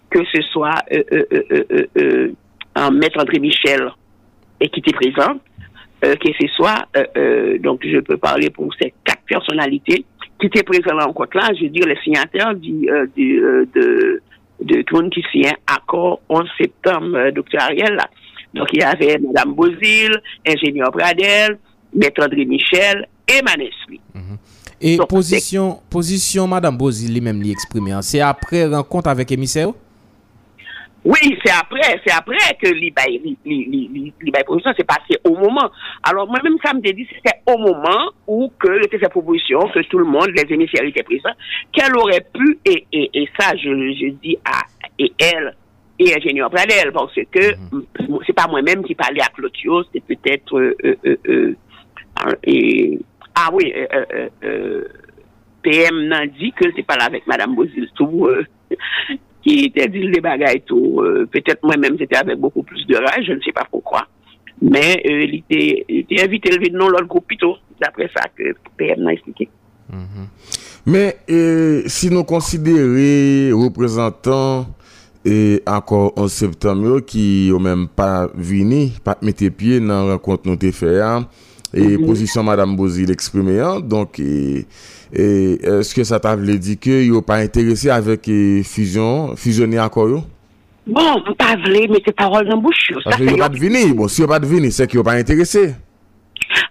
[0.09, 2.31] que ce soit euh, euh, euh, euh, euh, euh,
[2.75, 3.89] un maître André Michel
[4.59, 5.39] et qui était présent,
[6.03, 10.05] euh, que ce soit, euh, euh, donc je peux parler pour ces quatre personnalités
[10.39, 13.65] qui étaient présents là rencontre là, je veux dire les signataires du, euh, du, euh,
[13.75, 14.21] de,
[14.61, 18.09] de tout le monde qui signe accord 11 septembre, euh, docteur Ariel là.
[18.53, 21.57] Donc il y avait Madame Bozil, ingénieur Bradel,
[21.93, 24.01] maître André Michel et Manesli.
[24.81, 27.53] Et position, position Madame Bozil lui-même lui
[27.91, 28.01] hein.
[28.01, 29.69] c'est après rencontre avec émissaire?
[31.05, 33.21] Oui, c'est après, c'est après que l'IBAI
[34.43, 35.69] proposition s'est passé au moment.
[36.03, 39.99] Alors, moi-même, ça me dit, c'était au moment où que était cette proposition, que tout
[39.99, 41.35] le monde, les émissaires étaient présents,
[41.71, 44.61] qu'elle aurait pu, et, et, et ça, je, je dis à,
[44.97, 45.55] et elle,
[45.99, 47.55] et ingénieur Pradel, parce que
[48.25, 51.55] c'est pas moi-même qui parlais à Clotio, c'est peut-être, euh, euh, euh,
[52.43, 52.99] et,
[53.35, 53.73] ah oui,
[55.61, 58.29] PM n'a dit que c'est pas là avec Madame Bozil tout,
[59.43, 61.01] qui était dit les bagailles tout.
[61.01, 64.07] Euh, Peut-être moi-même, c'était avec beaucoup plus de rage, je ne sais pas pourquoi.
[64.61, 68.43] Mais euh, il était il était invité le non l'autre groupe plutôt, d'après ça que
[68.77, 69.49] PM m'a expliqué.
[69.89, 70.27] Mm -hmm.
[70.85, 74.67] Mais euh, si nous considérons représentants
[75.25, 80.13] et euh, encore en septembre qui ont même pas venu, pas mettre pied dans la
[80.13, 81.01] rencontre nous avons fait,
[81.73, 82.05] et Mhm.
[82.05, 84.65] position Madame Bozil exprimée, hein, donc et,
[85.13, 89.79] et est-ce que ça t'a voulu dire que n'ont pas intéressé avec eh, fusion, fusionner
[89.79, 90.23] encore yo?
[90.87, 92.91] Bon, vous pas voulu mettre parole dans bouche.
[93.03, 93.93] Ça, c'est n'ont pas de venir.
[93.93, 95.75] Bon, si n'ont pas de venir, c'est n'ont pas intéressé.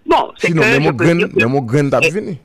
[0.05, 0.69] Bon, c'est Sinon, que.
[1.41, 2.37] je mon grain, t'a venir.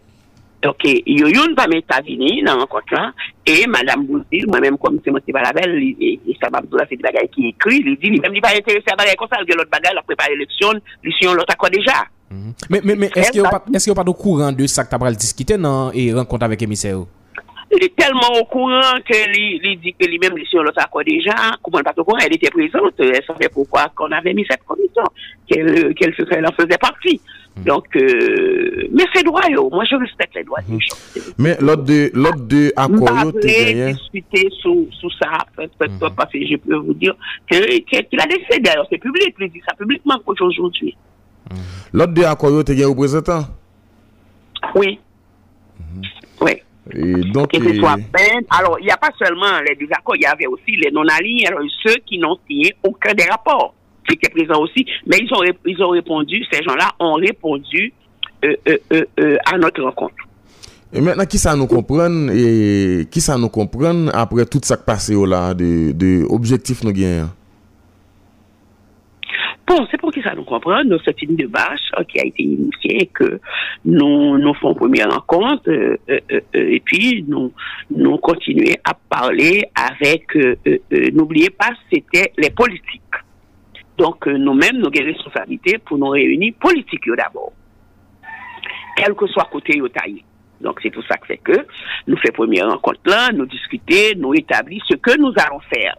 [0.66, 3.12] Ok, yo yon pa meta vini nan rencontre là
[3.46, 6.70] et Madame Bouzil, moi-même comme c'est moi qui la belle, et, et ça m'a dit
[6.90, 9.40] c'est des bagages qui écrit, il dit, même il pas intéressé à bagages comme ça,
[9.46, 10.72] il y a l'autre bagage, la préparer l'élection,
[11.04, 12.08] l'élection l'autre accord déjà.
[12.70, 14.96] Mais, mais, mais est-ce qu'il n'y a pas qu'il de courant de ça que tu
[14.96, 17.00] as discuté dans et rencontre avec émissaire
[17.72, 18.94] Il est tellement au courant
[19.64, 21.34] lui dit que lui-même l'élection l'autre accord déjà,
[21.64, 25.04] comment pas au courant, elle était présente, elle savait pourquoi qu'on avait mis cette commission,
[25.48, 27.20] qu'elle qu'elle faisait, elle en faisait partie.
[27.56, 29.70] Donc, euh, mais c'est droit, yo.
[29.70, 31.22] Moi, je respecte les droits des gens.
[31.38, 33.94] Mais l'autre de, l'autre de accord, M'appelez, gagné.
[33.94, 35.30] discuter sous, sous ça,
[35.60, 36.16] Mhm.
[36.16, 37.14] parce que je peux vous dire
[37.48, 40.98] que- que- qu'il a décidé, d'ailleurs, c'est public, il dit ça publiquement aujourd'hui.
[41.92, 43.46] L'autre de accord, t'es gagné représentant.
[44.76, 45.00] Oui.
[46.42, 46.52] Oui.
[46.92, 48.44] Et donc, Que ce soit peine.
[48.50, 51.48] Alors, il n'y a pas seulement les désaccords, il y avait aussi les non-alignés,
[51.86, 53.74] ceux qui n'ont signé aucun des rapports,
[54.08, 57.94] qui étaient présents aussi, mais ils ont, ils ont répondu, ces gens-là ont répondu
[58.44, 60.16] euh, euh, euh, à notre rencontre.
[60.92, 64.84] Et maintenant, qui ça nous comprenne et qui ça nous comprenne après tout ça qui
[64.84, 67.30] passe oh là, de, de objectif nous gagnons?
[69.90, 73.10] C'est pour que ça nous comprenne, nous, c'est une démarche euh, qui a été initiée,
[73.14, 73.40] que
[73.86, 77.52] nous, nous faisons première rencontre, euh, euh, euh, et puis nous,
[77.90, 80.36] nous continuons à parler avec,
[81.14, 83.02] n'oubliez pas, c'était les politiques.
[83.98, 87.54] Donc, nous-mêmes, nous avons des responsabilités pour nous réunir politiques d'abord.
[88.96, 90.24] Quel que soit côté yo taillé.
[90.62, 91.66] Donc, c'est tout ça que c'est que
[92.08, 95.96] nous faisons première rencontre là, nous discuter, nous établir ce que nous allons faire.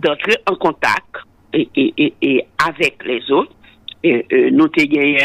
[0.00, 1.24] D'entrer en contact
[1.54, 3.52] et, avec les autres
[4.02, 5.18] et, euh, nous te gagné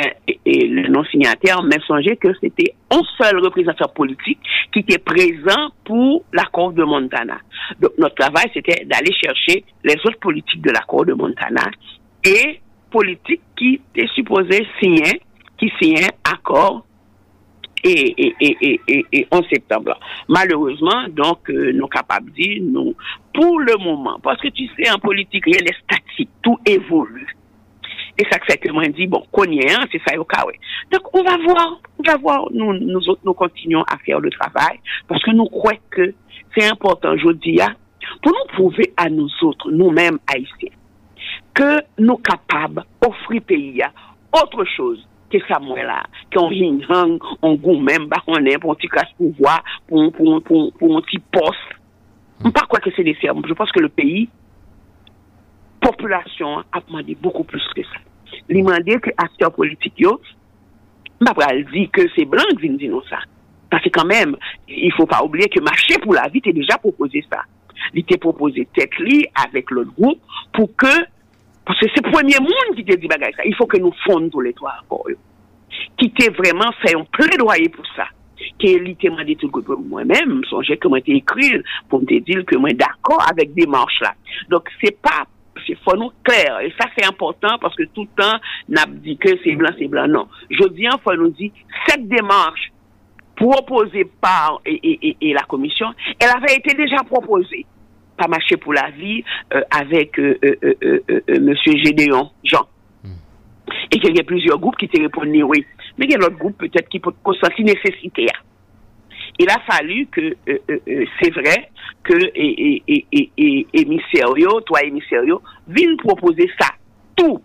[0.46, 4.40] le non-signataire, mais songez que c'était un seul représentant politique
[4.72, 7.40] qui était présent pour l'accord de Montana.
[7.82, 11.70] Donc notre travail, c'était d'aller chercher les autres politiques de l'accord de Montana
[12.24, 15.22] et politiques qui étaient supposés signer,
[15.58, 16.86] qui signaient accord
[17.84, 18.58] et, et,
[18.88, 20.00] et, et, en septembre.
[20.28, 22.96] Malheureusement, donc, euh, nous capables de dire, nous,
[23.34, 27.36] pour le moment, parce que tu sais, en politique, rien n'est statique, tout évolue.
[28.18, 30.60] Et ça fait que moi, je dis, bon, qu'on hein, c'est ça, ok, ouais.
[30.92, 34.30] Donc, on va voir, on va voir, nous, nous autres, nous continuons à faire le
[34.30, 36.14] travail, parce que nous croyons que
[36.56, 37.76] c'est important, je dis, hein,
[38.22, 40.76] pour nous prouver à nous autres, nous-mêmes, haïtiens,
[41.54, 43.82] que nous capables d'offrir pays,
[44.34, 46.04] autre chose que ça, moi, là,
[46.34, 46.84] qu'on ring
[47.42, 50.98] on goût même, bah, on est pour un petit casse pouvoir, pour, pour, pour, pour
[50.98, 51.60] un petit poste.
[52.44, 53.18] Ne pas quoi que c'est des.
[53.22, 54.30] Je pense que le pays,
[55.82, 58.00] population, a demandé beaucoup plus que ça.
[58.50, 60.18] li mande ke akter politik yo,
[61.20, 63.22] mba pral di ke se blan vin di nou sa.
[63.70, 64.34] Pase kanmem,
[64.72, 67.44] il fò pa oubliye ke Maché pou la vi te deja propose sa.
[67.96, 70.94] Li te propose tet li avèk lòt group pou ke,
[71.70, 74.46] pase se premier moun ki te di bagay sa, il fò ke nou fonde tout
[74.46, 75.20] l'étoile akor yo.
[76.00, 78.10] Ki te vreman fè yon ple doye pou sa.
[78.60, 82.10] Ke li te mande tout group mwen mèm, sonje ke mwen te ekri pou mwen
[82.12, 84.16] te dil ke mwen d'akor avèk de manche la.
[84.52, 85.24] Dok se pa
[85.70, 86.60] il faut nous clair.
[86.62, 89.88] Et ça, c'est important parce que tout le temps, n'a dit que c'est blanc, c'est
[89.88, 90.08] blanc.
[90.08, 90.28] Non.
[90.50, 91.52] Je dis, il faut nous dire,
[91.88, 92.72] cette démarche
[93.36, 95.88] proposée par et, la commission,
[96.20, 97.66] elle avait été déjà proposée
[98.20, 99.24] par Marché pour la vie
[99.54, 102.68] euh, avec euh, euh, Monsieur Gédéon Jean.
[103.92, 105.66] Et qu'il y a plusieurs groupes qui te répondu oui.
[105.98, 108.28] Mais il y a d'autres groupes peut-être qui peuvent constater nécessité
[109.40, 111.72] il a fallu que, euh, euh, euh, c'est vrai,
[112.04, 116.68] que et, et, et, et, émissario, toi émissario, viennent proposer ça,
[117.16, 117.42] tout.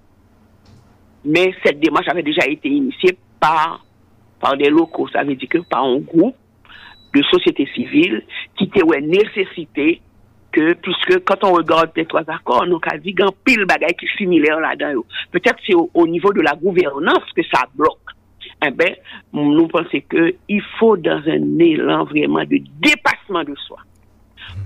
[1.24, 3.84] Mais cette démarche avait déjà été initiée par,
[4.40, 6.36] par des locaux, ça veut dire que par un groupe
[7.14, 8.24] de société civile
[8.58, 10.00] qui était ouais, nécessité
[10.54, 13.14] que, puisque quand on regarde les trois accords, nous avons dit
[13.44, 15.02] pile bagaille qui est similaire là-dedans.
[15.32, 17.98] Peut-être c'est au, niveau de la gouvernance que ça bloque
[18.66, 18.94] eh ben,
[19.32, 23.78] nous pensons qu'il faut dans un élan vraiment de dépassement de soi.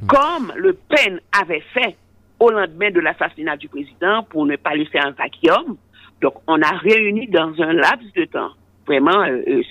[0.07, 1.97] Comme le Pen avait fait
[2.39, 5.77] au lendemain de l'assassinat du président pour ne pas laisser un vacuum.
[6.21, 8.51] Donc, on a réuni dans un laps de temps,
[8.87, 9.63] vraiment, euh, euh,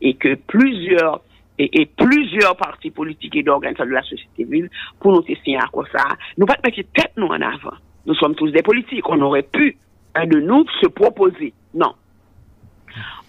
[0.00, 1.22] et que plusieurs
[1.58, 4.70] et, plusieurs partis politiques et d'organisations de la société civile
[5.00, 6.04] pour nous signer à quoi ça.
[6.38, 7.76] Nous pas mettre tête nous en avant.
[8.06, 9.08] Nous sommes tous des politiques.
[9.08, 9.76] On aurait pu,
[10.14, 11.52] un de nous, se proposer.
[11.74, 11.94] Non.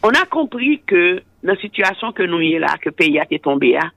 [0.04, 3.24] On a compris que la situation que nous y est là, que le pays a
[3.24, 3.92] été tombé à,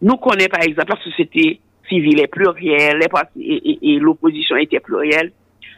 [0.00, 3.00] nous connaissons par exemple la société civile est plurielle
[3.40, 5.32] et, l'opposition était plurielle,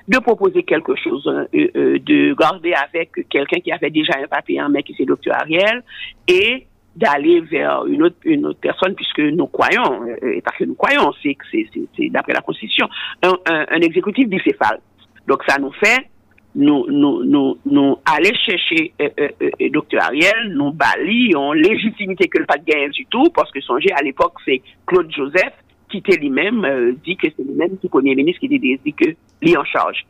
[0.09, 4.27] de proposer quelque chose, hein, euh, euh, de garder avec quelqu'un qui avait déjà un
[4.27, 5.83] papier en main, qui c'est docteur Ariel,
[6.27, 6.67] et
[7.01, 11.35] d'aller vers une autre, personne, puisque nous croyons, euh, et parce que nous croyons, c'est
[11.35, 12.89] que c'est d'après la Constitution,
[13.23, 14.81] un, un, un exécutif bicéphale.
[15.27, 16.11] Donc ça nous fait
[16.55, 19.29] nous, nous, nous, nous aller chercher euh, euh,
[19.61, 23.61] euh, Ariel, nous bali, en légitimité que le pas de gain du tout, parce que
[23.61, 25.55] songez, à l'époque, c'est Claude Joseph
[25.89, 29.11] qui était lui-même, dit que c'est lui-même qui connaît ministre qui dit que
[29.43, 30.07] lui en charge.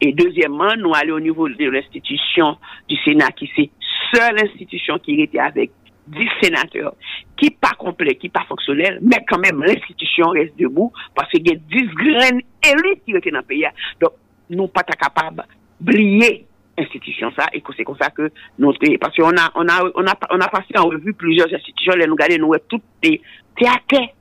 [0.00, 2.56] Et deuxièmement, nous allons au niveau de l'institution
[2.88, 3.70] du Sénat, qui c'est
[4.16, 5.70] seule institution qui était avec
[6.08, 6.94] 10 sénateurs,
[7.36, 11.52] qui pas complet, qui pas fonctionnel, mais quand même l'institution reste debout, parce qu'il y
[11.52, 13.66] a 10 graines élites qui étaient dans le pays.
[14.00, 14.12] Donc,
[14.50, 15.44] nous pas capables
[15.80, 16.46] d'oublier
[16.78, 20.14] institution ça et c'est comme ça que nous parce qu'on a on a on a
[20.30, 23.20] on a passé en revue plusieurs institutions les nous garder nous toutes des
[23.56, 24.12] théâtres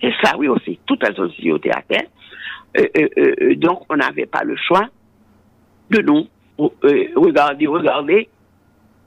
[0.00, 1.86] c'est ça oui aussi toutes elles aussi au théâtre.
[2.76, 4.86] Euh, euh, euh, donc on n'avait pas le choix
[5.90, 8.28] de nous regarder regarder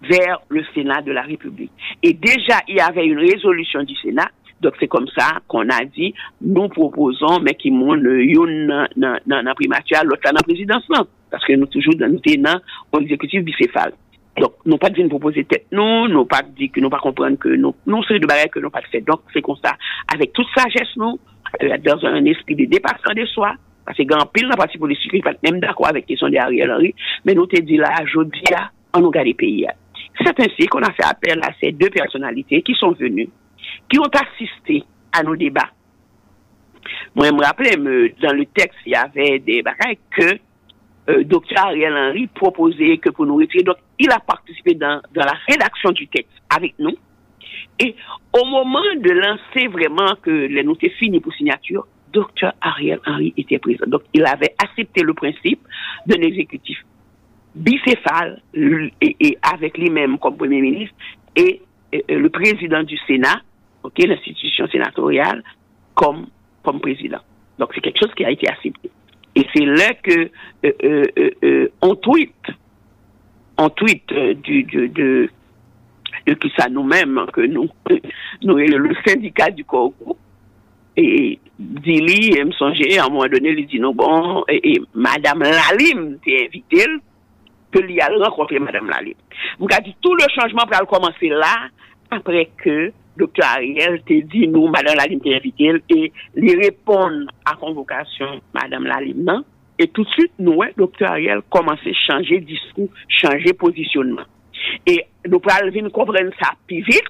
[0.01, 1.71] vers le Sénat de la République
[2.03, 4.29] et déjà il y avait une résolution du Sénat
[4.61, 9.55] donc c'est comme ça qu'on a dit, nous proposons, mais qui monte une dans la
[9.55, 11.05] primature, l'autre la présidence, non.
[11.31, 12.59] Parce que nous toujours dans nous tenons
[12.91, 13.93] au exécutif bicéphale.
[14.37, 17.37] Donc, nous pas dit nous proposer tête, non, nous pas dit que nous pas comprendre
[17.37, 19.01] que nous, non, c'est de barrières que nous pas fait.
[19.01, 19.75] Donc, c'est comme ça.
[20.13, 21.19] Avec toute sagesse, nous,
[21.83, 23.53] dans un esprit de dépassement de soi,
[23.85, 26.93] parce que grand pile dans parti politique, même d'accord avec les question d'Ariel Henry,
[27.25, 28.43] mais nous te dit là, aujourd'hui,
[28.93, 29.65] on nous garde les pays.
[30.23, 33.29] C'est ainsi qu'on a fait appel à ces deux personnalités qui sont venues
[33.89, 35.69] qui ont assisté à nos débats.
[37.15, 40.39] Moi, je me rappelle, dans le texte, il y avait des bagailles que
[41.09, 41.57] euh, Dr.
[41.57, 43.63] Ariel Henry proposait que pour nous retirer.
[43.63, 46.95] Donc, il a participé dans, la rédaction du texte avec nous.
[47.79, 47.95] Et
[48.33, 52.51] au moment de lancer vraiment que les notes étaient finies pour signature, Dr.
[52.61, 53.85] Ariel Henry était présent.
[53.87, 55.59] Donc, il avait accepté le principe
[56.05, 56.79] d'un exécutif
[57.59, 60.95] bicéphale et, avec lui-même comme Premier ministre
[61.35, 61.61] et,
[61.91, 63.41] le président du Sénat,
[63.81, 65.43] ok, l'institution sénatoriale,
[65.95, 66.27] comme,
[66.63, 67.17] comme président.
[67.57, 68.91] Donc c'est quelque chose qui a été accepté.
[69.35, 70.29] Et c'est là que
[70.65, 72.35] euh, euh, euh, on tweet,
[73.57, 77.69] on tweet de, de qui ça nous-mêmes, que nous,
[78.43, 79.93] nous, le syndicat du corps
[80.95, 84.81] et Dili, elle me songeait, à un moment donné, il dit non, bon, et, et
[84.93, 86.85] Madame Lalim t'est invitée,
[87.71, 89.15] que l'y a rencontré Madame Lalim.
[89.59, 91.69] M'a dit tout le changement pour commencer là,
[92.11, 93.43] après que Dr.
[93.43, 99.23] Ariel t'a dit nous, Madame Lalim t'est invitée, et lui répondre à convocation Madame Lalim,
[99.23, 99.43] non?
[99.77, 101.05] Et tout de suite, nous, ouais, Dr.
[101.05, 104.23] Ariel commençait à changer discours, changer positionnement.
[104.85, 107.09] Et nous pouvons comprendre ça plus vite,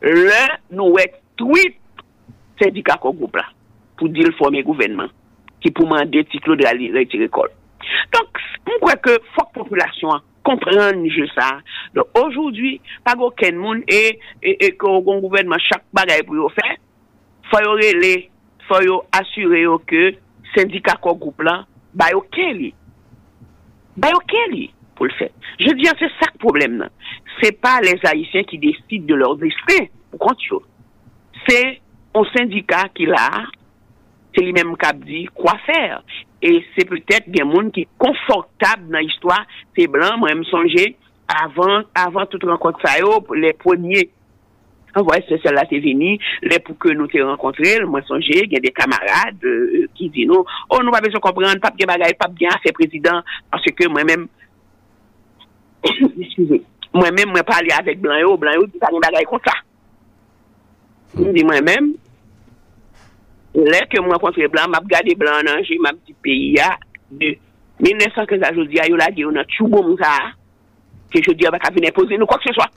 [0.00, 1.76] là, nous, ouais, tweet
[2.60, 3.44] syndicat groupe là,
[3.96, 5.08] pour dire former gouvernement,
[5.60, 7.28] qui pour demander titre de la retirer
[8.12, 8.28] Donc,
[8.66, 10.08] on croit que la population
[10.42, 11.58] comprenne je ça.
[11.94, 16.76] Donc, aujourd'hui, pas aucun monde et, et, le gouvernement, chaque bagaille pour faire,
[17.50, 17.58] faut
[18.68, 20.14] faut assurer que
[20.56, 22.74] syndicat qu'on groupe là, bah yo kelly.
[23.96, 25.30] Bah yo kelly pour le faire.
[25.58, 26.78] Je dis, c'est ça le problème.
[26.78, 26.88] là.
[27.42, 30.62] C'est pas les Haïtiens qui décident de leur destin, pour yo.
[31.48, 31.80] C'est
[32.14, 33.44] un syndicat qui l'a,
[34.34, 36.02] c'est lui-même qui a dit quoi faire.
[36.46, 39.46] Et c'est peut-être des gens qui est confortable dans l'histoire.
[39.74, 40.94] C'est blanc, moi, je me songeais,
[41.26, 44.10] avant, avant toute rencontre, ça, yo, les premiers.
[44.94, 48.52] Ah ouais, c'est celle-là, c'est venu, les pour que nous t'ayons rencontrés, moi, songeais, il
[48.52, 51.70] y a des camarades euh, qui disent non, oh, nous pas besoin de comprendre, pas
[51.70, 54.28] bien bagaille, pas bien faire président, parce que moi-même,
[56.20, 56.62] excusez,
[56.92, 59.54] moi-même, moi, parler avec blanc, yo, blanc, yo, pas une bagaille comme ça.
[61.16, 62.13] Je dis moi-même, Là
[63.54, 66.76] que moi contre blanc, m'a regardé blanc dans j'ai ma petit pays a
[67.10, 67.36] de
[67.80, 70.18] 1915 à aujourd'hui, yo la dit on a tout bon ça
[71.12, 72.70] que je dis va pas venir poser nous quoi que ce soit.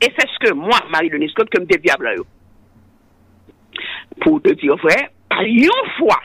[0.00, 2.26] Et c'est ce que moi Marie Denis Scott me dit diable yo.
[4.20, 5.68] Pour te dire frère, par une
[5.98, 6.20] fois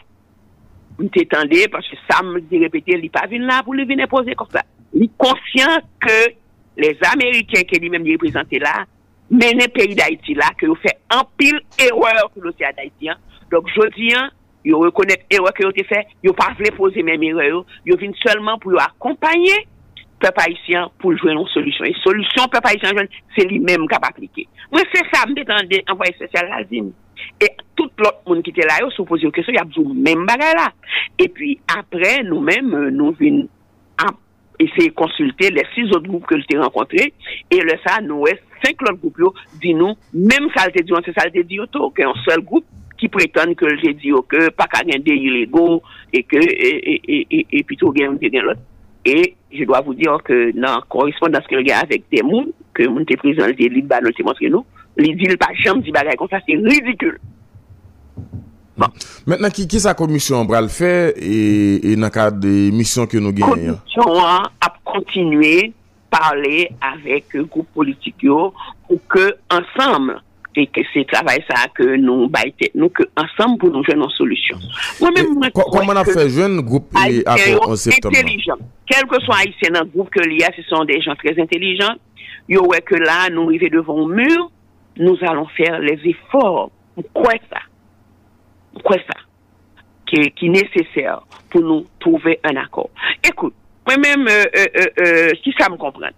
[0.99, 4.07] me t'étendais parce que ça me dit répéter il pas venir là pour lui venir
[4.07, 4.61] poser comme ça.
[4.93, 6.33] Il est conscient que
[6.77, 8.85] les Américains qui lui-même représentent là
[9.31, 13.09] mener pays d'Haïti là que vous fait un pile erreur sur l'océan d'Haïti.
[13.51, 14.30] Donc, je dis, hein,
[14.63, 18.11] yo reconnaître erreur que vous avez fait, yo pas voulu poser même erreur, yo vient
[18.26, 19.67] seulement pour yo accompagner
[20.19, 21.85] peuple haïtien pour jouer une solution.
[21.85, 22.91] Et solution peuple haïtien
[23.38, 24.47] c'est lui-même qui a appliqué.
[24.71, 26.91] Moi, c'est ça, me détendez, envoyé spécial l'azim.
[27.41, 29.93] Et tout l'autre monde qui était là, yo se pose une question, y a besoin
[29.93, 30.71] même bagay là.
[31.17, 33.47] Et puis, après, nous-mêmes, euh, nous venons
[34.61, 37.13] essayer de consulter les six autres groupes que j'ai rencontrés.
[37.49, 38.26] Et le ça, nous,
[38.61, 42.41] cinq autres groupes, yo, dit nous, même ça, dit, c'est ça, dit, auto, qu'un seul
[42.41, 42.65] groupe
[42.99, 45.81] ki prétendent que j'ai dit que pas qu'à gagner illégaux
[46.11, 48.59] et que et, et, et, et plutôt gain l'autre.
[49.05, 52.85] Et je dois vous dire que dans la correspondance que j'ai avec des mouns, que
[52.88, 54.65] mon était président dit Liban, c'est montré nous,
[54.97, 57.17] il dit pas jamais dit bagaille comme ça, c'est ridicule.
[58.77, 58.88] Bon.
[59.26, 63.17] Maintenant, qui, qui sa commission bral fait et, et dans le cadre des missions que
[63.17, 63.77] nous gagnons?
[63.77, 65.73] Commission a, a continué
[66.09, 68.26] parler avec le groupe politique
[68.88, 70.21] pour que ensemble
[70.60, 74.10] et que c'est travail ça que nous baillons nous que ensemble pour nous jouer une
[74.10, 74.57] solution.
[74.99, 78.18] Moi-même, moi, Co- Comment on a fait jeune groupe en septembre?
[78.18, 78.57] intelligents.
[78.86, 81.95] Quel que soit haïtien dans le groupe que l'IA, ce sont des gens très intelligents.
[82.49, 84.52] Yo ouais que là, nous arrivons devant un mur,
[84.98, 86.72] nous allons faire les efforts.
[87.14, 87.60] Quoi ça?
[88.84, 89.19] Quoi ça?
[90.06, 91.22] Qui, qui est nécessaire
[91.52, 92.90] pour nous trouver un accord.
[93.23, 93.53] Écoute,
[93.88, 96.10] moi-même, euh, euh, euh, euh, si ça me comprend,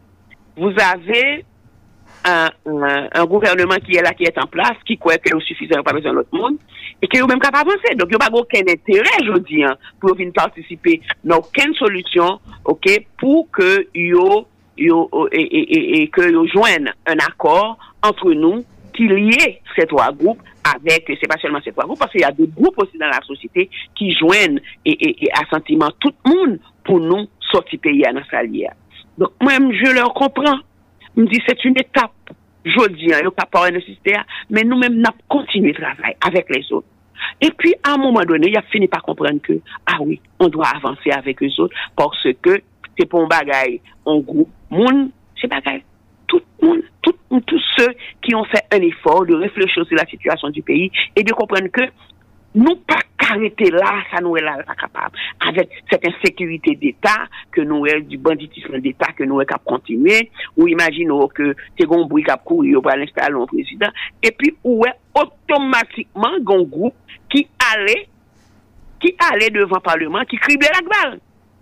[0.58, 1.44] vous avez
[2.26, 2.49] un,
[3.14, 5.93] un, gouvernement qui est là, qui est en place, qui croit que c'est suffisant, pas
[5.93, 6.57] besoin d'autre monde,
[7.02, 7.95] et qui est même capable d'avancer.
[7.95, 11.73] Donc, il n'y a pas aucun intérêt, je dis, hein, pour venir participer dans aucune
[11.76, 14.45] solution, ok, pour que yo,
[14.77, 19.85] yo, et, et, et, et que yo joignent un accord entre nous qui lie ces
[19.88, 22.77] trois groupes avec, c'est pas seulement ces trois groupes, parce qu'il y a d'autres groupes
[22.77, 27.27] aussi dans la société qui joignent et, et, et assentiment tout le monde pour nous
[27.52, 28.68] sortir pays à notre allié.
[29.18, 30.60] Donc, moi-même, je leur comprends.
[31.16, 32.12] Me dis, c'est une étape.
[32.64, 34.16] Je dis, hein, il n'y a pas par nécessité,
[34.50, 36.88] mais nous-mêmes, nous continuons le travail avec les autres.
[37.40, 40.48] Et puis, à un moment donné, il a fini par comprendre que, ah oui, on
[40.48, 42.62] doit avancer avec eux autres parce que
[42.98, 45.10] c'est pour un bagaille, un groupe, monde,
[45.40, 45.84] c'est bagaille.
[46.28, 50.50] Tout le monde, tous ceux qui ont fait un effort de réfléchir sur la situation
[50.50, 51.82] du pays et de comprendre que
[52.56, 52.99] nous pas
[53.32, 55.18] arrêter là, ça nous est là pas capable.
[55.48, 60.32] Avec cette insécurité d'État, que nous est du banditisme d'État, que nous est capable continuer,
[60.57, 63.90] ou imaginons que c'est un bruit qui a couru pour l'installer un président,
[64.22, 66.95] et puis où est automatiquement un groupe
[67.30, 68.07] qui allait,
[68.99, 71.19] qui allait devant le Parlement, qui criblait la balle.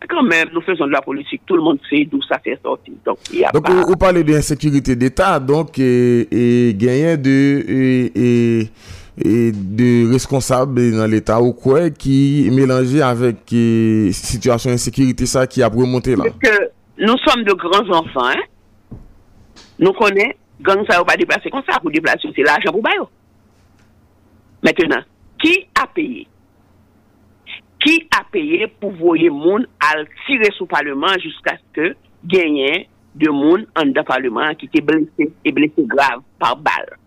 [0.09, 2.93] quand même, nous faisons de la politique, tout le monde sait d'où ça fait sortir.
[3.05, 3.73] Donc, y a Donc, pas...
[3.73, 8.69] vous, parlez d'insécurité d'État, donc, et, et gagner de, et, et,
[9.23, 15.67] de responsables dans l'État ou quoi, qui mélangé avec et, situation d'insécurité, ça, qui a
[15.67, 16.25] remonté là.
[16.25, 18.41] Parce que nous sommes de grands enfants, hein?
[19.77, 22.99] Nous connaissons, gang ça pas déplacer comme ça pour déplacer, c'est l'argent pour bailler.
[24.63, 25.01] Maintenant,
[25.41, 26.27] qui a payé?
[27.79, 29.95] Qui a payé pour voyer moun à
[30.27, 32.85] tirer sous parlement jusqu'à ce que gagne
[33.15, 36.97] de moun en dans parlement qui était blessé et blessé grave par balle?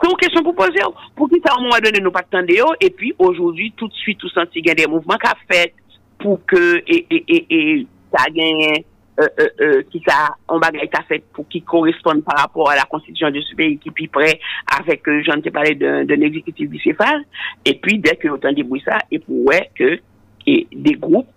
[0.00, 0.80] C'est une question pour poser.
[1.16, 2.46] Pour qui ça, à un moment donné, nous pas attendre
[2.80, 5.74] et puis aujourd'hui, tout de suite, tout senti qu'il y a des mouvements qu'a fait
[6.18, 7.86] pour que, et, et, et, et
[8.16, 8.84] ça gagne
[9.20, 12.76] euh, euh, euh, qui ça, on bagaille ta fait pour qui corresponde par rapport à
[12.76, 14.40] la constitution de ce pays qui puis prêt
[14.80, 17.22] avec, euh, j'en ai parlé d'un exécutif bicéphale,
[17.64, 20.00] et puis dès que autant débrouille ça, et pour ouais que
[20.46, 21.28] des groupes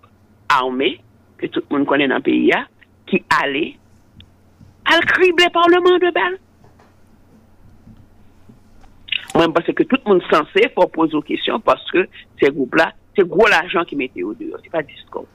[0.48, 1.00] armés,
[1.36, 2.64] que tout le monde connaît dans le pays, là,
[3.06, 3.74] qui allaient
[4.86, 6.38] à le parlement de balles.
[9.36, 12.08] Moi, parce que tout le monde censé poser aux questions parce que
[12.40, 15.26] ces groupes-là, c'est gros l'argent qui mettait au dehors, c'est pas discours.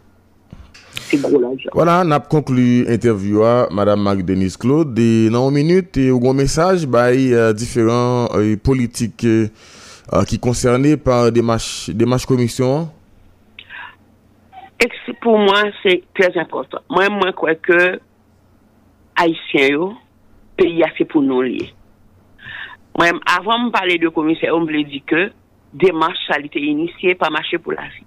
[1.73, 4.93] Voilà, on a conclu l'interview à Mme Marie-Denise Claude.
[4.95, 9.47] Dans une minute, et un message bah, euh, différents euh, politiques euh,
[10.27, 12.89] qui concernés par des marches, des marches commission.
[15.21, 16.79] Pour moi, c'est très important.
[16.89, 17.99] Moi, moi, crois que
[19.15, 19.95] Haïtiens,
[20.57, 21.71] pays assez pour nous lier.
[23.25, 25.31] Avant de parler de commissaire, on me dit que
[25.73, 28.05] des marches, ça a été initié par marché pour la vie.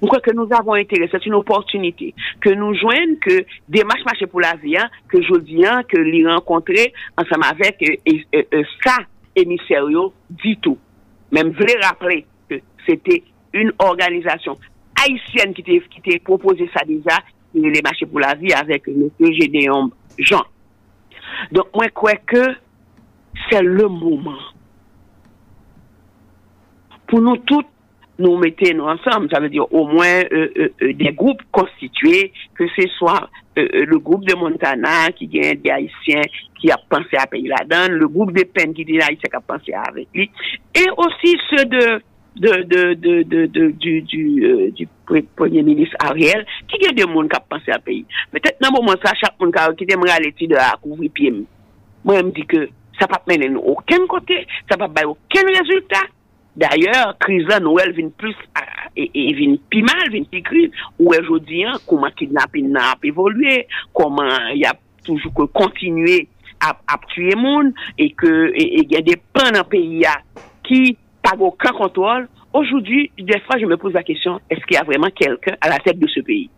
[0.00, 4.04] Je crois que nous avons intérêt, c'est une opportunité que nous joignent que des marches
[4.04, 8.40] marché pour la vie, hein, que je dis, hein, que les rencontrer ensemble avec euh,
[8.54, 8.96] euh, ça,
[9.36, 9.84] émissaire,
[10.30, 10.78] dit tout.
[11.30, 14.56] Même vrai rappeler que c'était une organisation
[15.04, 17.18] haïtienne qui t'a proposé ça déjà,
[17.52, 19.10] les marchés pour la vie avec M.
[19.20, 20.44] Gédéon Jean.
[21.52, 22.54] Donc, moi, je crois que
[23.50, 24.38] c'est le moment
[27.06, 27.66] pour nous toutes
[28.18, 32.64] nous mettons ensemble, ça veut dire au moins euh, euh, euh, des groupes constitués, que
[32.68, 36.22] ce soit le groupe de Montana qui gagne des Haïtiens
[36.60, 39.40] qui a pensé à payer la donne, le groupe de Penn qui dit qui a
[39.40, 40.30] pensé avec lui,
[40.74, 42.02] et aussi ceux de
[44.74, 44.88] du,
[45.36, 48.04] premier ministre Ariel, qui gagne des monde qui a pensé à payer.
[48.32, 51.10] Peut-être dans le moment ça, chaque monde qui aimerait aller de à couvrir.
[52.04, 52.68] Moi, je me dis que
[52.98, 56.06] ça va mener aucun côté, ça va pas aucun résultat.
[56.56, 58.36] D'ailleurs, crise là, Noël vient plus,
[58.96, 60.70] et, et vient plus mal, vient plus crise.
[60.98, 64.22] Où aujourd'hui, hein, comment kidnapping n'a évolué, comment
[64.52, 64.72] il y a
[65.04, 66.28] toujours que continuer
[66.60, 70.04] à, à tuer monde, et que, il y a des plans dans le pays
[70.62, 72.28] qui pas aucun contrôle.
[72.52, 75.68] Aujourd'hui, des fois, je me pose la question, est-ce qu'il y a vraiment quelqu'un à
[75.68, 76.48] la tête de ce pays?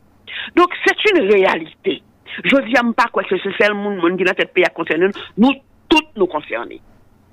[0.55, 2.03] Donc, c'est une réalité.
[2.45, 5.09] Je dis pas quoi que c'est le monde qui dans cette pays à concerner
[5.39, 5.53] nous,
[5.89, 6.81] toutes nous concerner.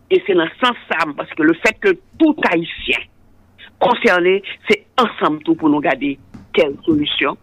[0.10, 3.00] Et c'est dans ce sens ça, parce que le fait que tout haïtien
[3.80, 6.20] concerné, c'est ensemble tout pour nous garder
[6.54, 7.38] quelle solution.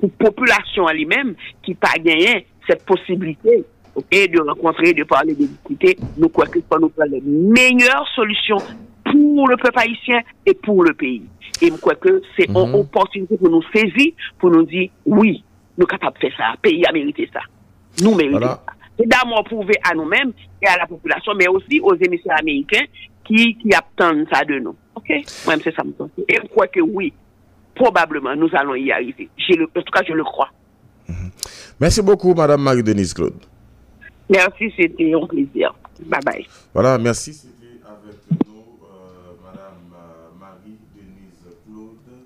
[0.00, 3.64] Pour la population elle-même qui pas gagné cette possibilité
[4.10, 8.62] de rencontrer, de parler, de discuter, nous croyons que nous prendre les meilleures solutions
[9.04, 11.22] pour le peuple haïtien et pour le pays.
[11.60, 12.74] Et je crois que c'est une Mhm.
[12.76, 15.44] opportunité pour nous saisir, pour nous dire, oui,
[15.76, 17.40] nous sommes capables de faire ça, le pays a mérité ça.
[18.02, 18.62] Nous méritons Voilà.
[18.66, 18.72] ça.
[18.98, 22.84] C'est d'abord prouver à nous-mêmes et à la population, mais aussi aux émissaires américains
[23.24, 24.76] qui, qui attendent ça de nous.
[24.94, 25.08] OK?
[25.46, 25.82] Moi, c'est ça.
[26.28, 27.12] Et je crois que oui,
[27.74, 29.28] probablement, nous allons y arriver.
[29.48, 30.50] Le- en tout cas, je le crois.
[31.80, 33.34] Merci beaucoup, Madame Marie-Denise Claude.
[34.28, 35.74] Merci, c'était un plaisir.
[36.06, 36.46] Bye bye.
[36.72, 37.32] Voilà, merci.
[37.32, 38.16] C'était avec
[38.46, 38.54] nous
[38.84, 42.18] euh, Madame euh, Marie-Denise Claude.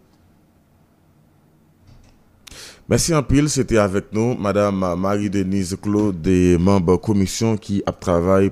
[2.89, 7.91] Merci en pile, c'était avec nous Madame Marie-Denise Claude, des membres commission qui a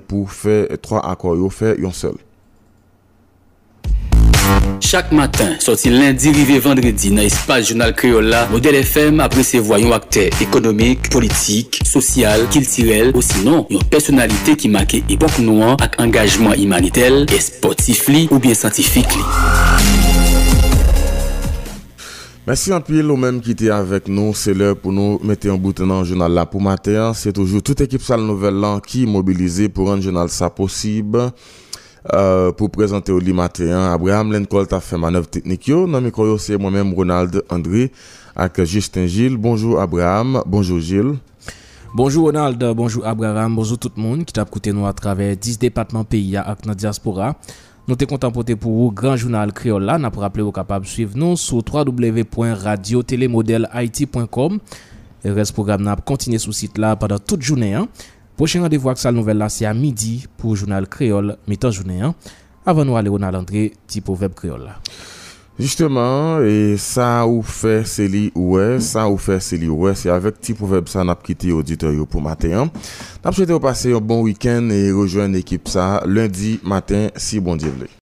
[0.05, 2.15] pour faire trois accords, yo faire un seul.
[4.81, 9.59] Chaque matin, sorti lundi, rivé vendredi, dans l'espace journal créole là, Modèle FM après ses
[9.59, 15.99] voyons acteurs économiques, politiques, social, culturel, ou sinon, une personnalité qui marque époque noire avec
[15.99, 20.14] engagement humanitaire et sportif li, ou bien li.
[22.47, 24.35] Merci en pile au même qui était avec nous.
[24.35, 27.11] C'est l'heure pour nous mettre un bout dans le journal là pour matin.
[27.15, 30.51] C'est toujours toute équipe salle nouvelle là qui est mobilisée pour rendre le journal ça
[30.51, 31.31] possible.
[32.13, 35.67] Euh, pour présenter au lit matin, Abraham Lencolt a fait manœuvre technique.
[35.67, 37.91] Yo, le micro, c'est moi-même Ronald André
[38.35, 39.37] avec Justin Gilles.
[39.37, 41.15] Bonjour Abraham, bonjour Gilles.
[41.95, 45.57] Bonjour Ronald, bonjour Abraham, bonjour tout le monde qui t'a écouté nous à travers 10
[45.57, 47.37] départements pays avec notre diaspora.
[47.85, 50.89] Nou te kontan pote pou ou Gran Jounal Kriol la, na pou rappele ou kapab
[50.89, 54.57] suiv nou sou www.radiotelemodelhaiti.com
[55.25, 57.85] Res program nan ap kontine sou sit la padan tout jounen.
[58.37, 62.13] Prochen randevou ak sal nouvel la se a midi pou Jounal Kriol mitan jounen.
[62.65, 64.81] Avan nou ale ou nan landre ti pou web Kriol la.
[65.57, 70.11] Justeman, e sa ou fe se li ouwe, sa ou fe se li ouwe, se
[70.11, 72.67] avek ti pouveb sa nap kiti auditoryo pou maten.
[73.23, 77.55] Nap chete ou pase yon bon wikend e rejoen ekip sa lundi maten si bon
[77.55, 77.87] divle.